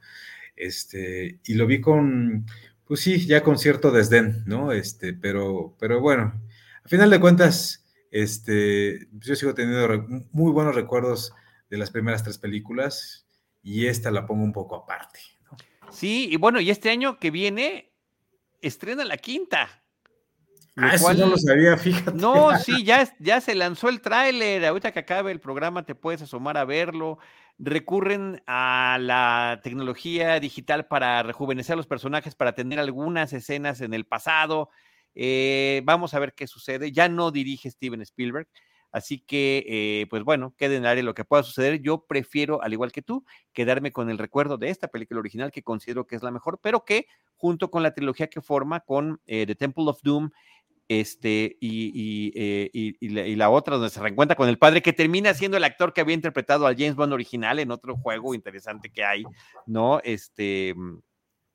este, 0.54 1.40
y 1.46 1.54
lo 1.54 1.66
vi 1.66 1.80
con, 1.80 2.44
pues 2.88 3.00
sí, 3.00 3.26
ya 3.26 3.42
con 3.42 3.58
cierto 3.58 3.90
desdén, 3.90 4.42
¿no? 4.46 4.72
Este, 4.72 5.12
pero, 5.12 5.76
pero 5.78 6.00
bueno, 6.00 6.40
a 6.82 6.88
final 6.88 7.10
de 7.10 7.20
cuentas, 7.20 7.84
este, 8.10 9.08
yo 9.12 9.36
sigo 9.36 9.54
teniendo 9.54 10.06
muy 10.32 10.50
buenos 10.52 10.74
recuerdos 10.74 11.34
de 11.68 11.76
las 11.76 11.90
primeras 11.90 12.22
tres 12.22 12.38
películas 12.38 13.26
y 13.62 13.86
esta 13.86 14.10
la 14.10 14.26
pongo 14.26 14.42
un 14.42 14.54
poco 14.54 14.74
aparte. 14.74 15.20
¿no? 15.44 15.58
Sí, 15.92 16.28
y 16.30 16.36
bueno, 16.36 16.60
y 16.60 16.70
este 16.70 16.88
año 16.88 17.18
que 17.18 17.30
viene 17.30 17.92
estrena 18.62 19.04
la 19.04 19.18
quinta. 19.18 19.68
Ah, 20.74 20.94
eso 20.94 21.04
cual, 21.04 21.18
no 21.18 21.26
lo 21.26 21.36
sabía, 21.36 21.76
fíjate. 21.76 22.16
No, 22.16 22.56
sí, 22.58 22.84
ya, 22.84 23.12
ya 23.18 23.42
se 23.42 23.54
lanzó 23.54 23.90
el 23.90 24.00
tráiler. 24.00 24.64
Ahorita 24.64 24.92
que 24.92 25.00
acabe 25.00 25.32
el 25.32 25.40
programa 25.40 25.84
te 25.84 25.94
puedes 25.94 26.22
asomar 26.22 26.56
a 26.56 26.64
verlo. 26.64 27.18
Recurren 27.58 28.42
a 28.46 28.98
la 29.00 29.60
tecnología 29.64 30.38
digital 30.38 30.86
para 30.86 31.22
rejuvenecer 31.22 31.74
a 31.74 31.76
los 31.76 31.88
personajes, 31.88 32.34
para 32.34 32.54
tener 32.54 32.78
algunas 32.78 33.32
escenas 33.32 33.80
en 33.80 33.94
el 33.94 34.06
pasado. 34.06 34.70
Eh, 35.14 35.82
vamos 35.84 36.14
a 36.14 36.20
ver 36.20 36.34
qué 36.34 36.46
sucede. 36.46 36.92
Ya 36.92 37.08
no 37.08 37.32
dirige 37.32 37.70
Steven 37.70 38.00
Spielberg. 38.02 38.48
Así 38.90 39.20
que, 39.20 39.64
eh, 39.68 40.06
pues 40.08 40.22
bueno, 40.22 40.54
quede 40.56 40.76
en 40.76 40.84
el 40.84 40.88
área 40.88 41.02
lo 41.02 41.14
que 41.14 41.24
pueda 41.24 41.42
suceder. 41.42 41.80
Yo 41.82 42.06
prefiero, 42.06 42.62
al 42.62 42.72
igual 42.72 42.92
que 42.92 43.02
tú, 43.02 43.24
quedarme 43.52 43.92
con 43.92 44.08
el 44.08 44.18
recuerdo 44.18 44.56
de 44.56 44.70
esta 44.70 44.88
película 44.88 45.20
original 45.20 45.50
que 45.50 45.62
considero 45.62 46.06
que 46.06 46.16
es 46.16 46.22
la 46.22 46.30
mejor, 46.30 46.58
pero 46.62 46.84
que 46.84 47.06
junto 47.36 47.70
con 47.70 47.82
la 47.82 47.92
trilogía 47.92 48.28
que 48.28 48.40
forma 48.40 48.80
con 48.80 49.20
eh, 49.26 49.46
The 49.46 49.54
Temple 49.54 49.84
of 49.88 50.00
Doom, 50.02 50.30
este, 50.88 51.58
y, 51.60 52.32
eh, 52.34 52.70
y, 52.72 52.96
y, 52.98 53.08
la, 53.10 53.26
y, 53.26 53.36
la, 53.36 53.50
otra 53.50 53.76
donde 53.76 53.90
se 53.90 54.00
reencuentra 54.00 54.36
con 54.36 54.48
el 54.48 54.58
padre, 54.58 54.82
que 54.82 54.94
termina 54.94 55.34
siendo 55.34 55.56
el 55.58 55.64
actor 55.64 55.92
que 55.92 56.00
había 56.00 56.14
interpretado 56.14 56.66
al 56.66 56.76
James 56.76 56.96
Bond 56.96 57.12
original 57.12 57.58
en 57.58 57.70
otro 57.70 57.96
juego 57.96 58.34
interesante 58.34 58.90
que 58.90 59.04
hay, 59.04 59.24
¿no? 59.66 60.00
Este, 60.02 60.74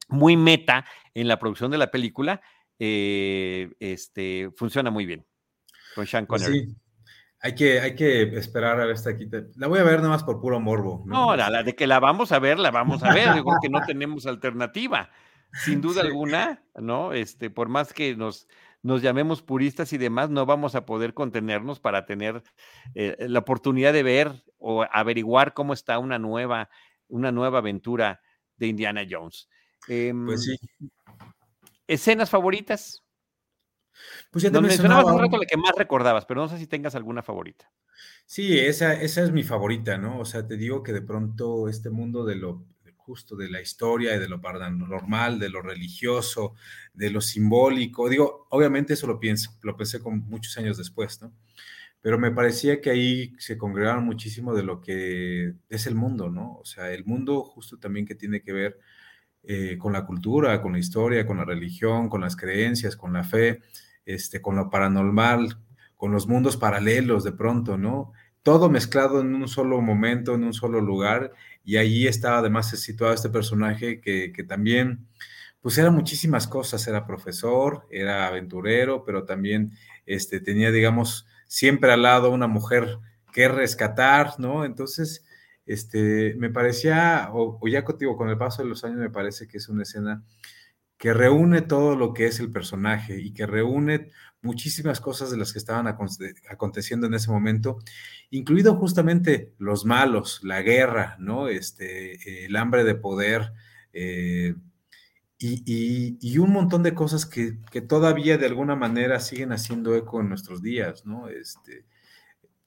muy 0.07 0.37
meta 0.37 0.85
en 1.13 1.27
la 1.27 1.39
producción 1.39 1.71
de 1.71 1.79
la 1.79 1.89
película, 1.89 2.41
eh, 2.79 3.71
este, 3.79 4.51
funciona 4.55 4.91
muy 4.91 5.05
bien 5.05 5.25
con 5.95 6.05
Sean 6.05 6.25
Connery. 6.25 6.65
Pues 6.65 6.75
sí. 6.75 6.79
Hay 7.41 7.55
que, 7.55 7.81
hay 7.81 7.93
que 7.93 8.21
esperar 8.37 8.79
a 8.79 8.85
ver 8.85 8.95
esta 8.95 9.17
quita. 9.17 9.43
La 9.57 9.67
voy 9.67 9.79
a 9.79 9.83
ver 9.83 9.97
nada 9.97 10.09
más 10.09 10.23
por 10.23 10.39
puro 10.39 10.61
morbo. 10.61 11.03
No, 11.05 11.25
no 11.25 11.35
la, 11.35 11.49
la, 11.49 11.61
de 11.61 11.75
que 11.75 11.87
la 11.87 11.99
vamos 11.99 12.31
a 12.31 12.39
ver, 12.39 12.57
la 12.57 12.71
vamos 12.71 13.03
a 13.03 13.13
ver, 13.13 13.33
digo 13.33 13.51
que 13.61 13.67
no 13.67 13.81
tenemos 13.81 14.25
alternativa, 14.25 15.09
sin 15.51 15.81
duda 15.81 16.01
sí. 16.01 16.07
alguna, 16.07 16.63
¿no? 16.75 17.11
Este, 17.11 17.49
por 17.49 17.67
más 17.67 17.91
que 17.91 18.15
nos, 18.15 18.47
nos 18.83 19.01
llamemos 19.01 19.41
puristas 19.41 19.93
y 19.93 19.97
demás, 19.97 20.29
no 20.29 20.45
vamos 20.45 20.75
a 20.75 20.85
poder 20.85 21.13
contenernos 21.13 21.79
para 21.79 22.05
tener 22.05 22.43
eh, 22.93 23.15
la 23.27 23.39
oportunidad 23.39 23.93
de 23.93 24.03
ver 24.03 24.43
o 24.59 24.83
averiguar 24.83 25.53
cómo 25.53 25.73
está 25.73 25.97
una 25.99 26.19
nueva, 26.19 26.69
una 27.07 27.31
nueva 27.31 27.59
aventura 27.59 28.21
de 28.57 28.67
Indiana 28.67 29.05
Jones. 29.09 29.49
Eh, 29.87 30.13
pues 30.25 30.43
sí. 30.43 30.59
¿Escenas 31.87 32.29
favoritas? 32.29 33.03
Pues 34.31 34.43
ya 34.43 34.49
te 34.49 34.53
Nos 34.53 34.63
mencionabas 34.63 35.05
un 35.05 35.19
rato 35.19 35.37
la 35.37 35.45
que 35.45 35.57
más 35.57 35.73
recordabas, 35.77 36.25
pero 36.25 36.41
no 36.41 36.49
sé 36.49 36.57
si 36.57 36.67
tengas 36.67 36.95
alguna 36.95 37.23
favorita. 37.23 37.71
Sí, 38.25 38.57
esa, 38.59 38.93
esa 38.93 39.23
es 39.23 39.31
mi 39.31 39.43
favorita, 39.43 39.97
¿no? 39.97 40.19
O 40.19 40.25
sea, 40.25 40.45
te 40.45 40.57
digo 40.57 40.83
que 40.83 40.93
de 40.93 41.01
pronto 41.01 41.69
este 41.69 41.89
mundo 41.89 42.25
de 42.25 42.35
lo 42.35 42.65
justo 43.05 43.35
de 43.35 43.49
la 43.49 43.61
historia 43.61 44.15
y 44.15 44.19
de 44.19 44.29
lo 44.29 44.41
paranormal, 44.41 45.39
de 45.39 45.49
lo 45.49 45.61
religioso, 45.61 46.55
de 46.93 47.09
lo 47.09 47.21
simbólico, 47.21 48.09
digo, 48.09 48.47
obviamente 48.49 48.93
eso 48.93 49.07
lo 49.07 49.19
pienso, 49.19 49.51
lo 49.61 49.75
pensé 49.75 49.99
con 49.99 50.19
muchos 50.29 50.57
años 50.57 50.77
después, 50.77 51.21
¿no? 51.21 51.33
Pero 52.01 52.19
me 52.19 52.31
parecía 52.31 52.81
que 52.81 52.89
ahí 52.89 53.33
se 53.37 53.57
congregaron 53.57 54.03
muchísimo 54.03 54.53
de 54.53 54.63
lo 54.63 54.81
que 54.81 55.53
es 55.69 55.87
el 55.87 55.95
mundo, 55.95 56.29
¿no? 56.29 56.55
O 56.55 56.65
sea, 56.65 56.91
el 56.91 57.05
mundo 57.05 57.43
justo 57.43 57.77
también 57.79 58.05
que 58.05 58.15
tiene 58.15 58.41
que 58.41 58.51
ver 58.51 58.79
eh, 59.43 59.77
con 59.77 59.93
la 59.93 60.05
cultura, 60.05 60.61
con 60.61 60.73
la 60.73 60.79
historia, 60.79 61.25
con 61.25 61.37
la 61.37 61.45
religión, 61.45 62.09
con 62.09 62.21
las 62.21 62.35
creencias, 62.35 62.95
con 62.95 63.13
la 63.13 63.23
fe, 63.23 63.61
este, 64.05 64.41
con 64.41 64.55
lo 64.55 64.69
paranormal, 64.69 65.57
con 65.95 66.11
los 66.11 66.27
mundos 66.27 66.57
paralelos 66.57 67.23
de 67.23 67.31
pronto, 67.31 67.77
¿no? 67.77 68.11
Todo 68.43 68.69
mezclado 68.69 69.21
en 69.21 69.33
un 69.33 69.47
solo 69.47 69.81
momento, 69.81 70.35
en 70.35 70.43
un 70.43 70.53
solo 70.53 70.81
lugar, 70.81 71.33
y 71.63 71.77
allí 71.77 72.07
estaba 72.07 72.39
además 72.39 72.69
situado 72.69 73.13
este 73.13 73.29
personaje 73.29 74.01
que, 74.01 74.31
que 74.33 74.43
también, 74.43 75.07
pues 75.61 75.77
era 75.77 75.91
muchísimas 75.91 76.47
cosas, 76.47 76.85
era 76.87 77.05
profesor, 77.07 77.87
era 77.89 78.27
aventurero, 78.27 79.05
pero 79.05 79.23
también 79.25 79.71
este, 80.05 80.39
tenía, 80.41 80.71
digamos, 80.71 81.25
siempre 81.47 81.91
al 81.91 82.01
lado 82.01 82.31
una 82.31 82.47
mujer 82.47 82.97
que 83.31 83.47
rescatar, 83.47 84.39
¿no? 84.39 84.65
Entonces, 84.65 85.25
este, 85.65 86.35
me 86.37 86.49
parecía, 86.49 87.29
o, 87.33 87.57
o 87.61 87.67
ya 87.67 87.83
contigo, 87.85 88.17
con 88.17 88.29
el 88.29 88.37
paso 88.37 88.61
de 88.61 88.69
los 88.69 88.83
años 88.83 88.97
me 88.97 89.09
parece 89.09 89.47
que 89.47 89.57
es 89.57 89.69
una 89.69 89.83
escena 89.83 90.23
que 90.97 91.13
reúne 91.13 91.61
todo 91.61 91.95
lo 91.95 92.13
que 92.13 92.27
es 92.27 92.39
el 92.39 92.51
personaje 92.51 93.19
y 93.19 93.33
que 93.33 93.45
reúne 93.45 94.09
muchísimas 94.41 94.99
cosas 94.99 95.31
de 95.31 95.37
las 95.37 95.53
que 95.53 95.59
estaban 95.59 95.87
aconteciendo 95.87 97.07
en 97.07 97.13
ese 97.13 97.31
momento, 97.31 97.79
incluido 98.29 98.75
justamente 98.75 99.53
los 99.57 99.85
malos, 99.85 100.41
la 100.43 100.61
guerra, 100.61 101.15
¿no? 101.19 101.47
Este, 101.47 102.45
el 102.45 102.55
hambre 102.57 102.83
de 102.83 102.95
poder 102.95 103.53
eh, 103.93 104.55
y, 105.39 106.17
y, 106.21 106.37
un 106.37 106.51
montón 106.51 106.83
de 106.83 106.93
cosas 106.93 107.25
que, 107.25 107.57
que, 107.69 107.81
todavía 107.81 108.37
de 108.37 108.45
alguna 108.45 108.75
manera 108.77 109.19
siguen 109.19 109.51
haciendo 109.51 109.93
eco 109.95 110.21
en 110.21 110.29
nuestros 110.29 110.61
días, 110.61 111.05
¿no? 111.05 111.27
Este, 111.27 111.85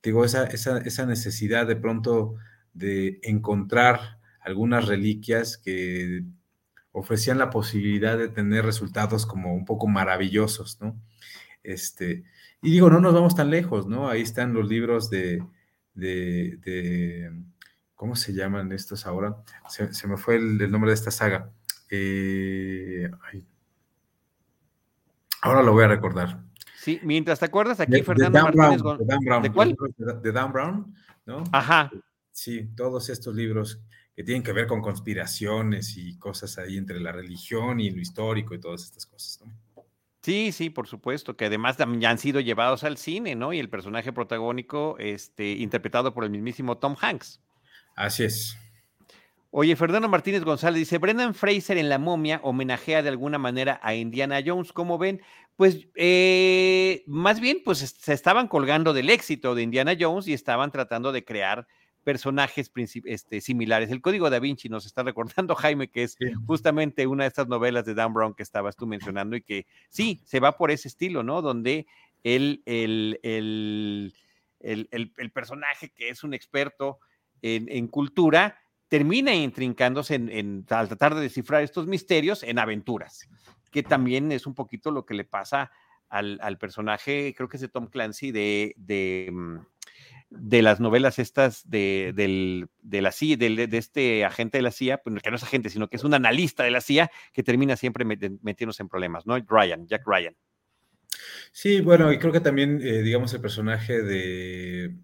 digo, 0.03 0.23
esa, 0.23 0.45
esa, 0.45 0.77
esa 0.79 1.05
necesidad 1.07 1.65
de 1.65 1.75
pronto 1.75 2.35
de 2.73 3.19
encontrar 3.23 4.19
algunas 4.41 4.85
reliquias 4.85 5.57
que 5.57 6.23
ofrecían 6.97 7.37
la 7.37 7.49
posibilidad 7.49 8.17
de 8.17 8.27
tener 8.27 8.65
resultados 8.65 9.25
como 9.25 9.53
un 9.53 9.65
poco 9.65 9.87
maravillosos, 9.87 10.81
¿no? 10.81 10.99
Este, 11.63 12.23
y 12.61 12.71
digo, 12.71 12.89
no 12.89 12.99
nos 12.99 13.13
vamos 13.13 13.35
tan 13.35 13.49
lejos, 13.49 13.87
¿no? 13.87 14.09
Ahí 14.09 14.21
están 14.21 14.53
los 14.53 14.67
libros 14.67 15.09
de, 15.09 15.43
de, 15.93 16.57
de 16.63 17.31
¿cómo 17.93 18.15
se 18.15 18.33
llaman 18.33 18.71
estos 18.71 19.05
ahora? 19.05 19.37
Se, 19.69 19.93
se 19.93 20.07
me 20.07 20.17
fue 20.17 20.37
el, 20.37 20.59
el, 20.59 20.71
nombre 20.71 20.89
de 20.89 20.95
esta 20.95 21.11
saga. 21.11 21.51
Eh, 21.89 23.09
ahora 25.41 25.61
lo 25.61 25.73
voy 25.73 25.83
a 25.83 25.89
recordar. 25.89 26.41
Sí, 26.77 26.99
mientras 27.03 27.39
te 27.39 27.45
acuerdas, 27.45 27.79
aquí 27.79 27.91
de, 27.91 28.03
Fernando 28.03 28.37
de 28.37 28.43
Martínez 28.43 28.81
Brown, 28.81 29.05
Dan 29.05 29.19
Brown, 29.19 29.43
¿De 29.43 29.51
cuál? 29.51 29.77
De 30.23 30.31
Dan 30.31 30.51
Brown, 30.51 30.95
¿no? 31.25 31.43
Ajá. 31.51 31.91
Sí, 32.31 32.69
todos 32.75 33.09
estos 33.09 33.35
libros 33.35 33.81
que 34.17 34.23
tienen 34.23 34.41
que 34.41 34.51
ver 34.51 34.65
con 34.65 34.81
conspiraciones 34.81 35.95
y 35.95 36.17
cosas 36.17 36.57
ahí 36.57 36.75
entre 36.75 36.99
la 36.99 37.11
religión 37.11 37.79
y 37.79 37.91
lo 37.91 38.01
histórico 38.01 38.55
y 38.55 38.59
todas 38.59 38.83
estas 38.83 39.05
cosas, 39.05 39.45
¿no? 39.45 39.53
Sí, 40.23 40.51
sí, 40.51 40.71
por 40.71 40.87
supuesto, 40.87 41.37
que 41.37 41.45
además 41.45 41.77
ya 41.77 42.09
han 42.09 42.17
sido 42.17 42.39
llevados 42.39 42.83
al 42.83 42.97
cine, 42.97 43.35
¿no? 43.35 43.53
Y 43.53 43.59
el 43.59 43.69
personaje 43.69 44.11
protagónico, 44.11 44.95
este, 44.97 45.51
interpretado 45.51 46.15
por 46.15 46.23
el 46.23 46.31
mismísimo 46.31 46.79
Tom 46.79 46.95
Hanks. 46.99 47.39
Así 47.95 48.23
es. 48.23 48.57
Oye, 49.51 49.75
Fernando 49.75 50.09
Martínez 50.09 50.43
González 50.43 50.79
dice, 50.79 50.97
Brendan 50.97 51.35
Fraser 51.35 51.77
en 51.77 51.87
La 51.87 51.99
momia 51.99 52.39
homenajea 52.41 53.03
de 53.03 53.09
alguna 53.09 53.37
manera 53.37 53.79
a 53.83 53.93
Indiana 53.93 54.39
Jones, 54.43 54.73
¿cómo 54.73 54.97
ven? 54.97 55.21
Pues 55.55 55.87
eh, 55.93 57.03
más 57.05 57.39
bien, 57.39 57.61
pues 57.63 57.77
se 57.77 58.13
estaban 58.13 58.47
colgando 58.47 58.93
del 58.93 59.11
éxito 59.11 59.53
de 59.53 59.61
Indiana 59.61 59.95
Jones 59.97 60.27
y 60.27 60.33
estaban 60.33 60.71
tratando 60.71 61.11
de 61.11 61.23
crear 61.23 61.67
personajes 62.07 62.71
este, 63.03 63.41
similares. 63.41 63.91
El 63.91 63.99
Código 63.99 64.29
da 64.29 64.39
Vinci 64.39 64.69
nos 64.69 64.85
está 64.85 65.03
recordando, 65.03 65.55
Jaime, 65.55 65.89
que 65.89 66.03
es 66.03 66.13
sí. 66.17 66.31
justamente 66.45 67.05
una 67.05 67.25
de 67.25 67.27
estas 67.27 67.49
novelas 67.49 67.83
de 67.83 67.95
Dan 67.95 68.13
Brown 68.13 68.33
que 68.33 68.43
estabas 68.43 68.77
tú 68.77 68.87
mencionando 68.87 69.35
y 69.35 69.41
que 69.41 69.67
sí, 69.89 70.21
se 70.23 70.39
va 70.39 70.55
por 70.55 70.71
ese 70.71 70.87
estilo, 70.87 71.21
¿no? 71.21 71.41
Donde 71.41 71.85
el, 72.23 72.63
el, 72.65 73.19
el, 74.61 74.87
el 75.17 75.31
personaje 75.31 75.89
que 75.89 76.07
es 76.07 76.23
un 76.23 76.33
experto 76.33 76.99
en, 77.41 77.67
en 77.69 77.89
cultura 77.89 78.57
termina 78.87 79.35
intrincándose 79.35 80.15
en, 80.15 80.29
en, 80.29 80.65
al 80.69 80.87
tratar 80.87 81.13
de 81.13 81.19
descifrar 81.19 81.61
estos 81.61 81.87
misterios 81.87 82.41
en 82.41 82.57
aventuras, 82.57 83.27
que 83.69 83.83
también 83.83 84.31
es 84.31 84.47
un 84.47 84.55
poquito 84.55 84.91
lo 84.91 85.05
que 85.05 85.13
le 85.13 85.25
pasa 85.25 85.73
al, 86.07 86.39
al 86.41 86.57
personaje, 86.57 87.33
creo 87.35 87.49
que 87.49 87.57
es 87.57 87.61
de 87.61 87.67
Tom 87.67 87.87
Clancy, 87.87 88.31
de, 88.31 88.75
de 88.77 89.29
mm, 89.29 89.57
de 90.29 90.61
las 90.61 90.79
novelas 90.79 91.19
estas 91.19 91.69
de, 91.69 92.13
del, 92.15 92.67
de 92.81 93.01
la 93.01 93.11
CIA, 93.11 93.37
de, 93.37 93.67
de, 93.67 93.77
este 93.77 94.25
agente 94.25 94.57
de 94.57 94.61
la 94.61 94.71
CIA, 94.71 94.97
pues 94.97 95.21
que 95.21 95.29
no 95.29 95.37
es 95.37 95.43
agente, 95.43 95.69
sino 95.69 95.89
que 95.89 95.97
es 95.97 96.03
un 96.03 96.13
analista 96.13 96.63
de 96.63 96.71
la 96.71 96.81
CIA 96.81 97.09
que 97.33 97.43
termina 97.43 97.77
siempre 97.77 98.05
metiéndose 98.05 98.83
en 98.83 98.89
problemas, 98.89 99.25
¿no? 99.25 99.37
Ryan, 99.37 99.87
Jack 99.87 100.03
Ryan. 100.05 100.35
Sí, 101.51 101.81
bueno, 101.81 102.11
y 102.11 102.19
creo 102.19 102.33
que 102.33 102.41
también, 102.41 102.81
eh, 102.81 103.01
digamos, 103.01 103.33
el 103.33 103.41
personaje 103.41 104.01
de, 104.01 104.95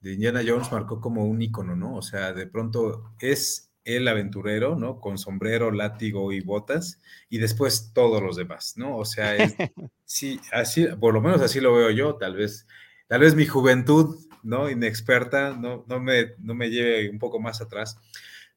de 0.00 0.12
Indiana 0.12 0.42
Jones 0.46 0.72
marcó 0.72 1.00
como 1.00 1.24
un 1.24 1.42
ícono, 1.42 1.76
¿no? 1.76 1.96
O 1.96 2.02
sea, 2.02 2.32
de 2.32 2.46
pronto 2.46 3.14
es 3.20 3.70
el 3.84 4.08
aventurero, 4.08 4.76
¿no? 4.76 5.00
Con 5.00 5.18
sombrero, 5.18 5.70
látigo 5.70 6.32
y 6.32 6.40
botas, 6.40 7.00
y 7.28 7.38
después 7.38 7.92
todos 7.94 8.22
los 8.22 8.36
demás, 8.36 8.74
¿no? 8.76 8.96
O 8.96 9.04
sea, 9.04 9.36
es, 9.36 9.54
sí, 10.04 10.40
así, 10.52 10.86
por 10.98 11.14
lo 11.14 11.20
menos 11.20 11.40
así 11.40 11.60
lo 11.60 11.74
veo 11.74 11.90
yo, 11.90 12.16
tal 12.16 12.34
vez 12.34 12.66
tal 13.06 13.20
vez 13.20 13.34
mi 13.34 13.46
juventud, 13.46 14.16
¿no? 14.42 14.70
Inexperta, 14.70 15.56
no, 15.56 15.84
no, 15.88 16.00
me, 16.00 16.34
no 16.38 16.54
me 16.54 16.70
lleve 16.70 17.10
un 17.10 17.18
poco 17.18 17.40
más 17.40 17.60
atrás. 17.60 17.98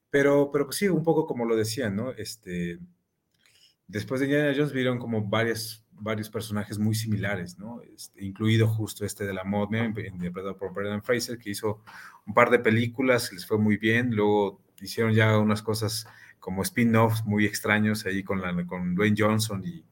Pero, 0.09 0.51
pero 0.51 0.65
pues 0.65 0.77
sí, 0.77 0.87
un 0.87 1.03
poco 1.03 1.25
como 1.25 1.45
lo 1.45 1.55
decían, 1.55 1.95
¿no? 1.95 2.11
Este, 2.11 2.79
después 3.87 4.19
de 4.21 4.27
Indiana 4.27 4.53
Jones 4.55 4.73
vieron 4.73 4.97
como 4.97 5.27
varias, 5.27 5.85
varios 5.91 6.29
personajes 6.29 6.79
muy 6.79 6.95
similares, 6.95 7.57
¿no? 7.59 7.81
Este, 7.81 8.23
incluido 8.23 8.67
justo 8.67 9.05
este 9.05 9.25
de 9.25 9.33
la 9.33 9.43
momia, 9.43 9.85
interpretado 9.85 10.57
por 10.57 10.73
Brendan 10.73 11.03
Fraser, 11.03 11.37
que 11.37 11.51
hizo 11.51 11.83
un 12.25 12.33
par 12.33 12.49
de 12.49 12.59
películas, 12.59 13.31
les 13.33 13.45
fue 13.45 13.57
muy 13.57 13.77
bien, 13.77 14.15
luego 14.15 14.61
hicieron 14.81 15.13
ya 15.13 15.37
unas 15.37 15.61
cosas 15.61 16.07
como 16.39 16.61
spin-offs 16.63 17.25
muy 17.25 17.45
extraños 17.45 18.05
ahí 18.05 18.23
con, 18.23 18.41
la, 18.41 18.65
con 18.65 18.95
Dwayne 18.95 19.15
Johnson 19.17 19.63
y, 19.65 19.83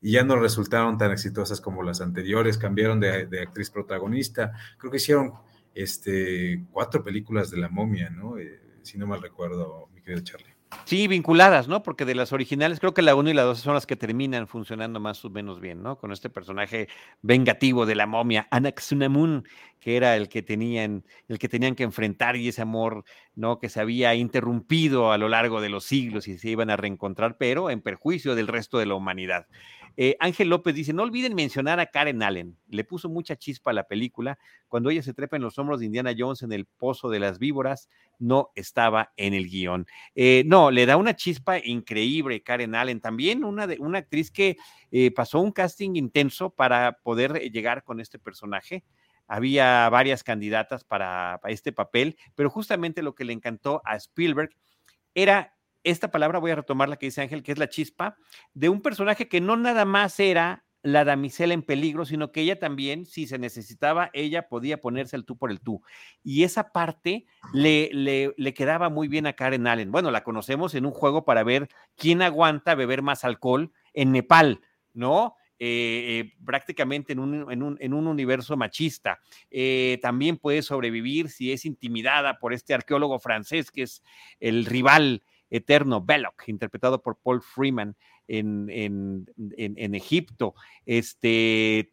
y 0.00 0.12
ya 0.12 0.24
no 0.24 0.36
resultaron 0.36 0.98
tan 0.98 1.12
exitosas 1.12 1.60
como 1.60 1.82
las 1.82 2.00
anteriores, 2.00 2.58
cambiaron 2.58 3.00
de, 3.00 3.26
de, 3.26 3.42
actriz 3.42 3.70
protagonista, 3.70 4.52
creo 4.78 4.90
que 4.90 4.96
hicieron 4.96 5.32
este, 5.74 6.64
cuatro 6.70 7.02
películas 7.02 7.50
de 7.50 7.58
la 7.58 7.68
momia, 7.68 8.10
¿no? 8.10 8.38
Eh, 8.38 8.60
si 8.82 8.98
no 8.98 9.06
mal 9.06 9.22
recuerdo, 9.22 9.88
mi 9.94 10.02
querido 10.02 10.22
Charlie. 10.22 10.50
Sí, 10.84 11.08
vinculadas, 11.08 11.66
¿no? 11.66 11.82
Porque 11.82 12.04
de 12.04 12.14
las 12.14 12.32
originales, 12.32 12.78
creo 12.78 12.94
que 12.94 13.02
la 13.02 13.16
1 13.16 13.30
y 13.30 13.34
la 13.34 13.42
2 13.42 13.58
son 13.58 13.74
las 13.74 13.86
que 13.86 13.96
terminan 13.96 14.46
funcionando 14.46 15.00
más 15.00 15.24
o 15.24 15.30
menos 15.30 15.60
bien, 15.60 15.82
¿no? 15.82 15.98
Con 15.98 16.12
este 16.12 16.30
personaje 16.30 16.88
vengativo 17.22 17.86
de 17.86 17.96
la 17.96 18.06
momia, 18.06 18.46
Anaxunamun, 18.50 19.44
que 19.80 19.96
era 19.96 20.16
el 20.16 20.28
que 20.28 20.42
tenían, 20.42 21.04
el 21.28 21.38
que 21.38 21.48
tenían 21.48 21.74
que 21.74 21.82
enfrentar 21.82 22.36
y 22.36 22.48
ese 22.48 22.62
amor, 22.62 23.04
¿no? 23.34 23.58
Que 23.58 23.68
se 23.68 23.80
había 23.80 24.14
interrumpido 24.14 25.10
a 25.10 25.18
lo 25.18 25.28
largo 25.28 25.60
de 25.60 25.70
los 25.70 25.84
siglos 25.84 26.28
y 26.28 26.38
se 26.38 26.50
iban 26.50 26.70
a 26.70 26.76
reencontrar, 26.76 27.36
pero 27.36 27.70
en 27.70 27.80
perjuicio 27.80 28.36
del 28.36 28.46
resto 28.46 28.78
de 28.78 28.86
la 28.86 28.94
humanidad. 28.94 29.46
Eh, 30.02 30.16
Ángel 30.18 30.48
López 30.48 30.74
dice, 30.74 30.94
no 30.94 31.02
olviden 31.02 31.34
mencionar 31.34 31.78
a 31.78 31.84
Karen 31.84 32.22
Allen, 32.22 32.56
le 32.70 32.84
puso 32.84 33.10
mucha 33.10 33.36
chispa 33.36 33.70
a 33.70 33.74
la 33.74 33.86
película, 33.86 34.38
cuando 34.66 34.88
ella 34.88 35.02
se 35.02 35.12
trepa 35.12 35.36
en 35.36 35.42
los 35.42 35.58
hombros 35.58 35.78
de 35.78 35.84
Indiana 35.84 36.14
Jones 36.16 36.40
en 36.40 36.52
el 36.52 36.64
pozo 36.64 37.10
de 37.10 37.20
las 37.20 37.38
víboras, 37.38 37.90
no 38.18 38.48
estaba 38.54 39.12
en 39.18 39.34
el 39.34 39.50
guion. 39.50 39.86
Eh, 40.14 40.42
no, 40.46 40.70
le 40.70 40.86
da 40.86 40.96
una 40.96 41.14
chispa 41.16 41.58
increíble 41.58 42.42
Karen 42.42 42.74
Allen, 42.74 43.02
también 43.02 43.44
una, 43.44 43.66
de, 43.66 43.76
una 43.78 43.98
actriz 43.98 44.30
que 44.30 44.56
eh, 44.90 45.10
pasó 45.10 45.38
un 45.38 45.52
casting 45.52 45.96
intenso 45.96 46.48
para 46.48 46.92
poder 47.02 47.34
llegar 47.52 47.84
con 47.84 48.00
este 48.00 48.18
personaje. 48.18 48.84
Había 49.26 49.86
varias 49.90 50.24
candidatas 50.24 50.82
para, 50.82 51.40
para, 51.42 51.52
este 51.52 51.72
papel, 51.72 52.16
pero 52.34 52.48
justamente 52.48 53.02
lo 53.02 53.14
que 53.14 53.26
le 53.26 53.34
encantó 53.34 53.82
a 53.84 53.96
Spielberg 53.96 54.48
era 55.14 55.52
esta 55.84 56.10
palabra, 56.10 56.38
voy 56.38 56.50
a 56.50 56.56
retomar 56.56 56.88
la 56.88 56.96
que 56.96 57.06
dice 57.06 57.22
Ángel, 57.22 57.42
que 57.42 57.52
es 57.52 57.58
la 57.58 57.68
chispa, 57.68 58.16
de 58.54 58.68
un 58.68 58.82
personaje 58.82 59.28
que 59.28 59.40
no 59.40 59.56
nada 59.56 59.84
más 59.84 60.18
era 60.20 60.64
la 60.82 61.04
damisela 61.04 61.52
en 61.52 61.62
peligro, 61.62 62.06
sino 62.06 62.32
que 62.32 62.40
ella 62.40 62.58
también, 62.58 63.04
si 63.04 63.26
se 63.26 63.38
necesitaba, 63.38 64.10
ella 64.12 64.48
podía 64.48 64.80
ponerse 64.80 65.16
el 65.16 65.24
tú 65.24 65.36
por 65.36 65.50
el 65.50 65.60
tú. 65.60 65.82
Y 66.22 66.44
esa 66.44 66.72
parte 66.72 67.26
le, 67.52 67.90
le, 67.92 68.32
le, 68.36 68.54
quedaba 68.54 68.88
muy 68.88 69.06
bien 69.06 69.26
a 69.26 69.34
Karen 69.34 69.66
Allen. 69.66 69.92
Bueno, 69.92 70.10
la 70.10 70.24
conocemos 70.24 70.74
en 70.74 70.86
un 70.86 70.92
juego 70.92 71.24
para 71.24 71.42
ver 71.42 71.68
quién 71.96 72.22
aguanta 72.22 72.74
beber 72.74 73.02
más 73.02 73.24
alcohol 73.24 73.72
en 73.92 74.12
Nepal, 74.12 74.60
¿no? 74.94 75.36
Eh, 75.62 76.20
eh, 76.20 76.32
prácticamente 76.42 77.12
en 77.12 77.18
un, 77.18 77.52
en, 77.52 77.62
un, 77.62 77.76
en 77.80 77.92
un, 77.92 78.06
universo 78.06 78.56
machista. 78.56 79.20
Eh, 79.50 79.98
también 80.00 80.38
puede 80.38 80.62
sobrevivir 80.62 81.28
si 81.28 81.52
es 81.52 81.66
intimidada 81.66 82.38
por 82.38 82.54
este 82.54 82.72
arqueólogo 82.72 83.18
francés 83.18 83.70
que 83.70 83.82
es 83.82 84.02
el 84.40 84.64
rival 84.64 85.22
eterno, 85.50 86.02
Belloc, 86.02 86.48
interpretado 86.48 87.02
por 87.02 87.18
Paul 87.18 87.42
Freeman 87.42 87.96
en, 88.28 88.68
en, 88.70 89.26
en, 89.56 89.74
en 89.76 89.94
Egipto. 89.94 90.54
Este, 90.86 91.92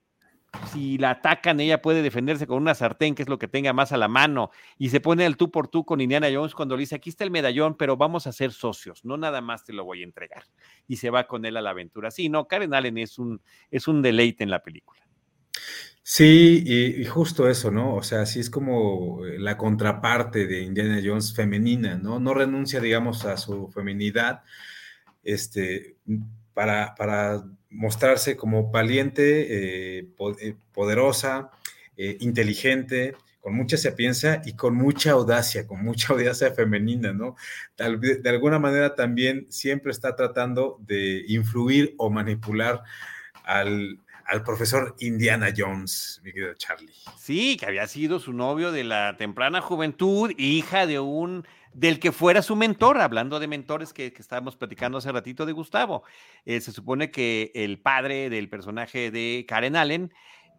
si 0.72 0.98
la 0.98 1.12
atacan, 1.12 1.60
ella 1.60 1.82
puede 1.82 2.02
defenderse 2.02 2.48
con 2.48 2.62
una 2.62 2.74
sartén, 2.74 3.16
que 3.16 3.24
es 3.24 3.30
lo 3.30 3.38
que 3.38 3.48
tenga 3.48 3.74
más 3.74 3.92
a 3.92 3.98
la 3.98 4.08
mano, 4.08 4.50
y 4.78 4.90
se 4.90 5.00
pone 5.00 5.26
el 5.26 5.38
tú 5.38 5.52
por 5.52 5.68
tú 5.68 5.86
con 5.86 6.02
Indiana 6.02 6.30
Jones 6.32 6.56
cuando 6.56 6.76
le 6.76 6.82
dice, 6.82 6.96
aquí 6.96 7.10
está 7.10 7.24
el 7.24 7.32
medallón, 7.32 7.76
pero 7.76 7.98
vamos 7.98 8.28
a 8.28 8.32
ser 8.32 8.52
socios, 8.52 9.04
no 9.06 9.18
nada 9.18 9.42
más 9.42 9.64
te 9.64 9.74
lo 9.74 9.84
voy 9.84 10.02
a 10.02 10.06
entregar. 10.06 10.44
Y 10.88 10.98
se 10.98 11.10
va 11.10 11.28
con 11.28 11.46
él 11.46 11.58
a 11.58 11.62
la 11.62 11.72
aventura. 11.72 12.12
Sí, 12.12 12.30
no, 12.30 12.48
Karen 12.48 12.74
Allen 12.74 12.98
es 12.98 13.20
un, 13.20 13.42
es 13.70 13.88
un 13.88 14.02
deleite 14.02 14.44
en 14.44 14.50
la 14.50 14.64
película. 14.64 15.07
Sí, 16.10 16.64
y, 16.66 17.04
justo 17.06 17.50
eso, 17.50 17.70
¿no? 17.70 17.94
O 17.96 18.02
sea, 18.02 18.26
sí 18.26 18.40
es 18.40 18.50
como 18.50 19.20
la 19.26 19.58
contraparte 19.58 20.48
de 20.48 20.62
Indiana 20.62 21.02
Jones 21.04 21.34
femenina, 21.36 21.98
¿no? 21.98 22.18
No 22.18 22.34
renuncia, 22.34 22.80
digamos, 22.80 23.26
a 23.26 23.36
su 23.36 23.68
feminidad, 23.72 24.42
este, 25.24 25.98
para, 26.54 26.96
para 26.96 27.44
mostrarse 27.70 28.38
como 28.38 28.72
valiente, 28.72 30.00
eh, 30.00 30.08
poderosa, 30.72 31.52
eh, 31.98 32.16
inteligente, 32.22 33.16
con 33.42 33.54
mucha 33.56 33.76
sapiencia 33.76 34.42
y 34.46 34.54
con 34.56 34.76
mucha 34.76 35.12
audacia, 35.12 35.68
con 35.68 35.84
mucha 35.84 36.14
audacia 36.14 36.54
femenina, 36.54 37.12
¿no? 37.12 37.36
De 37.78 38.30
alguna 38.30 38.60
manera 38.60 38.96
también 38.96 39.46
siempre 39.50 39.92
está 39.92 40.16
tratando 40.16 40.78
de 40.80 41.26
influir 41.28 41.96
o 41.98 42.10
manipular 42.10 42.84
al, 43.44 44.00
al 44.28 44.44
profesor 44.44 44.96
Indiana 45.00 45.54
Jones, 45.56 46.20
mi 46.24 46.34
querido 46.34 46.54
Charlie. 46.56 46.94
Sí, 47.18 47.56
que 47.58 47.66
había 47.66 47.88
sido 47.88 48.20
su 48.20 48.34
novio 48.34 48.72
de 48.72 48.84
la 48.84 49.16
temprana 49.18 49.62
juventud, 49.62 50.32
hija 50.38 50.86
de 50.86 51.00
un 51.00 51.46
del 51.74 52.00
que 52.00 52.12
fuera 52.12 52.42
su 52.42 52.56
mentor, 52.56 53.00
hablando 53.00 53.40
de 53.40 53.48
mentores 53.48 53.94
que, 53.94 54.14
estábamos 54.18 54.56
platicando 54.56 54.98
hace 54.98 55.12
ratito 55.12 55.46
de 55.46 55.54
Gustavo. 55.54 56.04
Eh, 56.46 56.60
se 56.60 56.72
supone 56.72 57.12
que 57.12 57.52
el 57.54 57.80
padre 57.80 58.30
del 58.30 58.50
personaje 58.50 59.12
de 59.12 59.46
Karen 59.48 59.76
Allen 59.76 60.12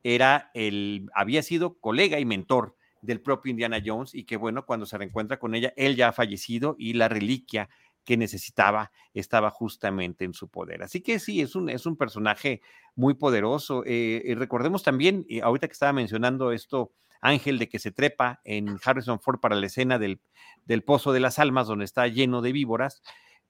era 0.03 0.51
el, 0.55 1.11
había 1.15 1.43
sido 1.43 1.79
colega 1.79 2.21
y 2.21 2.25
mentor 2.25 2.77
del 3.03 3.21
propio 3.21 3.51
Indiana 3.51 3.83
Jones 3.85 4.15
y 4.15 4.25
que 4.25 4.37
bueno, 4.37 4.65
cuando 4.65 4.87
se 4.87 4.97
reencuentra 4.97 5.39
con 5.39 5.55
ella, 5.55 5.73
él 5.77 5.97
ya 5.97 6.09
ha 6.09 6.13
fallecido 6.13 6.77
y 6.79 6.95
la 6.95 7.09
reliquia 7.09 7.69
que 8.09 8.17
necesitaba 8.17 8.91
estaba 9.13 9.51
justamente 9.51 10.25
en 10.25 10.33
su 10.33 10.49
poder. 10.49 10.83
Así 10.83 11.03
que 11.03 11.19
sí, 11.19 11.43
es 11.43 11.55
un, 11.55 11.69
es 11.69 11.85
un 11.85 11.95
personaje 11.95 12.63
muy 12.95 13.13
poderoso. 13.13 13.83
Eh, 13.85 14.23
y 14.25 14.33
recordemos 14.33 14.83
también, 14.83 15.27
ahorita 15.43 15.69
que 15.69 15.75
estaba 15.75 15.93
mencionando 15.93 16.53
esto, 16.53 16.95
Ángel, 17.21 17.59
de 17.59 17.69
que 17.69 17.79
se 17.79 17.93
trepa 17.93 18.41
en 18.45 18.79
Harrison 18.83 19.21
Ford 19.21 19.41
para 19.41 19.57
la 19.57 19.67
escena 19.67 19.99
del, 19.99 20.23
del 20.65 20.85
Pozo 20.85 21.13
de 21.13 21.21
las 21.21 21.39
Almas, 21.39 21.67
donde 21.67 21.85
está 21.85 22.07
lleno 22.07 22.41
de 22.41 22.53
víboras, 22.53 23.03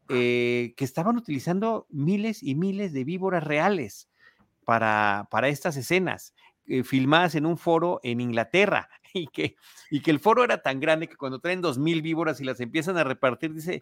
eh, 0.09 0.75
que 0.77 0.85
estaban 0.85 1.17
utilizando 1.17 1.87
miles 1.89 2.43
y 2.43 2.57
miles 2.57 2.93
de 2.93 3.05
víboras 3.05 3.45
reales 3.45 4.11
para, 4.65 5.29
para 5.31 5.47
estas 5.47 5.77
escenas. 5.77 6.35
Eh, 6.71 6.85
filmadas 6.85 7.35
en 7.35 7.47
un 7.47 7.57
foro 7.57 7.99
en 8.03 8.21
Inglaterra 8.21 8.91
y 9.15 9.29
que, 9.29 9.57
y 9.91 10.01
que 10.03 10.11
el 10.11 10.21
foro 10.21 10.45
era 10.45 10.61
tan 10.61 10.81
grande 10.81 11.09
que 11.09 11.17
cuando 11.17 11.39
traen 11.39 11.63
dos 11.63 11.79
mil 11.79 12.03
víboras 12.03 12.43
y 12.43 12.45
las 12.45 12.61
empiezan 12.61 12.99
a 12.99 13.05
repartir, 13.05 13.55
dice, 13.55 13.81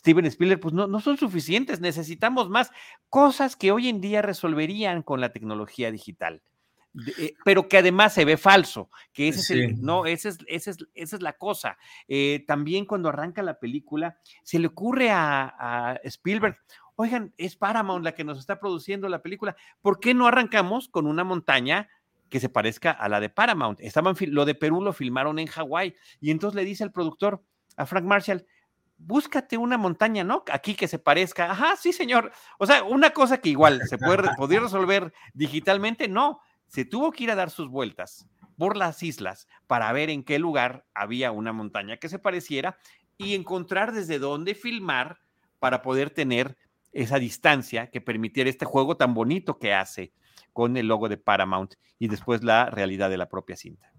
Steven 0.00 0.24
Spielberg, 0.24 0.60
pues 0.60 0.72
no, 0.72 0.86
no 0.86 0.98
son 1.00 1.18
suficientes, 1.18 1.80
necesitamos 1.80 2.48
más 2.48 2.70
cosas 3.10 3.54
que 3.54 3.70
hoy 3.70 3.88
en 3.88 4.00
día 4.00 4.22
resolverían 4.22 5.02
con 5.02 5.20
la 5.20 5.30
tecnología 5.30 5.90
digital. 5.92 6.42
De, 6.94 7.36
pero 7.44 7.68
que 7.68 7.76
además 7.76 8.14
se 8.14 8.24
ve 8.24 8.38
falso, 8.38 8.90
que 9.12 9.28
ese 9.28 9.42
sí. 9.42 9.52
es 9.52 9.60
el, 9.60 9.82
no, 9.82 10.06
ese 10.06 10.30
es, 10.30 10.38
ese 10.46 10.70
es, 10.70 10.78
esa 10.94 11.16
es 11.16 11.22
la 11.22 11.34
cosa. 11.34 11.76
Eh, 12.08 12.44
también 12.48 12.86
cuando 12.86 13.10
arranca 13.10 13.42
la 13.42 13.58
película, 13.60 14.18
se 14.42 14.58
le 14.58 14.68
ocurre 14.68 15.10
a, 15.10 15.54
a, 15.58 16.00
Spielberg, 16.04 16.56
oigan, 16.96 17.34
es 17.36 17.56
Paramount 17.56 18.02
la 18.02 18.12
que 18.12 18.24
nos 18.24 18.38
está 18.38 18.58
produciendo 18.58 19.06
la 19.06 19.20
película, 19.20 19.54
¿por 19.82 20.00
qué 20.00 20.14
no 20.14 20.26
arrancamos 20.26 20.88
con 20.88 21.06
una 21.06 21.24
montaña 21.24 21.90
que 22.30 22.40
se 22.40 22.48
parezca 22.48 22.90
a 22.90 23.06
la 23.10 23.20
de 23.20 23.28
Paramount? 23.28 23.80
Estaban, 23.82 24.16
lo 24.28 24.46
de 24.46 24.54
Perú 24.54 24.80
lo 24.80 24.94
filmaron 24.94 25.38
en 25.38 25.46
Hawái, 25.46 25.94
y 26.20 26.30
entonces 26.30 26.56
le 26.56 26.64
dice 26.64 26.84
al 26.84 26.90
productor, 26.90 27.44
a 27.76 27.84
Frank 27.84 28.04
Marshall, 28.04 28.46
búscate 29.00 29.56
una 29.56 29.78
montaña, 29.78 30.24
¿no? 30.24 30.44
Aquí 30.52 30.74
que 30.74 30.88
se 30.88 30.98
parezca. 30.98 31.50
Ajá, 31.50 31.76
sí, 31.76 31.92
señor. 31.92 32.32
O 32.58 32.66
sea, 32.66 32.84
una 32.84 33.10
cosa 33.10 33.38
que 33.38 33.48
igual 33.48 33.82
se 33.88 33.98
puede 33.98 34.28
podría 34.36 34.60
resolver 34.60 35.12
digitalmente, 35.34 36.08
no. 36.08 36.40
Se 36.66 36.84
tuvo 36.84 37.10
que 37.10 37.24
ir 37.24 37.30
a 37.30 37.34
dar 37.34 37.50
sus 37.50 37.68
vueltas 37.68 38.28
por 38.56 38.76
las 38.76 39.02
islas 39.02 39.48
para 39.66 39.90
ver 39.92 40.10
en 40.10 40.22
qué 40.22 40.38
lugar 40.38 40.86
había 40.94 41.32
una 41.32 41.52
montaña 41.52 41.96
que 41.96 42.08
se 42.08 42.18
pareciera 42.18 42.78
y 43.16 43.34
encontrar 43.34 43.92
desde 43.92 44.18
dónde 44.18 44.54
filmar 44.54 45.18
para 45.58 45.82
poder 45.82 46.10
tener 46.10 46.56
esa 46.92 47.18
distancia 47.18 47.90
que 47.90 48.00
permitiera 48.00 48.50
este 48.50 48.64
juego 48.64 48.96
tan 48.96 49.14
bonito 49.14 49.58
que 49.58 49.74
hace 49.74 50.12
con 50.52 50.76
el 50.76 50.88
logo 50.88 51.08
de 51.08 51.16
Paramount 51.16 51.74
y 51.98 52.08
después 52.08 52.42
la 52.42 52.66
realidad 52.66 53.10
de 53.10 53.18
la 53.18 53.28
propia 53.28 53.56
cinta. 53.56 53.92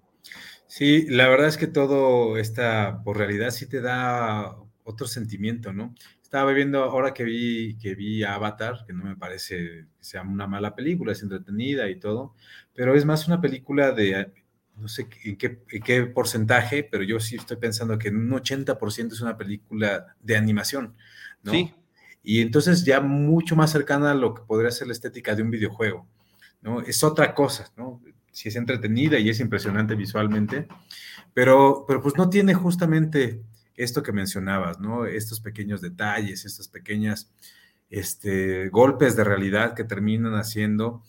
Sí, 0.68 1.06
la 1.10 1.28
verdad 1.28 1.48
es 1.48 1.58
que 1.58 1.68
todo 1.68 2.38
esta 2.38 3.02
por 3.04 3.18
realidad 3.18 3.52
sí 3.52 3.68
te 3.68 3.82
da 3.82 4.56
otro 4.84 5.08
sentimiento, 5.08 5.74
¿no? 5.74 5.96
Estaba 6.22 6.52
viendo 6.54 6.84
ahora 6.84 7.14
que 7.14 7.24
vi, 7.24 7.78
que 7.78 7.94
vi 7.96 8.24
Avatar, 8.24 8.86
que 8.86 8.94
no 8.94 9.04
me 9.04 9.16
parece 9.16 9.58
que 9.58 9.86
sea 10.00 10.22
una 10.22 10.48
mala 10.48 10.76
película, 10.76 11.12
es 11.12 11.22
entretenida 11.22 11.90
y 11.90 12.00
todo, 12.00 12.36
pero 12.74 12.96
es 12.96 13.06
más 13.06 13.28
una 13.28 13.42
película 13.42 13.92
de, 13.92 14.32
no 14.78 14.88
sé 14.88 15.08
en 15.24 15.38
qué, 15.38 15.62
en 15.70 15.84
qué 15.84 16.04
porcentaje, 16.04 16.84
pero 16.84 17.04
yo 17.04 17.20
sí 17.20 17.36
estoy 17.36 17.58
pensando 17.58 17.98
que 17.98 18.10
un 18.10 18.30
80% 18.30 19.12
es 19.12 19.22
una 19.22 19.38
película 19.38 20.16
de 20.22 20.38
animación, 20.38 20.96
¿no? 21.44 21.52
Sí. 21.52 21.74
Y 22.24 22.42
entonces 22.42 22.86
ya 22.86 23.02
mucho 23.02 23.56
más 23.56 23.72
cercana 23.72 24.12
a 24.12 24.16
lo 24.16 24.34
que 24.34 24.44
podría 24.44 24.72
ser 24.72 24.88
la 24.88 24.94
estética 24.94 25.36
de 25.36 25.44
un 25.44 25.52
videojuego, 25.52 26.08
¿no? 26.62 26.82
Es 26.82 27.04
otra 27.04 27.34
cosa, 27.34 27.72
¿no? 27.76 28.02
Si 28.32 28.50
es 28.50 28.56
entretenida 28.56 29.20
y 29.20 29.30
es 29.30 29.40
impresionante 29.40 29.96
visualmente, 29.96 30.68
pero, 31.34 31.86
pero 31.88 32.02
pues 32.02 32.16
no 32.16 32.30
tiene 32.30 32.54
justamente 32.54 33.42
esto 33.84 34.04
que 34.04 34.12
mencionabas, 34.12 34.80
¿no? 34.80 35.06
Estos 35.06 35.40
pequeños 35.40 35.82
detalles, 35.82 36.46
estas 36.46 36.68
pequeñas 36.68 37.32
este, 37.90 38.70
golpes 38.70 39.16
de 39.16 39.24
realidad 39.24 39.74
que 39.76 39.84
terminan 39.84 40.36
haciendo 40.36 41.04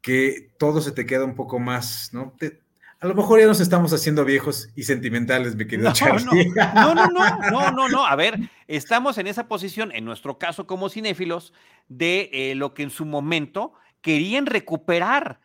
que 0.00 0.52
todo 0.58 0.80
se 0.80 0.92
te 0.92 1.06
queda 1.06 1.24
un 1.24 1.34
poco 1.34 1.58
más, 1.58 2.10
¿no? 2.12 2.34
Te, 2.38 2.62
a 3.00 3.06
lo 3.06 3.14
mejor 3.14 3.40
ya 3.40 3.46
nos 3.46 3.60
estamos 3.60 3.92
haciendo 3.92 4.24
viejos 4.24 4.70
y 4.74 4.84
sentimentales, 4.84 5.54
mi 5.54 5.66
querido 5.66 5.90
no, 5.90 5.94
Charlie. 5.94 6.48
No, 6.74 6.94
no, 6.94 7.06
no, 7.08 7.38
no, 7.50 7.70
no, 7.70 7.88
no. 7.88 8.06
A 8.06 8.16
ver, 8.16 8.38
estamos 8.68 9.18
en 9.18 9.26
esa 9.26 9.48
posición, 9.48 9.92
en 9.92 10.04
nuestro 10.04 10.38
caso 10.38 10.66
como 10.66 10.88
cinéfilos, 10.88 11.52
de 11.88 12.30
eh, 12.32 12.54
lo 12.54 12.72
que 12.72 12.84
en 12.84 12.90
su 12.90 13.04
momento 13.04 13.74
querían 14.00 14.46
recuperar 14.46 15.40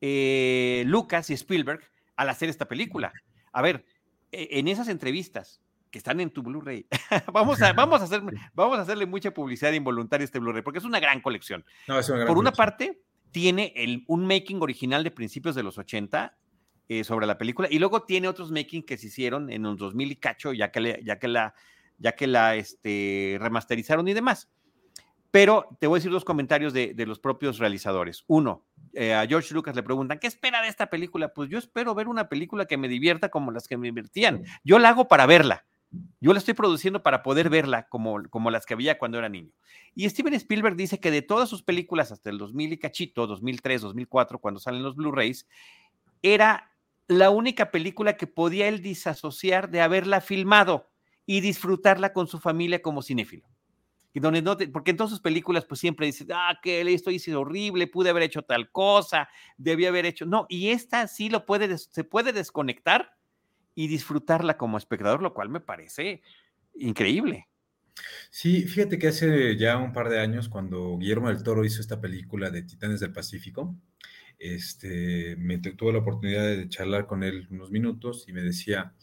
eh, 0.00 0.82
Lucas 0.86 1.30
y 1.30 1.34
Spielberg 1.34 1.80
al 2.16 2.30
hacer 2.30 2.48
esta 2.48 2.66
película. 2.66 3.12
A 3.52 3.62
ver, 3.62 3.84
en 4.32 4.68
esas 4.68 4.88
entrevistas 4.88 5.62
que 5.90 5.98
están 5.98 6.20
en 6.20 6.30
tu 6.30 6.42
Blu-ray. 6.42 6.86
vamos, 7.32 7.60
a, 7.62 7.72
vamos, 7.72 8.00
a 8.00 8.04
hacer, 8.04 8.22
vamos 8.54 8.78
a 8.78 8.82
hacerle 8.82 9.06
mucha 9.06 9.32
publicidad 9.32 9.72
involuntaria 9.72 10.24
a 10.24 10.26
este 10.26 10.38
Blu-ray, 10.38 10.62
porque 10.62 10.78
es 10.78 10.84
una 10.84 11.00
gran 11.00 11.20
colección. 11.20 11.64
Por 12.26 12.38
una 12.38 12.52
parte, 12.52 13.00
tiene 13.30 13.72
el, 13.76 14.04
un 14.06 14.26
making 14.26 14.60
original 14.62 15.04
de 15.04 15.10
principios 15.10 15.54
de 15.54 15.62
los 15.62 15.78
80 15.78 16.36
eh, 16.88 17.04
sobre 17.04 17.26
la 17.26 17.38
película, 17.38 17.68
y 17.70 17.78
luego 17.78 18.02
tiene 18.02 18.28
otros 18.28 18.50
making 18.50 18.82
que 18.82 18.96
se 18.96 19.08
hicieron 19.08 19.50
en 19.50 19.62
los 19.62 19.76
2000 19.76 20.12
y 20.12 20.16
cacho, 20.16 20.52
ya 20.52 20.70
que, 20.70 21.00
ya 21.04 21.18
que 21.18 21.28
la, 21.28 21.54
ya 21.98 22.12
que 22.12 22.26
la 22.26 22.56
este, 22.56 23.36
remasterizaron 23.40 24.08
y 24.08 24.14
demás. 24.14 24.50
Pero 25.30 25.76
te 25.78 25.86
voy 25.86 25.96
a 25.96 25.98
decir 25.98 26.10
dos 26.10 26.24
comentarios 26.24 26.72
de, 26.72 26.94
los 27.06 27.18
propios 27.18 27.58
realizadores. 27.58 28.24
Uno, 28.26 28.64
eh, 29.00 29.14
a 29.14 29.24
George 29.28 29.54
Lucas 29.54 29.76
le 29.76 29.84
preguntan, 29.84 30.18
¿qué 30.18 30.26
espera 30.26 30.60
de 30.60 30.66
esta 30.66 30.90
película? 30.90 31.32
Pues 31.32 31.48
yo 31.48 31.56
espero 31.56 31.94
ver 31.94 32.08
una 32.08 32.28
película 32.28 32.66
que 32.66 32.76
me 32.76 32.88
divierta 32.88 33.28
como 33.28 33.52
las 33.52 33.68
que 33.68 33.76
me 33.76 33.86
divertían. 33.86 34.42
Yo 34.64 34.80
la 34.80 34.88
hago 34.88 35.06
para 35.06 35.24
verla. 35.24 35.64
Yo 36.20 36.32
la 36.32 36.40
estoy 36.40 36.54
produciendo 36.54 37.00
para 37.00 37.22
poder 37.22 37.48
verla 37.48 37.88
como, 37.88 38.24
como 38.28 38.50
las 38.50 38.66
que 38.66 38.74
había 38.74 38.98
cuando 38.98 39.16
era 39.18 39.28
niño. 39.28 39.52
Y 39.94 40.08
Steven 40.10 40.34
Spielberg 40.34 40.74
dice 40.74 40.98
que 40.98 41.12
de 41.12 41.22
todas 41.22 41.48
sus 41.48 41.62
películas 41.62 42.10
hasta 42.10 42.28
el 42.28 42.38
2000 42.38 42.72
y 42.72 42.78
cachito, 42.78 43.28
2003, 43.28 43.82
2004, 43.82 44.40
cuando 44.40 44.58
salen 44.58 44.82
los 44.82 44.96
Blu-rays, 44.96 45.46
era 46.20 46.72
la 47.06 47.30
única 47.30 47.70
película 47.70 48.16
que 48.16 48.26
podía 48.26 48.66
él 48.66 48.82
disasociar 48.82 49.70
de 49.70 49.80
haberla 49.80 50.20
filmado 50.20 50.90
y 51.24 51.40
disfrutarla 51.40 52.12
con 52.12 52.26
su 52.26 52.40
familia 52.40 52.82
como 52.82 53.02
cinéfilo. 53.02 53.46
Y 54.14 54.20
donde 54.20 54.42
no 54.42 54.56
porque 54.72 54.92
en 54.92 54.96
todas 54.96 55.10
sus 55.10 55.20
películas 55.20 55.64
pues 55.64 55.80
siempre 55.80 56.06
dice, 56.06 56.26
ah, 56.32 56.58
que 56.62 56.80
esto 56.92 57.10
hice 57.10 57.34
horrible, 57.34 57.86
pude 57.86 58.10
haber 58.10 58.22
hecho 58.22 58.42
tal 58.42 58.70
cosa, 58.70 59.28
debía 59.56 59.88
haber 59.88 60.06
hecho. 60.06 60.26
No, 60.26 60.46
y 60.48 60.70
esta 60.70 61.06
sí 61.08 61.28
lo 61.28 61.44
puede, 61.46 61.76
se 61.78 62.04
puede 62.04 62.32
desconectar 62.32 63.16
y 63.74 63.86
disfrutarla 63.86 64.56
como 64.56 64.78
espectador, 64.78 65.22
lo 65.22 65.34
cual 65.34 65.50
me 65.50 65.60
parece 65.60 66.22
increíble. 66.74 67.48
Sí, 68.30 68.62
fíjate 68.62 68.98
que 68.98 69.08
hace 69.08 69.56
ya 69.56 69.76
un 69.76 69.92
par 69.92 70.08
de 70.08 70.20
años, 70.20 70.48
cuando 70.48 70.96
Guillermo 70.98 71.28
del 71.28 71.42
Toro 71.42 71.64
hizo 71.64 71.80
esta 71.80 72.00
película 72.00 72.50
de 72.50 72.62
Titanes 72.62 73.00
del 73.00 73.12
Pacífico, 73.12 73.76
este, 74.38 75.36
me 75.36 75.58
tuve 75.58 75.92
la 75.92 75.98
oportunidad 75.98 76.44
de 76.44 76.68
charlar 76.68 77.06
con 77.06 77.22
él 77.24 77.48
unos 77.50 77.70
minutos 77.70 78.24
y 78.28 78.32
me 78.32 78.42
decía 78.42 78.94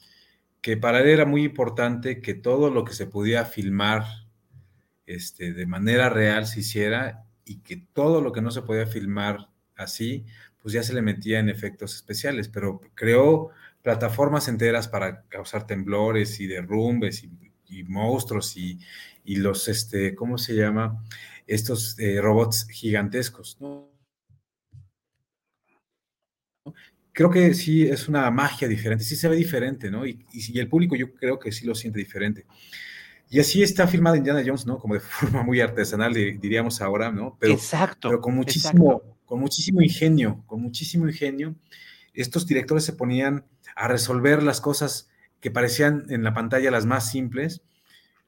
que 0.62 0.78
para 0.78 1.02
él 1.02 1.10
era 1.10 1.26
muy 1.26 1.44
importante 1.44 2.22
que 2.22 2.34
todo 2.34 2.70
lo 2.70 2.86
que 2.86 2.94
se 2.94 3.06
podía 3.06 3.46
filmar 3.46 4.06
este, 5.06 5.54
de 5.54 5.66
manera 5.66 6.10
real 6.10 6.48
se 6.48 6.62
hiciera 6.62 7.26
y 7.46 7.58
que 7.60 7.78
todo 7.78 8.22
lo 8.22 8.32
que 8.32 8.42
no 8.42 8.52
se 8.52 8.64
podía 8.64 8.88
filmar 8.88 9.50
así, 9.76 10.26
pues 10.62 10.74
ya 10.74 10.84
se 10.84 10.94
le 10.94 11.02
metía 11.02 11.40
en 11.40 11.50
efectos 11.50 11.96
especiales, 11.96 12.50
pero 12.50 12.82
creó 12.96 13.52
plataformas 13.84 14.48
enteras 14.48 14.88
para 14.88 15.22
causar 15.30 15.68
temblores 15.68 16.40
y 16.40 16.48
derrumbes 16.48 17.24
y, 17.24 17.84
monstruos 17.84 18.58
y, 18.58 18.80
los, 19.26 19.68
este, 19.68 20.16
¿cómo 20.16 20.38
se 20.38 20.56
llama? 20.56 21.04
Estos 21.46 22.00
eh, 22.00 22.20
robots 22.22 22.68
gigantescos, 22.70 23.58
Creo 27.12 27.30
que 27.30 27.54
sí 27.54 27.84
es 27.84 28.10
una 28.10 28.30
magia 28.30 28.68
diferente, 28.68 29.06
sí 29.06 29.16
se 29.16 29.30
ve 29.30 29.38
diferente, 29.38 29.90
¿no? 29.90 30.06
Y, 30.06 30.26
y, 30.34 30.60
el 30.60 30.68
público 30.68 30.98
yo 30.98 31.14
creo 31.14 31.40
que 31.40 31.52
sí 31.54 31.66
lo 31.66 31.74
siente 31.74 32.00
diferente. 32.00 32.46
Y 33.30 33.40
así 33.40 33.64
está 33.64 33.88
filmada 33.88 34.18
Indiana 34.18 34.44
Jones, 34.46 34.66
¿no? 34.66 34.78
Como 34.78 34.94
de 34.94 35.00
forma 35.00 35.44
muy 35.44 35.60
artesanal, 35.62 36.14
diríamos 36.14 36.82
ahora, 36.82 37.12
¿no? 37.12 37.38
Pero, 37.40 37.54
exacto. 37.54 38.10
Pero 38.10 38.22
con 38.22 38.36
muchísimo, 38.36 39.02
con 39.26 39.40
muchísimo 39.40 39.82
ingenio, 39.82 40.44
con 40.46 40.62
muchísimo 40.62 41.08
ingenio. 41.08 41.56
Estos 42.14 42.46
directores 42.48 42.86
se 42.86 42.94
ponían 42.94 43.46
a 43.76 43.88
resolver 43.88 44.42
las 44.44 44.62
cosas 44.62 45.10
que 45.42 45.52
parecían 45.52 46.06
en 46.10 46.24
la 46.24 46.34
pantalla 46.34 46.72
las 46.72 46.86
más 46.86 47.12
simples, 47.12 47.62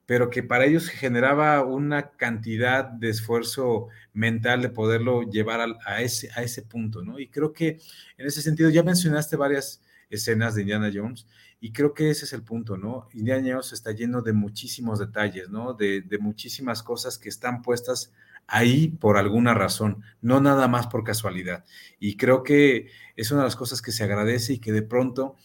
pero 0.05 0.29
que 0.29 0.43
para 0.43 0.65
ellos 0.65 0.87
generaba 0.87 1.63
una 1.63 2.11
cantidad 2.11 2.85
de 2.85 3.09
esfuerzo 3.09 3.87
mental 4.13 4.61
de 4.61 4.69
poderlo 4.69 5.23
llevar 5.23 5.77
a, 5.85 6.01
ese, 6.01 6.29
a 6.35 6.43
ese 6.43 6.63
punto, 6.63 7.03
¿no? 7.03 7.19
Y 7.19 7.27
creo 7.27 7.53
que 7.53 7.79
en 8.17 8.27
ese 8.27 8.41
sentido, 8.41 8.69
ya 8.69 8.83
mencionaste 8.83 9.35
varias 9.35 9.81
escenas 10.09 10.55
de 10.55 10.61
Indiana 10.61 10.91
Jones 10.93 11.27
y 11.59 11.71
creo 11.71 11.93
que 11.93 12.09
ese 12.09 12.25
es 12.25 12.33
el 12.33 12.43
punto, 12.43 12.77
¿no? 12.77 13.07
Indiana 13.13 13.49
Jones 13.53 13.73
está 13.73 13.91
lleno 13.91 14.21
de 14.21 14.33
muchísimos 14.33 14.99
detalles, 14.99 15.49
¿no? 15.49 15.73
De, 15.73 16.03
muchísimas 16.19 16.83
cosas 16.83 17.17
que 17.17 17.29
están 17.29 17.61
puestas 17.61 18.13
ahí 18.47 18.89
por 18.89 19.17
alguna 19.17 19.53
razón, 19.53 20.03
no 20.21 20.39
nada 20.39 20.67
más 20.67 20.87
por 20.87 21.03
casualidad. 21.03 21.65
Y 21.99 22.15
creo 22.15 22.43
que 22.43 22.89
es 23.15 23.31
una 23.31 23.41
de 23.41 23.47
las 23.47 23.55
cosas 23.55 23.81
que 23.81 23.91
se 23.91 24.03
agradece 24.03 24.53
y 24.53 24.59
que 24.59 24.71
de 24.71 24.83
pronto, 24.83 25.35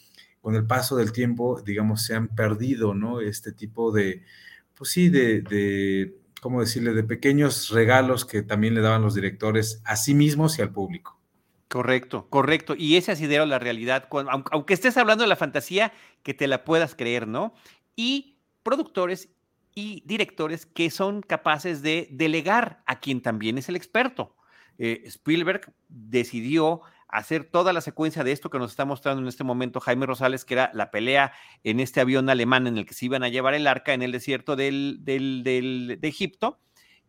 con 0.40 0.54
el 0.54 0.66
paso 0.66 0.96
del 0.96 1.12
tiempo, 1.12 1.62
digamos, 1.64 2.04
se 2.04 2.14
han 2.14 2.28
perdido, 2.28 2.94
¿no? 2.94 3.20
Este 3.20 3.52
tipo 3.52 3.90
de, 3.90 4.22
pues 4.74 4.90
sí, 4.90 5.08
de 5.08 6.14
¿cómo 6.42 6.60
decirle?, 6.60 6.92
de 6.92 7.04
pequeños 7.04 7.70
regalos 7.70 8.24
que 8.24 8.42
también 8.42 8.74
le 8.74 8.80
daban 8.80 9.02
los 9.02 9.14
directores 9.14 9.80
a 9.84 9.94
sí 9.94 10.12
mismos 10.12 10.58
y 10.58 10.62
al 10.62 10.72
público. 10.72 11.21
Correcto, 11.72 12.28
correcto. 12.28 12.74
Y 12.76 12.96
ese 12.98 13.12
asidero 13.12 13.46
la 13.46 13.58
realidad, 13.58 14.06
aunque 14.50 14.74
estés 14.74 14.98
hablando 14.98 15.24
de 15.24 15.28
la 15.28 15.36
fantasía, 15.36 15.94
que 16.22 16.34
te 16.34 16.46
la 16.46 16.64
puedas 16.64 16.94
creer, 16.94 17.26
¿no? 17.26 17.54
Y 17.96 18.36
productores 18.62 19.30
y 19.74 20.02
directores 20.04 20.66
que 20.66 20.90
son 20.90 21.22
capaces 21.22 21.80
de 21.80 22.08
delegar 22.10 22.82
a 22.84 23.00
quien 23.00 23.22
también 23.22 23.56
es 23.56 23.70
el 23.70 23.76
experto. 23.76 24.36
Eh, 24.76 25.00
Spielberg 25.06 25.72
decidió 25.88 26.82
hacer 27.08 27.44
toda 27.44 27.72
la 27.72 27.80
secuencia 27.80 28.22
de 28.22 28.32
esto 28.32 28.50
que 28.50 28.58
nos 28.58 28.72
está 28.72 28.84
mostrando 28.84 29.22
en 29.22 29.28
este 29.28 29.42
momento 29.42 29.80
Jaime 29.80 30.04
Rosales, 30.04 30.44
que 30.44 30.52
era 30.52 30.70
la 30.74 30.90
pelea 30.90 31.32
en 31.64 31.80
este 31.80 32.02
avión 32.02 32.28
alemán 32.28 32.66
en 32.66 32.76
el 32.76 32.84
que 32.84 32.92
se 32.92 33.06
iban 33.06 33.22
a 33.22 33.30
llevar 33.30 33.54
el 33.54 33.66
arca 33.66 33.94
en 33.94 34.02
el 34.02 34.12
desierto 34.12 34.56
del, 34.56 34.98
de 35.06 35.98
Egipto, 36.02 36.58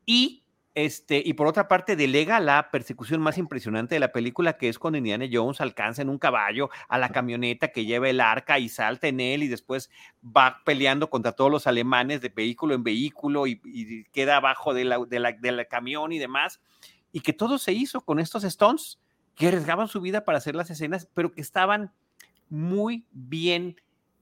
y 0.06 0.43
este, 0.76 1.22
y 1.24 1.34
por 1.34 1.46
otra 1.46 1.68
parte, 1.68 1.96
delega 1.96 2.40
la 2.40 2.72
persecución 2.72 3.22
más 3.22 3.38
impresionante 3.38 3.96
de 3.96 4.00
la 4.00 4.12
película, 4.12 4.58
que 4.58 4.70
es 4.70 4.80
cuando 4.80 4.98
Indiana 4.98 5.26
Jones 5.32 5.62
alcanza 5.62 6.02
en 6.02 6.10
un 6.10 6.18
caballo 6.18 6.70
a 6.88 6.98
la 6.98 7.10
camioneta 7.10 7.68
que 7.68 7.86
lleva 7.86 8.10
el 8.10 8.20
arca 8.20 8.58
y 8.58 8.70
salta 8.70 9.08
en 9.08 9.20
él 9.20 9.44
y 9.44 9.48
después 9.48 9.92
va 10.26 10.62
peleando 10.66 11.12
contra 11.12 11.34
todos 11.34 11.52
los 11.52 11.68
alemanes 11.68 12.22
de 12.22 12.30
vehículo 12.30 12.74
en 12.74 12.84
vehículo 12.84 13.46
y, 13.46 14.06
queda 14.12 14.38
abajo 14.38 14.74
del 14.74 15.68
camión 15.70 16.12
y 16.12 16.18
demás. 16.18 16.60
Y 17.12 17.20
que 17.20 17.34
todo 17.34 17.60
se 17.60 17.74
hizo 17.74 18.02
con 18.02 18.20
estos 18.20 18.44
Stones 18.44 19.00
que 19.36 19.48
arriesgaban 19.48 19.88
su 19.88 20.02
vida 20.02 20.26
para 20.26 20.40
hacer 20.40 20.56
las 20.56 20.72
escenas, 20.72 21.08
pero 21.14 21.32
que 21.32 21.42
estaban 21.42 21.92
muy 22.50 23.06
bien 23.12 23.80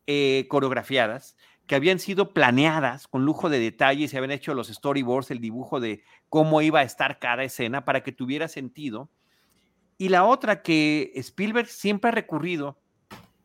eh, 0.07 0.47
coreografiadas 0.49 1.37
que 1.67 1.75
habían 1.75 1.99
sido 1.99 2.33
planeadas 2.33 3.07
con 3.07 3.25
lujo 3.25 3.49
de 3.49 3.59
detalles, 3.59 4.11
se 4.11 4.17
habían 4.17 4.31
hecho 4.31 4.53
los 4.53 4.67
storyboards, 4.67 5.31
el 5.31 5.39
dibujo 5.39 5.79
de 5.79 6.03
cómo 6.29 6.61
iba 6.61 6.79
a 6.79 6.83
estar 6.83 7.19
cada 7.19 7.43
escena 7.43 7.85
para 7.85 8.03
que 8.03 8.11
tuviera 8.11 8.47
sentido. 8.47 9.09
Y 9.97 10.09
la 10.09 10.25
otra 10.25 10.61
que 10.61 11.11
Spielberg 11.15 11.67
siempre 11.67 12.09
ha 12.09 12.11
recurrido 12.11 12.79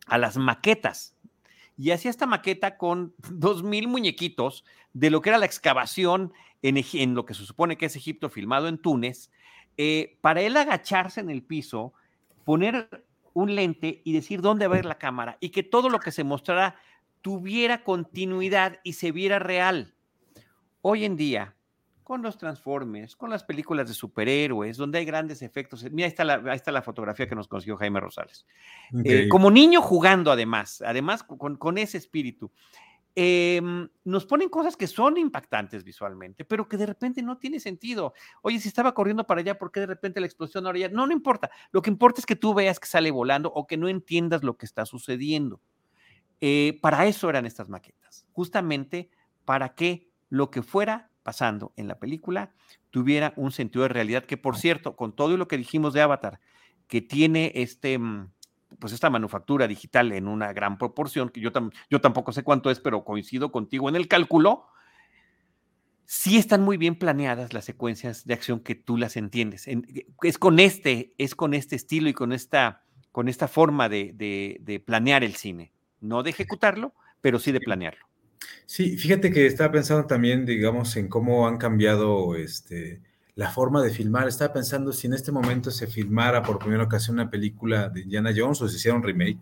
a 0.07 0.19
las 0.19 0.37
maquetas. 0.37 1.17
Y 1.77 1.91
hacía 1.91 2.11
esta 2.11 2.27
maqueta 2.27 2.79
con 2.79 3.15
dos 3.31 3.63
mil 3.63 3.89
muñequitos 3.89 4.65
de 4.93 5.11
lo 5.11 5.21
que 5.21 5.29
era 5.29 5.39
la 5.39 5.47
excavación 5.47 6.33
en, 6.63 6.83
en, 6.95 7.15
lo 7.15 7.27
que 7.27 7.35
se 7.35 7.45
supone 7.45 7.77
que 7.77 7.87
es 7.87 7.97
Egipto, 7.97 8.31
filmado 8.31 8.67
en 8.67 8.79
Túnez, 8.79 9.31
eh, 9.77 10.19
para 10.23 10.41
él 10.41 10.57
agacharse 10.57 11.21
en 11.21 11.31
el 11.31 11.43
piso, 11.43 11.93
poner 12.45 13.05
un 13.35 13.55
lente 13.55 14.01
y 14.05 14.15
decir 14.15 14.41
dónde 14.41 14.67
va 14.67 14.77
a 14.77 14.79
ir 14.79 14.87
la 14.87 14.99
cámara 14.99 15.37
y 15.41 15.51
que 15.51 15.63
todo 15.63 15.91
lo 15.91 16.01
que 16.01 16.11
se 16.11 16.25
mostrara 16.25 16.81
tuviera 17.27 17.83
continuidad 17.83 18.79
y 18.85 18.93
se 18.93 19.11
viera 19.11 19.41
real. 19.41 19.97
Hoy 20.81 21.05
en 21.05 21.17
día, 21.17 21.57
con 22.05 22.23
los 22.23 22.39
Transformers, 22.39 23.17
con 23.17 23.31
las 23.31 23.43
películas 23.43 23.89
de 23.89 23.95
superhéroes, 23.95 24.77
donde 24.77 24.99
hay 24.99 25.05
grandes 25.05 25.43
efectos. 25.43 25.83
Mira, 25.91 26.07
ahí 26.07 26.11
está 26.11 26.23
la, 26.23 26.55
está 26.55 26.71
la 26.71 26.83
fotografía 26.83 27.29
que 27.29 27.35
nos 27.35 27.49
consiguió 27.49 27.77
Jaime 27.79 27.99
Rosales. 27.99 28.47
Eh, 29.05 29.27
como 29.29 29.51
niño 29.51 29.83
jugando, 29.83 30.31
además, 30.31 30.81
además 30.87 31.25
con, 31.25 31.79
ese 31.79 31.99
espíritu. 31.99 32.53
Em, 33.17 33.89
nos 34.05 34.25
ponen 34.25 34.49
cosas 34.49 34.77
que 34.77 34.87
son 34.87 35.17
impactantes 35.17 35.83
visualmente, 35.83 36.45
pero 36.45 36.69
que 36.69 36.77
de 36.77 36.87
repente 36.87 37.23
no 37.23 37.39
tiene 37.39 37.59
sentido. 37.59 38.15
Oye, 38.41 38.61
si 38.61 38.69
estaba 38.69 38.95
corriendo 38.95 39.27
para 39.27 39.41
allá, 39.41 39.59
¿por 39.59 39.73
qué 39.73 39.81
de 39.81 39.87
repente 39.87 40.21
la 40.21 40.27
explosión 40.27 40.65
ahora 40.65 40.79
ya? 40.79 40.89
No, 40.91 41.09
no 41.09 41.13
importa. 41.13 41.51
Lo 41.73 41.83
que 41.83 41.91
importa 41.91 42.21
es 42.21 42.27
que 42.27 42.37
tú 42.37 42.55
veas 42.55 42.79
que 42.79 42.87
sale 42.87 43.11
volando 43.11 43.51
o 43.53 43.67
que 43.67 43.77
no 43.77 43.89
entiendas 43.89 44.45
lo 44.45 44.57
que 44.57 44.65
está 44.65 44.87
sucediendo. 44.87 45.61
Eh, 46.41 46.79
para 46.83 47.07
eso 47.07 47.31
eran 47.31 47.47
estas 47.47 47.69
maquetas, 47.69 48.27
justamente 48.33 49.11
para 49.45 49.75
que 49.75 50.11
lo 50.29 50.51
que 50.51 50.63
fuera 50.63 51.11
pasando 51.23 51.73
en 51.77 51.89
la 51.89 51.99
película 51.99 52.53
tuviera 52.91 53.33
un 53.37 53.53
sentido 53.53 53.83
de 53.83 53.89
realidad, 53.89 54.25
que 54.25 54.37
por 54.37 54.57
cierto, 54.57 54.97
con 54.97 55.15
todo 55.15 55.37
lo 55.37 55.49
que 55.49 55.57
dijimos 55.57 55.93
de 55.93 56.03
Avatar, 56.03 56.41
que 56.89 57.01
tiene 57.01 57.53
este, 57.55 57.99
mm, 57.99 58.31
pues 58.79 58.93
esta 58.93 59.11
manufactura 59.11 59.67
digital 59.67 60.13
en 60.13 60.29
una 60.29 60.53
gran 60.53 60.79
proporción, 60.79 61.31
que 61.31 61.41
yo, 61.41 61.51
yo 61.91 62.01
tampoco 62.01 62.33
sé 62.33 62.43
cuánto 62.43 62.71
es, 62.71 62.81
pero 62.81 63.05
coincido 63.05 63.51
contigo 63.51 63.89
en 63.89 63.97
el 63.97 64.09
cálculo, 64.09 64.67
sí 66.05 66.37
están 66.37 66.63
muy 66.63 66.77
bien 66.77 66.97
planeadas 66.97 67.53
las 67.53 67.65
secuencias 67.65 68.27
de 68.27 68.35
acción 68.35 68.61
que 68.61 68.75
tú 68.75 68.97
las 68.97 69.17
entiendes. 69.17 69.67
es 70.23 70.39
con 70.39 70.61
este, 70.61 71.15
es 71.19 71.35
con 71.35 71.55
este 71.55 71.77
estilo 71.77 72.09
y 72.09 72.15
con 72.15 72.33
esta, 72.33 72.85
con 73.11 73.29
esta 73.29 73.49
forma 73.49 73.89
de 73.89 74.83
planear 74.87 75.25
el 75.25 75.35
cine 75.35 75.73
no 76.07 76.23
de 76.23 76.31
ejecutarlo, 76.31 76.95
pero 77.21 77.39
sí 77.39 77.53
de 77.53 77.61
planearlo. 77.61 78.07
Sí, 78.67 78.97
fíjate 78.97 79.31
que 79.31 79.47
estaba 79.47 79.73
pensando 79.73 80.07
también, 80.07 80.45
digamos, 80.45 80.97
en 80.97 81.09
cómo 81.09 81.47
han 81.47 81.57
cambiado 81.57 82.35
este, 82.35 83.01
la 83.35 83.51
forma 83.51 83.83
de 83.83 83.91
filmar. 83.91 84.27
Estaba 84.27 84.53
pensando 84.53 84.93
si 84.93 85.07
en 85.07 85.15
este 85.15 85.31
momento 85.31 85.71
se 85.71 85.87
filmara 85.87 86.43
por 86.43 86.59
primera 86.59 86.85
ocasión 86.85 87.17
una 87.17 87.31
película 87.31 87.89
de 87.89 88.01
Indiana 88.01 88.33
Jones 88.35 88.61
o 88.61 88.69
se 88.69 88.77
hiciera 88.77 88.97
un 88.97 89.03
remake, 89.03 89.39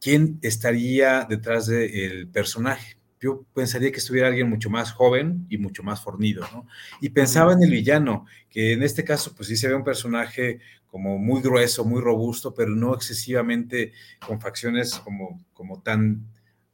¿quién 0.00 0.38
estaría 0.42 1.26
detrás 1.28 1.66
del 1.66 2.28
personaje? 2.28 2.96
Yo 3.20 3.44
pensaría 3.54 3.92
que 3.92 3.98
estuviera 3.98 4.28
alguien 4.28 4.48
mucho 4.48 4.70
más 4.70 4.92
joven 4.92 5.46
y 5.50 5.58
mucho 5.58 5.82
más 5.82 6.02
fornido, 6.02 6.46
¿no? 6.52 6.66
Y 7.02 7.10
pensaba 7.10 7.52
en 7.52 7.62
el 7.62 7.70
villano, 7.70 8.24
que 8.48 8.72
en 8.72 8.82
este 8.82 9.04
caso, 9.04 9.34
pues 9.34 9.48
sí 9.48 9.56
se 9.56 9.68
ve 9.68 9.74
un 9.74 9.84
personaje 9.84 10.60
como 10.90 11.18
muy 11.18 11.40
grueso, 11.40 11.84
muy 11.84 12.00
robusto, 12.00 12.54
pero 12.54 12.70
no 12.70 12.94
excesivamente 12.94 13.92
con 14.26 14.40
facciones 14.40 14.94
como, 14.94 15.44
como 15.52 15.80
tan 15.82 16.26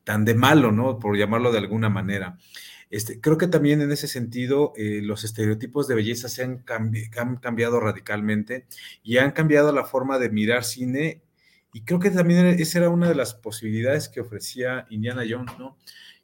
tan 0.06 0.24
de 0.24 0.36
malo, 0.36 0.70
¿no? 0.70 1.00
Por 1.00 1.18
llamarlo 1.18 1.50
de 1.50 1.58
alguna 1.58 1.88
manera. 1.90 2.38
Este, 2.90 3.20
creo 3.20 3.36
que 3.36 3.48
también 3.48 3.80
en 3.82 3.90
ese 3.90 4.06
sentido 4.06 4.72
eh, 4.76 5.00
los 5.02 5.24
estereotipos 5.24 5.88
de 5.88 5.96
belleza 5.96 6.28
se 6.28 6.44
han, 6.44 6.58
cambiado 7.40 7.80
radicalmente 7.80 8.66
y 9.02 9.16
han 9.16 9.32
cambiado 9.32 9.72
la 9.72 9.84
forma 9.84 10.20
de 10.20 10.30
mirar 10.30 10.62
cine 10.62 11.22
y 11.72 11.82
creo 11.82 11.98
que 11.98 12.12
también 12.12 12.46
esa 12.46 12.78
era 12.78 12.88
una 12.88 13.08
de 13.08 13.16
las 13.16 13.34
posibilidades 13.34 14.08
que 14.08 14.20
ofrecía 14.20 14.86
Indiana 14.90 15.24
Jones, 15.28 15.58
¿no? 15.58 15.76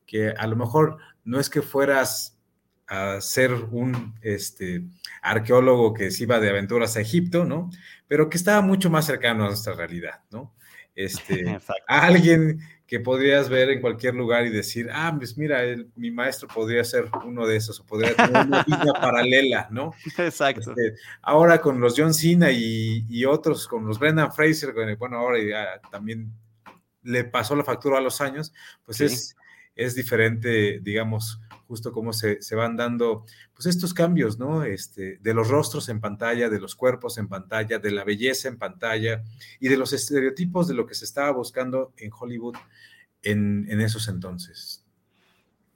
Que 0.06 0.30
a 0.30 0.46
lo 0.46 0.54
mejor 0.54 0.98
no 1.24 1.40
es 1.40 1.50
que 1.50 1.60
fueras 1.60 2.38
a 2.86 3.20
ser 3.20 3.52
un 3.52 4.14
este, 4.22 4.82
arqueólogo 5.22 5.94
que 5.94 6.10
se 6.10 6.24
iba 6.24 6.40
de 6.40 6.50
aventuras 6.50 6.96
a 6.96 7.00
Egipto, 7.00 7.44
¿no? 7.44 7.70
Pero 8.08 8.28
que 8.28 8.36
estaba 8.36 8.60
mucho 8.60 8.90
más 8.90 9.06
cercano 9.06 9.44
a 9.44 9.48
nuestra 9.48 9.74
realidad, 9.74 10.20
¿no? 10.30 10.54
Este, 10.94 11.44
alguien 11.86 12.60
que 12.92 13.00
podrías 13.00 13.48
ver 13.48 13.70
en 13.70 13.80
cualquier 13.80 14.14
lugar 14.14 14.44
y 14.44 14.50
decir, 14.50 14.90
ah, 14.92 15.14
pues 15.16 15.38
mira, 15.38 15.62
mi 15.96 16.10
maestro 16.10 16.46
podría 16.46 16.84
ser 16.84 17.08
uno 17.24 17.46
de 17.46 17.56
esos, 17.56 17.80
o 17.80 17.86
podría 17.86 18.14
tener 18.14 18.46
una 18.46 18.62
vida 18.66 18.92
paralela, 18.92 19.66
¿no? 19.70 19.94
Exacto. 20.18 20.72
Este, 20.72 21.00
ahora 21.22 21.58
con 21.58 21.80
los 21.80 21.94
John 21.96 22.12
Cena 22.12 22.50
y, 22.50 23.24
otros, 23.24 23.66
con 23.66 23.86
los 23.86 23.98
Brendan 23.98 24.30
Fraser, 24.30 24.74
bueno, 24.98 25.16
ahora 25.16 25.38
ya 25.42 25.80
también 25.90 26.34
le 27.02 27.24
pasó 27.24 27.56
la 27.56 27.64
factura 27.64 27.96
a 27.96 28.02
los 28.02 28.20
años, 28.20 28.52
pues 28.84 29.00
es, 29.00 29.36
es 29.74 29.94
diferente, 29.94 30.80
digamos, 30.80 31.40
justo 31.66 31.92
cómo 31.92 32.12
se, 32.12 32.42
se, 32.42 32.54
van 32.54 32.76
dando, 32.76 33.24
pues 33.54 33.66
estos 33.66 33.94
cambios, 33.94 34.38
¿no? 34.38 34.64
Este, 34.64 35.18
de 35.18 35.34
los 35.34 35.48
rostros 35.48 35.88
en 35.88 36.00
pantalla, 36.00 36.50
de 36.50 36.60
los 36.60 36.74
cuerpos 36.74 37.16
en 37.18 37.28
pantalla, 37.28 37.78
de 37.78 37.90
la 37.90 38.04
belleza 38.04 38.48
en 38.48 38.58
pantalla 38.58 39.22
y 39.58 39.68
de 39.68 39.76
los 39.76 39.92
estereotipos 39.92 40.68
de 40.68 40.74
lo 40.74 40.86
que 40.86 40.94
se 40.94 41.04
estaba 41.04 41.30
buscando 41.30 41.94
en 41.96 42.10
Hollywood 42.12 42.56
en, 43.22 43.66
en 43.70 43.80
esos 43.80 44.08
entonces. 44.08 44.84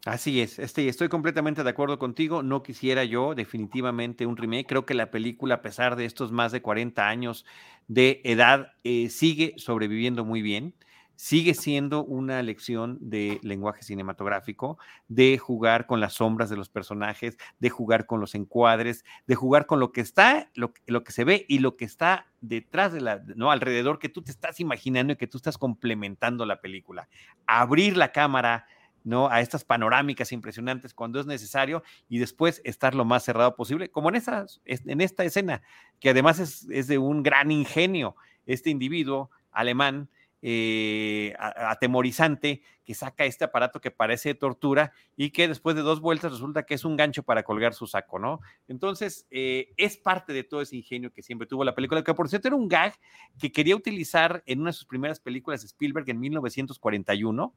Así 0.04 0.40
es, 0.40 0.60
este, 0.60 0.86
estoy 0.86 1.08
completamente 1.08 1.64
de 1.64 1.70
acuerdo 1.70 1.98
contigo. 1.98 2.44
No 2.44 2.62
quisiera 2.62 3.02
yo 3.02 3.34
definitivamente 3.34 4.24
un 4.24 4.36
remake. 4.36 4.68
Creo 4.68 4.86
que 4.86 4.94
la 4.94 5.10
película, 5.10 5.56
a 5.56 5.62
pesar 5.62 5.96
de 5.96 6.04
estos 6.04 6.30
más 6.30 6.52
de 6.52 6.62
40 6.62 7.08
años 7.08 7.44
de 7.88 8.20
edad, 8.22 8.74
eh, 8.84 9.08
sigue 9.08 9.54
sobreviviendo 9.56 10.24
muy 10.24 10.42
bien 10.42 10.74
sigue 11.16 11.54
siendo 11.54 12.04
una 12.04 12.42
lección 12.42 12.98
de 13.00 13.40
lenguaje 13.42 13.82
cinematográfico, 13.82 14.78
de 15.08 15.38
jugar 15.38 15.86
con 15.86 15.98
las 15.98 16.14
sombras 16.14 16.50
de 16.50 16.56
los 16.56 16.68
personajes, 16.68 17.36
de 17.58 17.70
jugar 17.70 18.06
con 18.06 18.20
los 18.20 18.34
encuadres, 18.34 19.04
de 19.26 19.34
jugar 19.34 19.66
con 19.66 19.80
lo 19.80 19.92
que 19.92 20.02
está, 20.02 20.50
lo, 20.54 20.72
que 20.72 21.12
se 21.12 21.24
ve 21.24 21.46
y 21.48 21.58
lo 21.58 21.76
que 21.76 21.86
está 21.86 22.26
detrás 22.42 22.92
de 22.92 23.00
la, 23.00 23.22
¿no? 23.34 23.50
Alrededor 23.50 23.98
que 23.98 24.10
tú 24.10 24.22
te 24.22 24.30
estás 24.30 24.60
imaginando 24.60 25.14
y 25.14 25.16
que 25.16 25.26
tú 25.26 25.38
estás 25.38 25.58
complementando 25.58 26.44
la 26.44 26.60
película. 26.60 27.08
Abrir 27.46 27.96
la 27.96 28.12
cámara, 28.12 28.66
¿no? 29.02 29.28
A 29.30 29.40
estas 29.40 29.64
panorámicas 29.64 30.32
impresionantes 30.32 30.92
cuando 30.92 31.18
es 31.18 31.26
necesario 31.26 31.82
y 32.08 32.18
después 32.18 32.60
estar 32.64 32.94
lo 32.94 33.06
más 33.06 33.24
cerrado 33.24 33.56
posible, 33.56 33.90
como 33.90 34.10
en, 34.10 34.22
en 34.66 35.00
esta 35.00 35.24
escena, 35.24 35.62
que 35.98 36.10
además 36.10 36.38
es, 36.40 36.68
es 36.70 36.88
de 36.88 36.98
un 36.98 37.22
gran 37.22 37.50
ingenio. 37.50 38.16
Este 38.44 38.70
individuo 38.70 39.30
alemán 39.50 40.08
eh, 40.42 41.34
atemorizante 41.38 42.62
que 42.84 42.94
saca 42.94 43.24
este 43.24 43.44
aparato 43.44 43.80
que 43.80 43.90
parece 43.90 44.34
tortura 44.34 44.92
y 45.16 45.30
que 45.30 45.48
después 45.48 45.74
de 45.74 45.82
dos 45.82 46.00
vueltas 46.00 46.32
resulta 46.32 46.64
que 46.64 46.74
es 46.74 46.84
un 46.84 46.96
gancho 46.96 47.22
para 47.24 47.42
colgar 47.42 47.74
su 47.74 47.86
saco, 47.86 48.18
¿no? 48.18 48.40
Entonces, 48.68 49.26
eh, 49.30 49.72
es 49.76 49.96
parte 49.96 50.32
de 50.32 50.44
todo 50.44 50.60
ese 50.60 50.76
ingenio 50.76 51.12
que 51.12 51.22
siempre 51.22 51.48
tuvo 51.48 51.64
la 51.64 51.74
película, 51.74 52.04
que 52.04 52.14
por 52.14 52.28
cierto 52.28 52.48
era 52.48 52.56
un 52.56 52.68
gag 52.68 52.94
que 53.40 53.50
quería 53.50 53.74
utilizar 53.74 54.42
en 54.46 54.60
una 54.60 54.70
de 54.70 54.74
sus 54.74 54.86
primeras 54.86 55.18
películas 55.20 55.64
Spielberg 55.64 56.08
en 56.10 56.20
1941, 56.20 57.54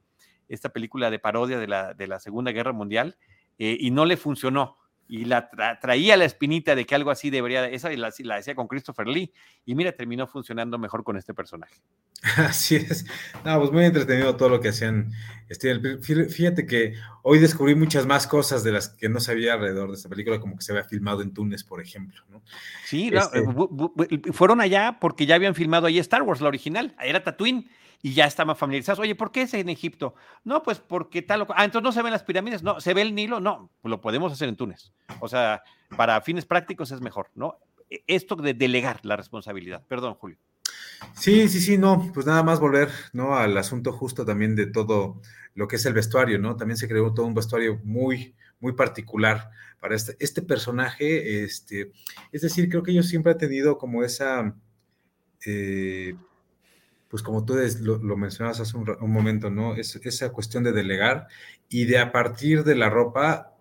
esta 0.48 0.70
película 0.70 1.12
de 1.12 1.20
parodia 1.20 1.60
de 1.60 1.68
la, 1.68 1.94
de 1.94 2.08
la 2.08 2.20
Segunda 2.20 2.52
Guerra 2.52 2.74
Mundial, 2.74 3.18
eh, 3.60 3.78
y 3.80 3.92
no 3.92 4.06
le 4.06 4.18
funcionó 4.18 4.78
y 5.10 5.26
la 5.26 5.50
traía 5.82 6.16
la 6.18 6.26
espinita 6.26 6.76
de 6.76 6.86
que 6.86 6.94
algo 6.94 7.10
así 7.10 7.32
debería, 7.32 7.68
esa 7.68 7.90
la, 7.90 8.14
la 8.20 8.36
decía 8.36 8.54
con 8.54 8.68
Christopher 8.68 9.08
Lee, 9.08 9.34
y 9.66 9.74
mira, 9.74 9.92
terminó 9.92 10.28
funcionando 10.28 10.78
mejor 10.78 11.04
con 11.04 11.18
este 11.18 11.34
personaje. 11.34 11.82
Así 12.38 12.76
es. 12.76 13.06
No, 13.44 13.60
pues 13.60 13.72
muy 13.72 13.86
entretenido 13.86 14.36
todo 14.36 14.50
lo 14.50 14.62
que 14.62 14.70
hacían. 14.70 15.12
Fíjate 15.50 16.68
que 16.68 16.94
hoy 17.24 17.40
descubrí 17.40 17.74
muchas 17.74 18.06
más 18.06 18.28
cosas 18.28 18.64
de 18.64 18.72
las 18.72 18.90
que 18.90 19.10
no 19.10 19.20
sabía 19.20 19.54
alrededor 19.54 19.90
de 19.90 19.96
esta 19.96 20.10
película, 20.10 20.40
como 20.40 20.56
que 20.56 20.62
se 20.62 20.74
había 20.74 20.84
filmado 20.84 21.24
en 21.24 21.34
Túnez, 21.34 21.64
por 21.64 21.82
ejemplo. 21.82 22.22
¿no? 22.30 22.44
Sí, 22.86 23.10
este 23.12 23.40
eh, 23.40 24.32
fueron 24.32 24.62
allá 24.62 24.98
porque 25.02 25.26
ya 25.26 25.36
habían 25.36 25.56
filmado 25.56 25.88
ahí 25.88 25.98
Star 25.98 26.22
Wars, 26.22 26.42
la 26.42 26.50
original, 26.50 26.96
era 27.02 27.24
Tatooine 27.24 27.68
y 28.02 28.14
ya 28.14 28.26
estaban 28.26 28.56
familiarizados. 28.56 29.00
Oye, 29.00 29.16
¿por 29.16 29.32
qué 29.32 29.44
es 29.44 29.54
en 29.54 29.70
Egipto? 29.70 30.16
No, 30.44 30.64
pues 30.64 30.80
porque 30.80 31.22
tal 31.22 31.42
o 31.42 31.48
Ah, 31.56 31.66
entonces 31.66 31.84
no 31.84 31.92
se 31.92 32.02
ven 32.02 32.12
las 32.12 32.24
pirámides, 32.24 32.64
no, 32.64 32.80
se 32.80 32.94
ve 32.94 33.02
el 33.02 33.16
Nilo, 33.16 33.40
no, 33.40 33.70
pues 33.82 33.90
lo 33.90 34.02
podemos 34.02 34.32
hacer 34.32 34.50
en 34.50 34.56
Túnez. 34.56 34.92
O 35.20 35.28
sea, 35.28 35.64
para 35.98 36.22
fines 36.22 36.46
prácticos 36.46 36.92
es 36.92 37.02
mejor, 37.02 37.30
¿no? 37.36 37.60
E, 37.90 38.04
esto 38.08 38.36
de 38.36 38.54
delegar 38.54 39.00
la 39.04 39.16
responsabilidad. 39.16 39.84
Perdón, 39.88 40.16
Julio. 40.16 40.38
Sí, 41.14 41.48
sí, 41.50 41.60
sí, 41.60 41.78
no, 41.78 42.12
pues 42.14 42.26
nada 42.26 42.44
más 42.44 42.60
volver, 42.60 42.90
¿no? 43.14 43.36
Al 43.36 43.58
asunto 43.58 43.92
justo 43.92 44.26
también 44.26 44.56
de 44.56 44.68
todo 44.68 45.22
lo 45.56 45.68
que 45.68 45.78
es 45.78 45.86
el 45.86 45.94
vestuario, 45.94 46.40
¿no? 46.40 46.56
También 46.56 46.78
se 46.78 46.88
creó 46.88 47.14
todo 47.14 47.26
un 47.26 47.34
vestuario 47.34 47.80
muy, 47.84 48.36
muy 48.60 48.74
particular 48.74 49.50
para 49.80 49.96
este, 49.96 50.16
este 50.20 50.42
personaje, 50.42 51.44
este, 51.44 51.92
es 52.32 52.42
decir, 52.42 52.70
creo 52.70 52.84
que 52.84 52.92
ellos 52.92 53.08
siempre 53.08 53.32
han 53.32 53.38
tenido 53.38 53.78
como 53.78 54.04
esa, 54.04 54.56
eh, 55.46 56.16
pues 57.10 57.24
como 57.24 57.44
tú 57.44 57.56
lo, 57.82 57.98
lo 57.98 58.18
mencionabas 58.18 58.60
hace 58.60 58.78
un, 58.78 59.12
momento, 59.12 59.50
¿no? 59.50 59.76
Es, 59.76 59.96
esa 59.96 60.30
cuestión 60.30 60.64
de 60.64 60.72
delegar 60.72 61.28
y 61.68 61.86
de 61.86 61.98
a 61.98 62.12
partir 62.12 62.64
de 62.64 62.76
la 62.76 62.90
ropa 62.90 63.56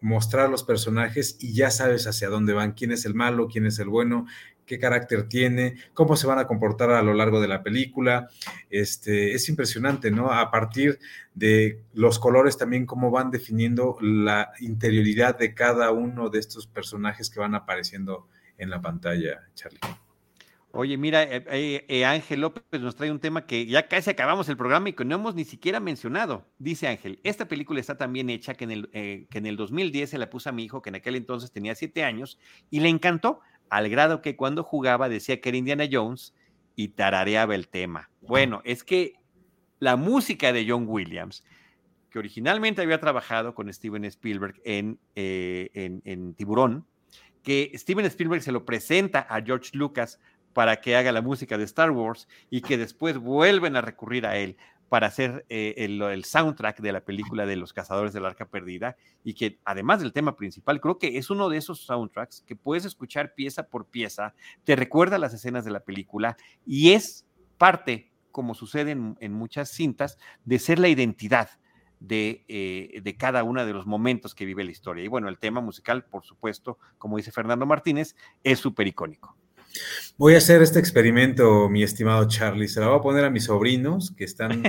mostrar 0.00 0.50
los 0.50 0.62
personajes 0.62 1.36
y 1.40 1.54
ya 1.54 1.70
sabes 1.70 2.06
hacia 2.06 2.28
dónde 2.28 2.52
van, 2.52 2.72
quién 2.72 2.92
es 2.92 3.06
el 3.06 3.14
malo, 3.14 3.48
quién 3.48 3.66
es 3.66 3.78
el 3.78 3.88
bueno, 3.88 4.26
qué 4.66 4.78
carácter 4.78 5.28
tiene, 5.28 5.76
cómo 5.94 6.14
se 6.14 6.26
van 6.26 6.38
a 6.38 6.46
comportar 6.46 6.90
a 6.90 7.02
lo 7.02 7.14
largo 7.14 7.40
de 7.40 7.48
la 7.48 7.62
película. 7.62 8.28
Este, 8.70 9.32
es 9.34 9.48
impresionante, 9.48 10.10
¿no? 10.10 10.30
A 10.30 10.50
partir 10.50 10.98
de 11.34 11.82
los 11.94 12.18
colores 12.18 12.56
también, 12.56 12.86
cómo 12.86 13.10
van 13.10 13.30
definiendo 13.30 13.96
la 14.00 14.52
interioridad 14.60 15.38
de 15.38 15.54
cada 15.54 15.90
uno 15.90 16.28
de 16.28 16.38
estos 16.38 16.66
personajes 16.66 17.30
que 17.30 17.40
van 17.40 17.54
apareciendo 17.54 18.28
en 18.58 18.70
la 18.70 18.80
pantalla, 18.80 19.48
Charlie. 19.54 20.03
Oye, 20.76 20.98
mira, 20.98 21.22
eh, 21.22 21.44
eh, 21.50 21.84
eh, 21.86 22.04
Ángel 22.04 22.40
López 22.40 22.80
nos 22.80 22.96
trae 22.96 23.12
un 23.12 23.20
tema 23.20 23.46
que 23.46 23.64
ya 23.64 23.86
casi 23.86 24.10
acabamos 24.10 24.48
el 24.48 24.56
programa 24.56 24.88
y 24.88 24.92
que 24.92 25.04
no 25.04 25.14
hemos 25.14 25.36
ni 25.36 25.44
siquiera 25.44 25.78
mencionado. 25.78 26.48
Dice 26.58 26.88
Ángel, 26.88 27.20
esta 27.22 27.46
película 27.46 27.78
está 27.78 27.96
tan 27.96 28.12
bien 28.12 28.28
hecha 28.28 28.54
que 28.54 28.64
en, 28.64 28.70
el, 28.72 28.90
que 28.90 29.38
en 29.38 29.46
el 29.46 29.56
2010 29.56 30.10
se 30.10 30.18
la 30.18 30.28
puse 30.30 30.48
a 30.48 30.52
mi 30.52 30.64
hijo, 30.64 30.82
que 30.82 30.88
en 30.88 30.96
aquel 30.96 31.14
entonces 31.14 31.52
tenía 31.52 31.76
siete 31.76 32.02
años, 32.02 32.40
y 32.70 32.80
le 32.80 32.88
encantó, 32.88 33.38
al 33.70 33.88
grado 33.88 34.20
que 34.20 34.34
cuando 34.34 34.64
jugaba 34.64 35.08
decía 35.08 35.40
que 35.40 35.50
era 35.50 35.58
Indiana 35.58 35.84
Jones 35.90 36.34
y 36.74 36.88
tarareaba 36.88 37.54
el 37.54 37.68
tema. 37.68 38.10
Bueno, 38.20 38.60
es 38.64 38.82
que 38.82 39.14
la 39.78 39.94
música 39.94 40.52
de 40.52 40.66
John 40.68 40.86
Williams, 40.88 41.44
que 42.10 42.18
originalmente 42.18 42.82
había 42.82 42.98
trabajado 42.98 43.54
con 43.54 43.72
Steven 43.72 44.04
Spielberg 44.06 44.60
en, 44.64 44.98
en, 45.14 46.02
en 46.04 46.34
Tiburón, 46.34 46.84
que 47.44 47.70
Steven 47.74 48.06
Spielberg 48.06 48.42
se 48.42 48.50
lo 48.50 48.64
presenta 48.64 49.20
a 49.20 49.40
George 49.40 49.70
Lucas 49.74 50.18
para 50.54 50.80
que 50.80 50.96
haga 50.96 51.12
la 51.12 51.20
música 51.20 51.58
de 51.58 51.64
Star 51.64 51.90
Wars 51.90 52.26
y 52.48 52.62
que 52.62 52.78
después 52.78 53.18
vuelven 53.18 53.76
a 53.76 53.82
recurrir 53.82 54.24
a 54.24 54.36
él 54.38 54.56
para 54.88 55.08
hacer 55.08 55.44
eh, 55.48 55.74
el, 55.78 56.24
soundtrack 56.24 56.80
de 56.80 56.92
la 56.92 57.04
película 57.04 57.46
de 57.46 57.56
los 57.56 57.72
cazadores 57.72 58.12
del 58.12 58.26
arca 58.26 58.46
perdida 58.46 58.96
y 59.24 59.34
que 59.34 59.58
además 59.64 60.00
del 60.00 60.12
tema 60.12 60.36
principal, 60.36 60.80
creo 60.80 60.98
que 60.98 61.18
es 61.18 61.30
uno 61.30 61.48
de 61.48 61.56
esos 61.56 61.80
soundtracks 61.80 62.42
que 62.42 62.54
puedes 62.54 62.84
escuchar 62.84 63.34
pieza 63.34 63.66
por 63.66 63.86
pieza, 63.86 64.34
te 64.62 64.76
recuerda 64.76 65.18
las 65.18 65.34
escenas 65.34 65.64
de 65.64 65.72
la 65.72 65.80
película 65.80 66.36
y 66.64 66.92
es 66.92 67.26
parte, 67.58 68.12
como 68.30 68.54
sucede 68.54 68.92
en, 68.92 69.32
muchas 69.32 69.70
cintas, 69.70 70.16
de 70.44 70.60
ser 70.60 70.78
la 70.78 70.88
identidad 70.88 71.50
de, 71.98 72.44
eh, 72.46 73.00
de, 73.02 73.16
cada 73.16 73.42
uno 73.42 73.66
de 73.66 73.72
los 73.72 73.86
momentos 73.86 74.34
que 74.34 74.44
vive 74.44 74.62
la 74.62 74.70
historia. 74.70 75.02
Y 75.02 75.08
bueno, 75.08 75.28
el 75.28 75.38
tema 75.38 75.60
musical, 75.60 76.04
por 76.04 76.24
supuesto, 76.24 76.78
como 76.98 77.16
dice 77.16 77.32
Fernando 77.32 77.66
Martínez, 77.66 78.14
es 78.44 78.60
súper 78.60 78.86
icónico. 78.86 79.36
Voy 80.16 80.34
a 80.34 80.38
hacer 80.38 80.62
este 80.62 80.78
experimento, 80.78 81.68
mi 81.68 81.82
estimado 81.82 82.26
Charlie. 82.28 82.68
Se 82.68 82.80
lo 82.80 82.88
voy 82.90 82.98
a 82.98 83.02
poner 83.02 83.24
a 83.24 83.30
mis 83.30 83.44
sobrinos, 83.44 84.12
que 84.16 84.24
están 84.24 84.62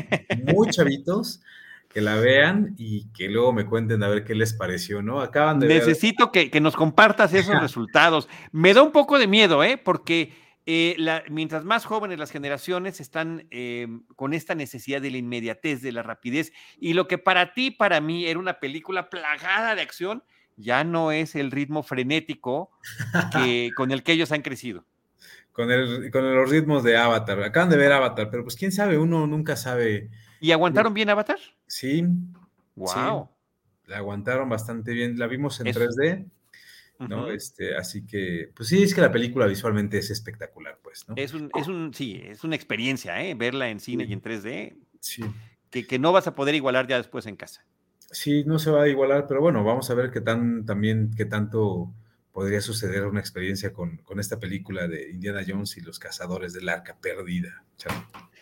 muy 0.54 0.70
chavitos, 0.72 1.42
que 1.90 2.02
la 2.02 2.16
vean 2.16 2.76
y 2.78 3.08
que 3.14 3.30
luego 3.30 3.54
me 3.54 3.66
cuenten 3.66 4.04
a 4.04 4.08
ver 4.08 4.24
qué 4.24 4.36
les 4.36 4.54
pareció, 4.54 5.02
¿no? 5.02 5.22
Acaban 5.22 5.60
de 5.60 5.68
Necesito 5.68 6.32
que, 6.32 6.50
que, 6.50 6.60
nos 6.60 6.76
compartas 6.76 7.34
esos 7.34 7.62
resultados. 7.62 8.28
Me 8.52 8.74
da 8.74 8.82
un 8.82 8.92
poco 8.92 9.20
de 9.20 9.28
miedo, 9.28 9.64
¿eh? 9.64 9.78
Porque 9.78 10.34
eh, 10.68 10.98
mientras 11.30 11.64
más 11.64 11.86
jóvenes 11.86 12.18
las 12.18 12.32
generaciones 12.32 13.00
están 13.00 13.48
eh, 13.52 13.88
con 14.16 14.34
esta 14.34 14.56
necesidad 14.56 15.00
de 15.00 15.12
la 15.12 15.18
inmediatez, 15.18 15.82
de 15.82 15.92
la 15.92 16.02
rapidez, 16.02 16.52
y 16.80 16.94
lo 16.94 17.08
que 17.08 17.20
para 17.20 17.54
ti, 17.54 17.70
para 17.70 18.02
mí, 18.02 18.26
era 18.26 18.40
una 18.40 18.60
película 18.60 19.10
plagada 19.10 19.76
de 19.76 19.82
acción, 19.82 20.24
ya 20.58 20.84
no 20.84 21.12
es 21.12 21.36
el 21.36 21.52
ritmo 21.52 21.84
frenético 21.84 22.72
que, 23.32 23.72
con 23.76 23.92
el 23.92 24.02
que 24.02 24.14
ellos 24.14 24.32
han 24.32 24.42
crecido. 24.42 24.86
Con, 25.56 25.72
el, 25.72 26.12
con 26.12 26.36
los 26.36 26.50
ritmos 26.50 26.84
de 26.84 26.98
Avatar. 26.98 27.42
Acaban 27.42 27.70
de 27.70 27.78
ver 27.78 27.94
Avatar, 27.94 28.30
pero 28.30 28.44
pues 28.44 28.58
quién 28.58 28.74
sabe, 28.74 28.98
uno 28.98 29.26
nunca 29.26 29.56
sabe. 29.56 30.10
¿Y 30.42 30.52
aguantaron 30.52 30.94
bien 30.94 31.10
Avatar? 31.10 31.40
Sí. 31.66 32.04
Wow. 32.76 33.30
la 33.86 33.98
aguantaron 33.98 34.50
bastante 34.50 34.92
bien. 34.92 35.18
La 35.18 35.28
vimos 35.28 35.62
en 35.62 35.68
3D. 35.68 36.26
¿no? 37.00 37.30
este, 37.30 37.76
así 37.76 38.06
que, 38.06 38.52
pues 38.54 38.70
sí, 38.70 38.84
es 38.84 38.94
que 38.94 39.02
la 39.02 39.12
película 39.12 39.46
visualmente 39.48 39.98
es 39.98 40.12
espectacular, 40.12 40.80
pues, 40.84 41.08
¿no? 41.08 41.16
Es 41.18 41.34
un, 41.34 41.50
es 41.56 41.68
un 41.68 41.94
sí, 41.94 42.22
es 42.24 42.44
una 42.44 42.56
experiencia, 42.56 43.22
¿eh? 43.24 43.34
Verla 43.34 43.70
en 43.70 43.80
cine 43.80 44.06
y 44.06 44.14
en 44.14 44.22
3D. 44.22 44.76
Sí. 45.00 45.24
Que, 45.70 45.88
que, 45.88 46.00
no 46.00 46.12
vas 46.12 46.28
a 46.28 46.36
poder 46.36 46.56
igualar 46.56 46.88
ya 46.88 46.98
después 46.98 47.26
en 47.28 47.36
casa. 47.38 47.66
Sí, 48.12 48.44
no 48.46 48.60
se 48.60 48.72
va 48.72 48.84
a 48.84 48.88
igualar, 48.88 49.26
pero 49.28 49.42
bueno, 49.42 49.64
vamos 49.64 49.90
a 49.90 49.94
ver 49.94 50.12
qué 50.12 50.22
tan, 50.22 50.66
también, 50.66 51.12
qué 51.16 51.26
tanto 51.26 51.94
podría 52.36 52.60
suceder 52.60 53.06
una 53.06 53.22
experiencia 53.22 53.72
con, 53.72 53.96
con 54.00 54.20
esta 54.20 54.38
película 54.38 54.90
de 54.90 55.10
Indiana 55.10 55.40
Jones 55.48 55.78
y 55.78 55.82
los 55.82 56.00
cazadores 56.00 56.52
del 56.52 56.68
arca 56.68 56.98
perdida. 57.00 57.64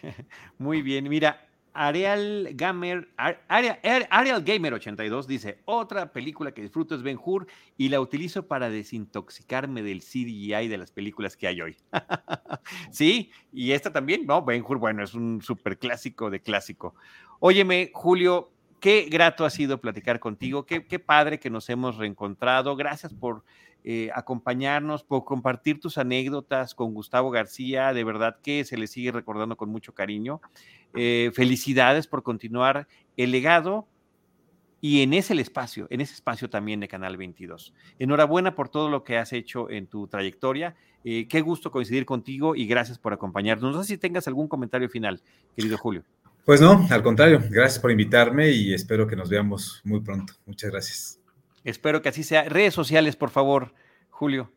Muy 0.58 0.82
bien, 0.82 1.08
mira, 1.08 1.48
Ariel 1.74 2.50
Gamer, 2.56 3.08
Ariel, 3.48 4.44
Gamer 4.44 4.74
82 4.74 5.28
dice, 5.28 5.60
otra 5.66 6.12
película 6.12 6.54
que 6.54 6.64
disfruto 6.64 6.96
es 6.96 7.04
Ben 7.04 7.20
Hur 7.24 7.46
y 7.78 7.90
la 7.90 8.02
utilizo 8.02 8.48
para 8.48 8.72
desintoxicarme 8.72 9.84
del 9.84 10.00
CGI 10.00 10.68
de 10.70 10.78
las 10.80 10.92
películas 10.92 11.38
que 11.38 11.46
hay 11.46 11.62
hoy. 11.62 11.78
sí, 12.92 13.30
y 13.52 13.74
esta 13.74 13.94
también, 13.94 14.26
¿no? 14.26 14.44
Ben 14.44 14.66
Hur, 14.68 14.80
bueno, 14.80 15.04
es 15.04 15.14
un 15.14 15.40
súper 15.44 15.78
clásico 15.78 16.32
de 16.32 16.42
clásico. 16.42 16.96
Óyeme, 17.40 17.92
Julio, 17.94 18.50
qué 18.80 19.06
grato 19.08 19.46
ha 19.46 19.52
sido 19.52 19.80
platicar 19.80 20.20
contigo, 20.20 20.66
qué, 20.66 20.88
qué 20.88 20.98
padre 20.98 21.40
que 21.40 21.52
nos 21.52 21.70
hemos 21.70 21.98
reencontrado. 21.98 22.76
Gracias 22.76 23.14
por 23.14 23.44
eh, 23.84 24.10
acompañarnos, 24.16 25.04
por 25.04 25.26
compartir 25.26 25.80
tus 25.80 25.98
anécdotas 25.98 26.74
con 26.74 26.94
Gustavo 26.94 27.32
García, 27.32 27.94
de 27.94 28.04
verdad 28.04 28.38
que 28.42 28.64
se 28.64 28.78
le 28.78 28.88
sigue 28.88 29.12
recordando 29.12 29.58
con 29.58 29.70
mucho 29.70 29.94
cariño. 29.94 30.42
Eh, 30.96 31.32
felicidades 31.34 32.08
por 32.08 32.24
continuar 32.24 32.88
el 33.18 33.32
legado 33.32 33.88
y 34.80 35.02
en 35.02 35.14
ese 35.14 35.34
espacio, 35.40 35.88
en 35.90 36.02
ese 36.02 36.14
espacio 36.14 36.50
también 36.50 36.80
de 36.82 36.88
Canal 36.88 37.18
22. 37.18 37.74
Enhorabuena 38.00 38.54
por 38.54 38.70
todo 38.70 38.90
lo 38.90 39.04
que 39.04 39.18
has 39.18 39.32
hecho 39.32 39.70
en 39.70 39.88
tu 39.88 40.08
trayectoria. 40.08 40.76
Eh, 41.06 41.28
qué 41.28 41.42
gusto 41.42 41.72
coincidir 41.72 42.06
contigo 42.06 42.56
y 42.56 42.68
gracias 42.68 43.00
por 43.00 43.14
acompañarnos. 43.14 43.74
No 43.74 43.82
sé 43.82 43.94
si 43.94 43.98
tengas 43.98 44.28
algún 44.28 44.48
comentario 44.48 44.90
final, 44.90 45.22
querido 45.56 45.78
Julio. 45.78 46.04
Pues 46.46 46.60
no, 46.60 46.86
al 46.90 47.02
contrario, 47.02 47.42
gracias 47.50 47.80
por 47.80 47.92
invitarme 47.92 48.52
y 48.52 48.74
espero 48.74 49.08
que 49.08 49.16
nos 49.16 49.30
veamos 49.30 49.80
muy 49.86 50.02
pronto. 50.02 50.34
Muchas 50.46 50.72
gracias. 50.72 51.23
Espero 51.64 52.02
que 52.02 52.10
así 52.10 52.24
sea. 52.24 52.44
Redes 52.44 52.74
sociales, 52.74 53.16
por 53.16 53.30
favor, 53.30 53.74
Julio. 54.10 54.52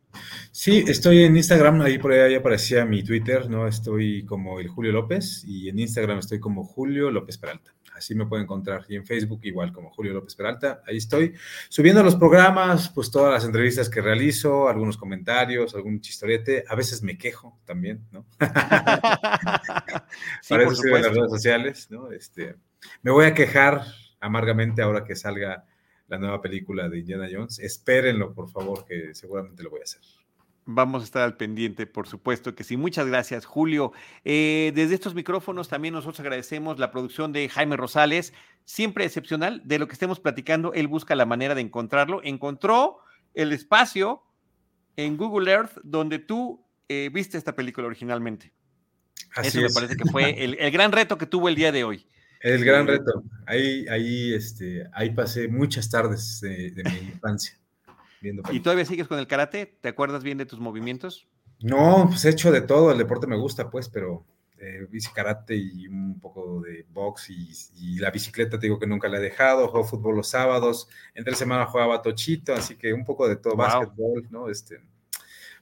Sí, 0.50 0.84
estoy 0.86 1.24
en 1.24 1.36
Instagram, 1.36 1.82
ahí 1.82 1.98
por 1.98 2.12
ahí 2.12 2.34
aparecía 2.34 2.84
mi 2.84 3.02
Twitter, 3.02 3.50
¿no? 3.50 3.68
Estoy 3.68 4.24
como 4.24 4.61
el 4.61 4.68
Julio 4.68 4.92
López 4.92 5.44
y 5.44 5.68
en 5.68 5.78
Instagram 5.78 6.18
estoy 6.18 6.40
como 6.40 6.64
Julio 6.64 7.11
López 7.11 7.36
Peralta. 7.38 7.74
Así 7.94 8.14
me 8.14 8.26
pueden 8.26 8.44
encontrar. 8.44 8.84
Y 8.88 8.96
en 8.96 9.07
Facebook 9.07 9.40
igual 9.44 9.72
como 9.72 9.90
Julio 9.90 10.12
López 10.12 10.34
Peralta. 10.34 10.82
Ahí 10.86 10.98
estoy 10.98 11.34
subiendo 11.70 12.02
los 12.02 12.16
programas, 12.16 12.90
pues 12.90 13.11
todas 13.11 13.32
las 13.32 13.44
entrevistas 13.44 13.88
que 13.88 14.02
realizo, 14.02 14.68
algunos 14.68 14.98
comentarios, 14.98 15.74
algún 15.74 16.00
chistorete. 16.02 16.64
A 16.68 16.74
veces 16.74 17.02
me 17.02 17.16
quejo 17.16 17.59
también, 17.64 18.07
¿no? 18.12 18.26
sí, 20.42 20.50
Para 20.50 20.64
eso 20.64 20.86
en 20.86 21.02
las 21.02 21.14
redes 21.14 21.30
sociales, 21.30 21.90
¿no? 21.90 22.12
Este, 22.12 22.57
me 23.02 23.11
voy 23.11 23.24
a 23.24 23.32
quejar 23.34 23.82
amargamente 24.20 24.82
ahora 24.82 25.04
que 25.04 25.16
salga 25.16 25.64
la 26.09 26.18
nueva 26.18 26.40
película 26.40 26.88
de 26.88 26.98
Indiana 26.98 27.28
Jones. 27.30 27.59
Espérenlo, 27.59 28.32
por 28.32 28.50
favor, 28.50 28.84
que 28.84 29.14
seguramente 29.14 29.62
lo 29.62 29.70
voy 29.70 29.80
a 29.80 29.84
hacer. 29.84 30.02
Vamos 30.68 31.02
a 31.02 31.04
estar 31.04 31.22
al 31.22 31.36
pendiente, 31.36 31.86
por 31.86 32.09
supuesto 32.09 32.57
que 32.57 32.64
sí. 32.64 32.76
Muchas 32.76 33.07
gracias, 33.07 33.44
Julio. 33.44 33.92
Eh, 34.24 34.72
desde 34.74 34.94
estos 34.94 35.14
micrófonos 35.14 35.68
también 35.68 35.94
nosotros 35.94 36.18
agradecemos 36.18 36.80
la 36.80 36.90
producción 36.90 37.32
de 37.32 37.48
Jaime 37.48 37.76
Rosales, 37.76 38.32
siempre 38.64 39.04
excepcional. 39.04 39.62
De 39.64 39.78
lo 39.78 39.86
que 39.86 39.92
estemos 39.92 40.18
platicando, 40.18 40.72
él 40.72 40.88
busca 40.88 41.14
la 41.14 41.24
manera 41.24 41.54
de 41.54 41.61
encontrarlo. 41.61 42.20
Encontró 42.24 42.98
el 43.34 43.52
espacio 43.52 44.22
en 44.96 45.16
Google 45.16 45.52
Earth 45.52 45.78
donde 45.84 46.18
tú 46.18 46.66
eh, 46.88 47.11
viste 47.12 47.38
esta 47.38 47.54
película 47.54 47.86
originalmente. 47.86 48.52
Eso 49.42 49.61
me 49.61 49.70
parece 49.70 49.96
que 49.96 50.11
fue 50.11 50.30
el, 50.44 50.57
el 50.59 50.70
gran 50.72 50.90
reto 50.90 51.16
que 51.16 51.26
tuvo 51.26 51.48
el 51.48 51.54
día 51.54 51.70
de 51.70 51.84
hoy. 51.84 52.07
El 52.41 52.64
gran 52.64 52.87
reto. 52.87 53.22
Ahí, 53.47 53.87
ahí, 53.89 54.34
este, 54.34 54.89
ahí 54.93 55.11
pasé 55.11 55.49
muchas 55.49 55.89
tardes 55.91 56.41
de, 56.41 56.82
mi 56.84 57.09
infancia. 57.09 57.59
Viendo 58.20 58.43
¿Y 58.51 58.61
todavía 58.61 58.84
sigues 58.84 59.09
con 59.09 59.18
el 59.18 59.26
karate? 59.26 59.66
¿Te 59.80 59.89
acuerdas 59.89 60.22
bien 60.22 60.39
de 60.39 60.47
tus 60.47 60.59
movimientos? 60.59 61.28
No, 61.61 62.07
pues 62.09 62.24
he 62.24 62.30
hecho 62.30 62.53
de 62.53 62.61
todo. 62.61 62.93
El 62.93 62.99
deporte 62.99 63.26
me 63.26 63.37
gusta, 63.37 63.70
pues, 63.70 63.89
pero 63.89 64.24
eh, 64.59 64.87
hice 64.93 65.11
karate 65.14 65.55
y 65.55 65.87
un 65.87 66.18
poco 66.18 66.62
de 66.62 66.87
box 66.91 67.30
y, 67.30 67.99
la 67.99 68.11
bicicleta, 68.11 68.59
te 68.59 68.66
digo 68.66 68.78
que 68.78 68.87
nunca 68.87 69.09
la 69.09 69.18
he 69.18 69.22
dejado. 69.22 69.68
Juego 69.68 69.87
fútbol 69.87 70.16
los 70.16 70.28
sábados. 70.28 70.89
Entre 71.14 71.34
semana 71.34 71.66
jugaba 71.66 72.03
tochito, 72.03 72.55
así 72.55 72.76
que 72.76 72.93
un 72.93 73.05
poco 73.05 73.28
de 73.28 73.37
todo, 73.37 73.57
básquetbol, 73.57 74.26
¿no? 74.30 74.49
Este, 74.49 74.80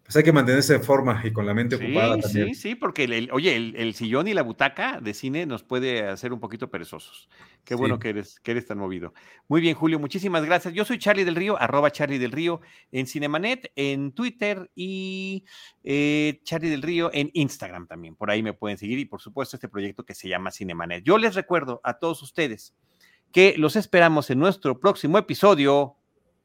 pues 0.05 0.17
hay 0.17 0.23
que 0.23 0.33
mantenerse 0.33 0.75
en 0.75 0.85
forma 0.85 1.23
y 1.25 1.33
con 1.33 1.47
la 1.47 1.55
mente 1.55 1.77
ocupada 1.77 2.19
también. 2.19 2.49
Sí, 2.49 2.55
sí, 2.55 2.75
porque, 2.75 3.05
el, 3.05 3.31
oye, 3.33 3.57
el, 3.57 3.95
sillón 3.95 4.29
y 4.29 4.35
la 4.35 4.43
butaca 4.43 5.01
de 5.01 5.15
cine 5.15 5.47
nos 5.47 5.63
puede 5.63 6.07
hacer 6.07 6.35
un 6.35 6.41
poquito 6.41 6.71
perezosos. 6.71 7.31
Qué 7.65 7.75
bueno 7.75 7.99
que 7.99 8.11
eres, 8.11 8.39
que 8.41 8.51
eres 8.51 8.67
tan 8.67 8.77
movido. 8.77 9.15
Muy 9.49 9.63
bien, 9.63 9.75
Julio, 9.75 9.99
muchísimas 9.99 10.45
gracias. 10.45 10.75
Yo 10.75 10.85
soy 10.85 10.99
Charlie 10.99 11.25
del 11.25 11.37
Río, 11.37 11.59
arroba 11.59 11.91
Charlie 11.91 12.19
del 12.19 12.33
Río 12.33 12.61
en 12.93 13.07
Cinemanet, 13.07 13.73
en 13.77 14.13
Twitter 14.13 14.71
y 14.75 15.47
eh, 15.83 16.39
Charlie 16.45 16.69
del 16.69 16.83
Río 16.83 17.11
en 17.15 17.31
Instagram 17.33 17.87
también. 17.87 18.15
Por 18.15 18.31
ahí 18.31 18.43
me 18.43 18.53
pueden 18.53 18.77
seguir 18.77 18.99
y 18.99 19.07
por 19.07 19.23
supuesto 19.23 19.57
este 19.57 19.71
proyecto 19.71 20.05
que 20.05 20.15
se 20.15 20.29
llama 20.29 20.51
Cinemanet. 20.51 21.03
Yo 21.03 21.17
les 21.17 21.35
recuerdo 21.35 21.81
a 21.83 21.95
todos 21.99 22.23
ustedes 22.23 22.75
que 23.33 23.55
los 23.57 23.75
esperamos 23.75 24.29
en 24.29 24.39
nuestro 24.39 24.79
próximo 24.79 25.17
episodio 25.17 25.97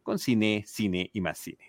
con 0.02 0.18
cine, 0.18 0.64
cine 0.66 1.10
y 1.14 1.20
más 1.20 1.38
cine. 1.40 1.69